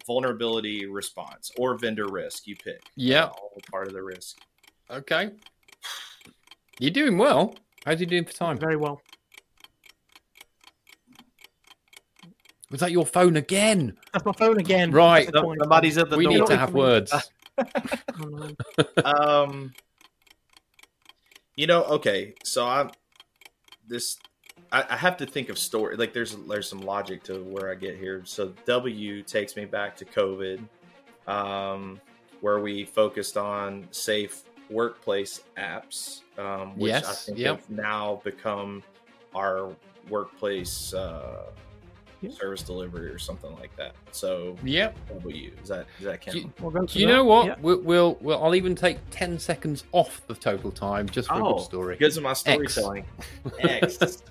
vulnerability 0.06 0.86
response 0.86 1.52
or 1.58 1.78
vendor 1.78 2.08
risk. 2.08 2.48
You 2.48 2.56
pick. 2.56 2.84
Yeah. 2.96 3.26
all 3.26 3.62
part 3.72 3.88
of 3.88 3.94
the 3.94 4.04
risk. 4.04 4.38
Okay. 4.90 5.32
You're 6.80 6.92
doing 6.92 7.18
well. 7.18 7.56
How's 7.86 8.00
you 8.00 8.06
doing 8.06 8.26
for 8.26 8.34
time? 8.34 8.58
Very 8.58 8.76
well. 8.76 9.02
Was 12.72 12.80
that 12.80 12.92
your 12.92 13.06
phone 13.06 13.38
again? 13.38 13.96
That's 14.12 14.26
my 14.26 14.32
phone 14.32 14.60
again. 14.60 14.92
Right. 14.92 15.28
That's 15.28 15.38
the 15.38 15.44
point. 15.44 15.60
Somebody's 15.60 15.98
at 16.00 16.10
the 16.10 16.18
we 16.18 16.24
door. 16.24 16.34
need 16.34 16.48
to 16.48 16.58
have 16.58 16.74
words. 16.74 17.14
Um 19.04 19.74
you 21.56 21.68
know 21.68 21.84
okay 21.84 22.34
so 22.44 22.68
i'm 22.68 22.90
this 23.88 24.18
I, 24.72 24.84
I 24.90 24.98
have 24.98 25.18
to 25.18 25.26
think 25.26 25.50
of 25.50 25.58
story 25.58 25.96
like 25.98 26.14
there's 26.14 26.36
there's 26.48 26.70
some 26.70 26.82
logic 26.82 27.24
to 27.24 27.44
where 27.44 27.72
i 27.72 27.76
get 27.76 27.98
here 27.98 28.22
so 28.26 28.54
w 28.66 29.22
takes 29.24 29.56
me 29.56 29.66
back 29.66 29.96
to 29.98 30.06
covid 30.06 30.62
um 31.28 32.00
where 32.42 32.60
we 32.60 32.86
focused 32.86 33.38
on 33.38 33.88
safe 33.92 34.44
workplace 34.70 35.42
apps 35.58 36.22
um 36.38 36.78
which 36.78 36.94
i 36.94 37.02
think 37.02 37.38
yep. 37.38 37.58
have 37.58 37.70
now 37.70 38.20
become 38.24 38.82
our 39.36 39.72
workplace 40.10 40.94
uh 40.94 41.46
Yeah. 42.24 42.32
service 42.32 42.64
delivery 42.64 43.08
or 43.10 43.20
something 43.20 43.52
like 43.60 43.76
that 43.76 43.96
so 44.12 44.56
Yep. 44.64 44.98
w 45.10 45.52
is 45.62 45.68
that 45.70 45.86
is 46.00 46.06
that 46.06 46.22
count 46.22 46.36
Do 46.36 46.40
you- 46.42 46.54
We'll 46.62 46.72
Do 46.86 47.00
you 47.00 47.06
that. 47.08 47.14
know 47.14 47.24
what? 47.26 47.46
Yeah. 47.48 47.56
We'll, 47.62 47.82
we'll, 47.82 48.18
we'll, 48.22 48.44
I'll 48.44 48.56
even 48.56 48.76
take 48.76 48.98
10 49.12 49.38
seconds 49.40 49.84
off 49.92 50.22
the 50.28 50.36
total 50.36 50.72
time 50.72 51.08
just 51.10 51.28
for 51.28 51.36
a 51.36 51.46
Oh, 51.46 51.54
good 51.56 51.64
story. 51.64 51.96
because 51.98 52.16
of 52.18 52.24
my 52.24 52.34
storytelling 52.34 53.06
X. 53.60 54.24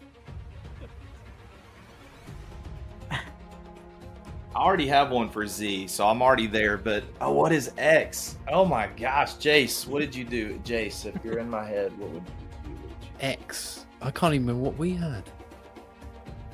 I 4.54 4.58
already 4.58 4.86
have 4.86 5.10
one 5.10 5.30
for 5.30 5.46
Z, 5.46 5.86
so 5.88 6.06
I'm 6.06 6.20
already 6.20 6.46
there. 6.46 6.76
But 6.76 7.04
oh, 7.22 7.32
what 7.32 7.52
is 7.52 7.72
X? 7.78 8.36
Oh 8.48 8.64
my 8.66 8.86
gosh, 8.98 9.34
Jace, 9.36 9.86
what 9.86 10.00
did 10.00 10.14
you 10.14 10.24
do, 10.24 10.58
Jace? 10.64 11.06
If 11.06 11.24
you're 11.24 11.38
in 11.38 11.48
my 11.48 11.64
head, 11.64 11.96
what 11.98 12.10
would 12.10 12.22
you 12.22 12.74
do? 12.74 13.08
X. 13.20 13.86
I 14.02 14.10
can't 14.10 14.34
even 14.34 14.46
remember 14.46 14.68
what 14.68 14.76
we 14.78 14.92
had. 14.94 15.22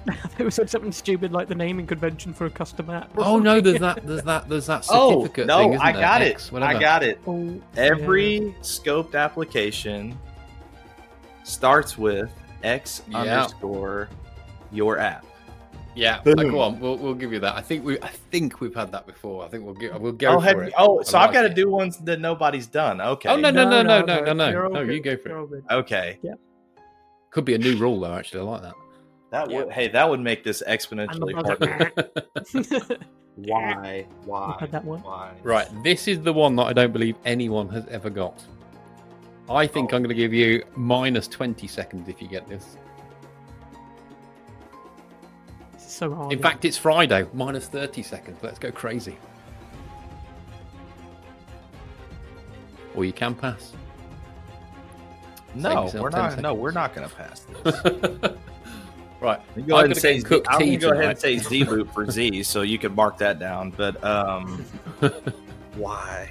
it 0.38 0.44
was 0.44 0.54
something 0.54 0.92
stupid 0.92 1.32
like 1.32 1.48
the 1.48 1.54
naming 1.54 1.86
convention 1.86 2.32
for 2.32 2.46
a 2.46 2.50
custom 2.50 2.88
app. 2.90 3.16
or 3.16 3.24
Oh 3.24 3.38
no, 3.38 3.60
there's 3.60 3.80
that. 3.80 4.06
There's 4.06 4.22
that. 4.22 4.48
There's 4.48 4.66
that 4.66 4.86
Oh 4.90 5.22
certificate 5.22 5.46
no, 5.46 5.58
thing. 5.58 5.72
Isn't 5.74 5.86
I 5.86 5.92
there? 5.92 6.00
got 6.00 6.22
it. 6.22 6.52
I 6.54 6.78
got 6.78 7.02
it. 7.02 7.20
Oh, 7.26 7.60
Every 7.76 8.54
scoped 8.62 9.14
application 9.14 10.18
starts 11.44 11.98
with 11.98 12.30
X 12.62 13.02
Yeah. 13.08 13.18
underscore 13.18 14.08
your 14.70 14.98
app. 14.98 15.24
Yeah. 15.94 16.20
Boom. 16.20 16.38
uh, 16.38 16.42
go 16.44 16.60
on. 16.60 16.78
We'll, 16.80 16.96
we'll 16.96 17.14
give 17.14 17.32
you 17.32 17.40
that. 17.40 17.56
I 17.56 17.60
think 17.60 17.84
we. 17.84 18.00
I 18.00 18.08
think 18.08 18.60
we've 18.60 18.74
had 18.74 18.92
that 18.92 19.06
before. 19.06 19.44
I 19.44 19.48
think 19.48 19.64
we'll 19.64 19.74
give. 19.74 20.00
We'll 20.00 20.12
go 20.12 20.28
oh, 20.28 20.40
for 20.40 20.46
have 20.46 20.58
it. 20.60 20.66
you- 20.66 20.72
oh, 20.78 21.02
so 21.02 21.18
I 21.18 21.26
I've 21.26 21.32
got 21.32 21.42
to 21.42 21.48
do 21.52 21.68
ones 21.68 21.98
that 21.98 22.20
nobody's 22.20 22.66
done. 22.68 23.00
Okay. 23.00 23.28
Oh 23.28 23.36
no 23.36 23.50
no 23.50 23.68
no 23.68 23.82
no 23.82 24.02
no 24.02 24.20
no 24.20 24.32
no 24.32 24.48
you're 24.48 24.66
all 24.66 24.72
no! 24.72 24.80
You 24.82 25.02
go 25.02 25.16
for 25.16 25.56
it. 25.56 25.64
Okay. 25.70 26.18
Yeah. 26.22 26.34
Could 27.30 27.44
be 27.44 27.54
a 27.54 27.58
new 27.58 27.76
rule 27.76 27.98
though. 28.00 28.14
Actually, 28.14 28.40
I 28.40 28.44
like 28.44 28.62
that. 28.62 28.74
That 29.30 29.50
Yeah. 29.50 29.64
would 29.64 29.72
hey, 29.72 29.88
that 29.88 30.08
would 30.08 30.20
make 30.20 30.42
this 30.44 30.62
exponentially 30.66 31.34
harder. 31.34 31.92
Why? 33.36 34.06
Why? 34.24 34.66
that 34.70 34.84
one. 34.84 35.00
Why? 35.02 35.32
Right, 35.42 35.68
this 35.84 36.08
is 36.08 36.20
the 36.22 36.32
one 36.32 36.56
that 36.56 36.64
I 36.64 36.72
don't 36.72 36.92
believe 36.92 37.14
anyone 37.24 37.68
has 37.68 37.86
ever 37.88 38.10
got. 38.10 38.42
I 39.48 39.66
think 39.66 39.92
Oh. 39.92 39.96
I'm 39.96 40.02
going 40.02 40.08
to 40.08 40.20
give 40.20 40.34
you 40.34 40.64
minus 40.76 41.28
20 41.28 41.66
seconds 41.68 42.08
if 42.08 42.20
you 42.20 42.28
get 42.28 42.48
this. 42.48 42.76
This 45.72 45.86
is 45.86 45.92
so 45.92 46.14
hard. 46.14 46.32
In 46.32 46.40
fact, 46.40 46.64
it's 46.64 46.76
Friday, 46.76 47.26
minus 47.32 47.66
30 47.68 48.02
seconds. 48.02 48.38
Let's 48.42 48.58
go 48.58 48.70
crazy. 48.72 49.16
Or 52.94 53.04
you 53.04 53.12
can 53.12 53.34
pass. 53.34 53.72
No, 55.54 55.88
we're 55.94 56.10
not. 56.10 56.40
No, 56.40 56.54
we're 56.54 56.72
not 56.72 56.94
going 56.94 57.08
to 57.08 57.14
pass 57.14 57.40
this. 57.62 58.32
right. 59.20 59.40
You 59.56 59.62
go 59.62 59.76
I'm 59.76 59.84
ahead 59.84 59.84
and 59.84 59.94
gonna 59.94 60.00
say. 60.00 60.16
get 60.18 60.24
cooked 60.24 60.46
I'm 60.50 60.58
going 60.58 60.70
to 60.72 60.76
go 60.78 60.92
ahead 60.92 61.04
and 61.10 61.18
say 61.18 61.38
Z 61.38 61.64
boot 61.64 61.92
for 61.92 62.10
Z, 62.10 62.42
so 62.44 62.62
you 62.62 62.78
can 62.78 62.94
mark 62.94 63.18
that 63.18 63.38
down. 63.38 63.70
But 63.70 64.02
um, 64.04 64.64
why? 65.76 66.30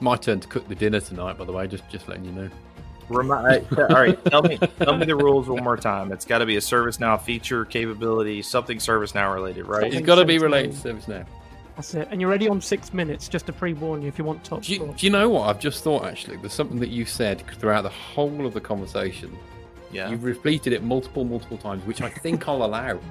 My 0.00 0.16
turn 0.16 0.40
to 0.40 0.48
cook 0.48 0.66
the 0.68 0.74
dinner 0.74 1.00
tonight, 1.00 1.38
by 1.38 1.44
the 1.44 1.52
way, 1.52 1.66
just 1.66 1.88
just 1.88 2.08
letting 2.08 2.24
you 2.24 2.32
know. 2.32 2.50
Remind, 3.08 3.66
all 3.78 3.86
right, 3.88 4.24
tell 4.26 4.42
me, 4.42 4.56
tell 4.56 4.96
me 4.96 5.04
the 5.04 5.14
rules 5.14 5.48
one 5.48 5.62
more 5.62 5.76
time. 5.76 6.12
It's 6.12 6.24
got 6.24 6.38
to 6.38 6.46
be 6.46 6.56
a 6.56 6.60
ServiceNow 6.60 7.20
feature, 7.20 7.64
capability, 7.64 8.40
something 8.42 8.78
ServiceNow 8.78 9.34
related, 9.34 9.66
right? 9.66 9.92
It's 9.92 10.06
got 10.06 10.14
to 10.14 10.24
be 10.24 10.38
related 10.38 10.72
to 10.72 10.78
service 10.78 11.08
now. 11.08 11.26
That's 11.76 11.94
it. 11.94 12.08
And 12.10 12.20
you're 12.20 12.30
ready 12.30 12.48
on 12.48 12.60
six 12.60 12.92
minutes, 12.94 13.28
just 13.28 13.46
to 13.46 13.52
pre-warn 13.52 14.02
you 14.02 14.08
if 14.08 14.18
you 14.18 14.24
want 14.24 14.44
top 14.44 14.62
Do 14.62 14.72
you, 14.72 14.78
score. 14.78 14.94
do 14.94 15.06
you 15.06 15.10
know 15.12 15.28
what? 15.28 15.48
I've 15.48 15.58
just 15.58 15.82
thought 15.82 16.04
actually, 16.04 16.36
there's 16.38 16.52
something 16.52 16.78
that 16.80 16.90
you 16.90 17.04
said 17.04 17.42
throughout 17.58 17.82
the 17.82 17.88
whole 17.90 18.46
of 18.46 18.54
the 18.54 18.60
conversation. 18.60 19.36
Yeah. 19.92 20.08
You've 20.10 20.24
repeated 20.24 20.72
it 20.72 20.82
multiple, 20.82 21.24
multiple 21.24 21.58
times, 21.58 21.84
which 21.84 22.00
I 22.00 22.08
think 22.08 22.48
I'll 22.48 22.64
allow. 22.64 22.98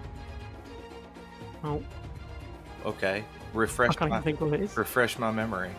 Oh, 1.64 1.80
Okay. 2.86 3.24
Refresh. 3.54 3.90
I 3.90 3.92
Refresh 3.92 3.96
can't 3.98 4.10
my 4.10 4.16
even 4.18 4.24
think 4.24 4.42
what 4.42 4.54
it 4.60 4.64
is. 4.64 4.76
refresh 4.76 5.20
my 5.20 5.30
memory. 5.32 5.70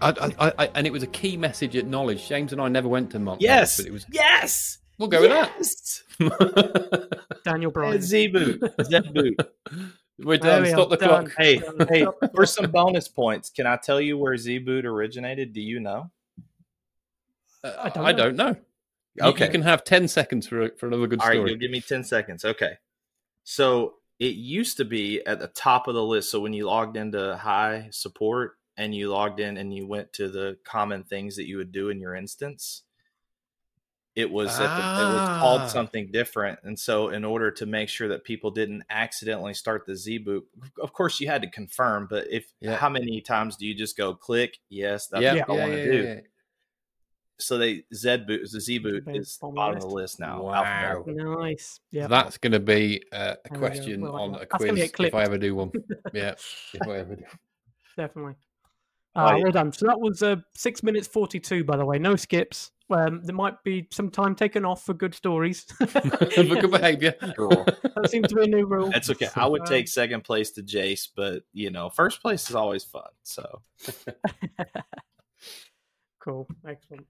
I, 0.00 0.32
I, 0.38 0.52
I, 0.58 0.66
and 0.74 0.86
it 0.86 0.92
was 0.94 1.02
a 1.02 1.06
key 1.08 1.36
message 1.36 1.76
at 1.76 1.86
Knowledge. 1.86 2.26
James 2.26 2.52
and 2.54 2.60
I 2.62 2.68
never 2.68 2.88
went 2.88 3.10
to 3.10 3.18
Mont. 3.18 3.42
Yes. 3.42 3.76
but 3.76 3.84
it 3.86 3.92
was. 3.92 4.06
Yes. 4.10 4.78
We'll 4.98 5.08
go 5.10 5.22
yes. 5.22 6.02
with 6.18 6.30
that. 6.38 7.20
Daniel 7.44 7.70
Bryan. 7.70 8.00
Z 8.00 8.28
boot. 8.28 8.62
Z 8.82 9.00
boot. 9.12 9.38
We're 10.18 10.38
There 10.38 10.52
done. 10.52 10.62
we 10.62 10.68
Stop 10.70 10.88
the 10.88 10.96
done. 10.96 11.26
clock. 11.26 11.34
Hey, 11.36 11.58
Done. 11.58 11.86
hey, 11.90 12.06
for 12.34 12.46
some 12.46 12.70
bonus 12.70 13.08
points, 13.08 13.50
can 13.50 13.66
I 13.66 13.76
tell 13.76 14.00
you 14.00 14.16
where 14.16 14.34
Z 14.38 14.58
boot 14.60 14.86
originated? 14.86 15.52
Do 15.52 15.60
you 15.60 15.80
know? 15.80 16.10
Uh, 17.62 17.72
I 17.78 17.88
don't 17.90 18.06
I 18.06 18.12
don't 18.12 18.36
know. 18.36 18.56
Okay. 19.20 19.46
You 19.46 19.50
can 19.50 19.62
have 19.62 19.84
10 19.84 20.08
seconds 20.08 20.46
for, 20.46 20.70
for 20.78 20.86
another 20.86 21.06
good 21.06 21.20
All 21.20 21.28
right, 21.28 21.34
story. 21.36 21.50
you'll 21.50 21.58
give 21.58 21.70
me 21.70 21.80
10 21.80 22.04
seconds. 22.04 22.44
Okay. 22.44 22.74
So 23.44 23.94
it 24.18 24.34
used 24.34 24.76
to 24.78 24.84
be 24.84 25.24
at 25.26 25.38
the 25.40 25.48
top 25.48 25.88
of 25.88 25.94
the 25.94 26.02
list. 26.02 26.30
So 26.30 26.40
when 26.40 26.52
you 26.52 26.66
logged 26.66 26.96
into 26.96 27.36
HI 27.42 27.88
support 27.90 28.58
and 28.76 28.94
you 28.94 29.10
logged 29.10 29.40
in 29.40 29.56
and 29.56 29.72
you 29.74 29.86
went 29.86 30.12
to 30.14 30.28
the 30.28 30.58
common 30.64 31.04
things 31.04 31.36
that 31.36 31.46
you 31.46 31.56
would 31.58 31.72
do 31.72 31.88
in 31.90 32.00
your 32.00 32.14
instance, 32.14 32.82
it 34.14 34.30
was 34.30 34.60
at 34.60 34.74
the, 34.76 34.82
it 34.96 35.04
was 35.04 35.22
Ah. 35.28 35.38
called 35.38 35.70
something 35.70 36.10
different. 36.10 36.58
And 36.62 36.78
so 36.78 37.10
in 37.10 37.22
order 37.22 37.50
to 37.50 37.66
make 37.66 37.90
sure 37.90 38.08
that 38.08 38.24
people 38.24 38.50
didn't 38.50 38.84
accidentally 38.88 39.52
start 39.52 39.84
the 39.84 39.94
Z 39.94 40.18
boot, 40.18 40.46
of 40.80 40.94
course 40.94 41.20
you 41.20 41.28
had 41.28 41.42
to 41.42 41.50
confirm, 41.50 42.06
but 42.08 42.26
if 42.30 42.50
Yeah. 42.60 42.76
how 42.76 42.88
many 42.88 43.20
times 43.20 43.56
do 43.56 43.66
you 43.66 43.74
just 43.74 43.94
go 43.96 44.14
click, 44.14 44.58
yes, 44.70 45.06
that's 45.08 45.22
yeah, 45.22 45.34
what 45.34 45.50
I 45.50 45.52
yeah, 45.52 45.60
want 45.66 45.72
to 45.72 45.78
yeah, 45.78 46.14
do. 46.14 46.20
Yeah. 47.38 47.42
So 47.42 47.58
they 47.58 47.84
Z 47.94 48.16
boot 48.26 48.48
the 48.50 48.60
Z 48.60 48.78
boot 48.78 49.04
is 49.08 49.38
of 49.42 49.50
the 49.50 49.54
bottom 49.54 49.76
of 49.76 49.82
the 49.82 49.86
list. 49.88 50.18
list 50.18 50.20
now. 50.20 50.42
Wow. 50.42 51.04
Nice. 51.06 51.80
Yeah. 51.90 52.06
That's 52.06 52.38
going 52.38 52.52
to 52.52 52.60
be 52.60 53.02
uh, 53.12 53.16
a 53.16 53.18
There 53.18 53.36
we 53.50 53.50
go. 53.50 53.58
question 53.58 54.00
Well, 54.00 54.14
on 54.16 54.34
a 54.34 54.46
gonna 54.46 54.72
quiz 54.72 54.92
if. 55.00 55.14
I 55.14 55.22
ever 55.22 55.38
do 55.38 55.54
one. 55.54 55.70
yeah, 56.14 56.34
if 56.72 56.82
I 56.88 56.96
ever 56.98 57.16
do. 57.16 57.24
Definitely. 57.96 58.32
Uh, 59.14 59.30
Oh, 59.32 59.36
yeah. 59.36 59.42
Well 59.44 59.52
done. 59.52 59.72
So 59.72 59.86
that 59.86 59.98
was 59.98 60.22
uh, 60.22 60.36
six 60.54 60.82
minutes 60.82 61.08
forty-two, 61.08 61.64
by 61.64 61.76
the 61.78 61.84
way. 61.86 61.98
No 61.98 62.16
skips. 62.16 62.70
Um, 62.90 63.20
there 63.24 63.34
might 63.34 63.62
be 63.64 63.88
some 63.90 64.10
time 64.10 64.34
taken 64.34 64.64
off 64.64 64.84
for 64.84 64.92
good 64.94 65.12
stories. 65.14 65.62
For 65.78 66.44
good 66.44 66.70
behaviour. 66.70 67.14
Cool. 67.36 67.64
that 67.64 68.08
seems 68.10 68.28
to 68.28 68.34
be 68.36 68.44
a 68.44 68.46
new 68.46 68.64
rule. 68.66 68.90
That's 68.92 69.10
okay. 69.10 69.28
I 69.34 69.46
would 69.46 69.64
take 69.66 69.88
second 69.88 70.22
place 70.22 70.52
to 70.52 70.62
Jace, 70.62 71.08
but 71.16 71.42
you 71.52 71.70
know, 71.70 71.88
first 71.90 72.20
place 72.22 72.48
is 72.48 72.54
always 72.54 72.84
fun. 72.84 73.08
So 73.24 73.60
Cool, 76.20 76.46
excellent. 76.68 77.06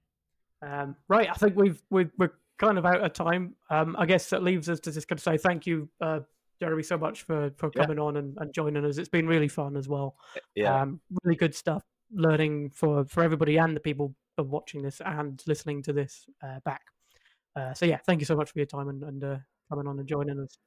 Um, 0.65 0.95
right, 1.07 1.29
I 1.29 1.33
think 1.33 1.55
we've 1.55 1.81
we've 1.89 2.11
we're 2.17 2.33
kind 2.57 2.77
of 2.77 2.85
out 2.85 3.03
of 3.03 3.13
time. 3.13 3.55
Um, 3.69 3.95
I 3.97 4.05
guess 4.05 4.29
that 4.31 4.43
leaves 4.43 4.69
us 4.69 4.79
to 4.81 4.91
just 4.91 5.07
kind 5.07 5.19
of 5.19 5.23
say 5.23 5.37
thank 5.37 5.67
you, 5.67 5.89
uh, 6.01 6.21
Jeremy, 6.59 6.83
so 6.83 6.97
much 6.97 7.21
for 7.23 7.51
for 7.57 7.71
Yeah. 7.75 7.83
coming 7.83 7.99
on 7.99 8.17
and, 8.17 8.37
and 8.39 8.53
joining 8.53 8.85
us. 8.85 8.97
It's 8.97 9.09
been 9.09 9.27
really 9.27 9.47
fun 9.47 9.77
as 9.77 9.87
well. 9.87 10.15
yeah, 10.55 10.81
Um, 10.81 10.99
really 11.23 11.35
good 11.35 11.53
stuff. 11.53 11.83
Learning 12.11 12.69
for 12.71 13.05
for 13.05 13.23
everybody 13.23 13.57
and 13.57 13.75
the 13.75 13.79
people 13.81 14.15
are 14.37 14.43
watching 14.45 14.81
this 14.81 15.01
and 15.05 15.41
listening 15.47 15.83
to 15.83 15.93
this 15.93 16.25
uh, 16.43 16.59
back. 16.65 16.81
Uh, 17.55 17.73
so 17.73 17.85
yeah, 17.85 17.97
thank 18.05 18.19
you 18.21 18.25
so 18.25 18.35
much 18.35 18.51
for 18.51 18.59
your 18.59 18.65
time 18.67 18.87
and, 18.87 19.03
and 19.03 19.23
uh, 19.23 19.37
coming 19.69 19.87
on 19.87 19.99
and 19.99 20.07
joining 20.07 20.39
us. 20.39 20.57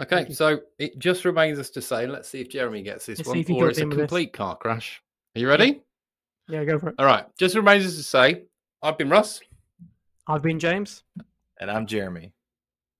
Okay, 0.00 0.30
so 0.30 0.60
it 0.78 0.98
just 0.98 1.24
remains 1.24 1.58
us 1.58 1.70
to 1.70 1.82
say, 1.82 2.06
let's 2.06 2.28
see 2.28 2.40
if 2.40 2.48
Jeremy 2.48 2.82
gets 2.82 3.06
this 3.06 3.18
Let's 3.18 3.28
one, 3.28 3.38
or 3.38 3.60
goes 3.60 3.70
it's 3.70 3.78
a 3.78 3.82
in 3.82 3.88
with 3.88 3.98
this. 3.98 4.02
complete 4.02 4.32
car 4.32 4.56
crash. 4.56 5.02
Are 5.34 5.40
you 5.40 5.48
ready? 5.48 5.82
Yeah, 6.48 6.64
go 6.64 6.78
for 6.78 6.88
it. 6.90 6.94
All 6.98 7.06
right, 7.06 7.24
just 7.38 7.54
remains 7.54 7.84
us 7.86 7.96
to 7.96 8.02
say, 8.02 8.42
I've 8.82 8.96
been 8.98 9.08
Russ, 9.10 9.40
I've 10.26 10.42
been 10.42 10.58
James. 10.58 11.02
and 11.60 11.70
I'm 11.70 11.86
Jeremy. 11.86 12.32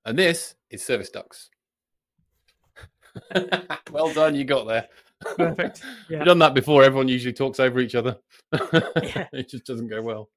and 0.05 0.19
this 0.19 0.55
is 0.71 0.85
Service 0.85 1.11
Ducks. 1.11 1.51
well 3.91 4.13
done, 4.13 4.35
you 4.35 4.45
got 4.45 4.67
there. 4.67 4.89
Perfect. 5.37 5.83
Yeah. 6.09 6.19
We've 6.19 6.27
done 6.27 6.39
that 6.41 6.55
before. 6.55 6.85
Everyone 6.85 7.09
usually 7.09 7.33
talks 7.33 7.59
over 7.59 7.81
each 7.81 7.95
other. 7.95 8.19
Yeah. 8.73 9.27
it 9.33 9.49
just 9.51 9.65
doesn't 9.67 9.89
go 9.89 10.01
well. 10.03 10.29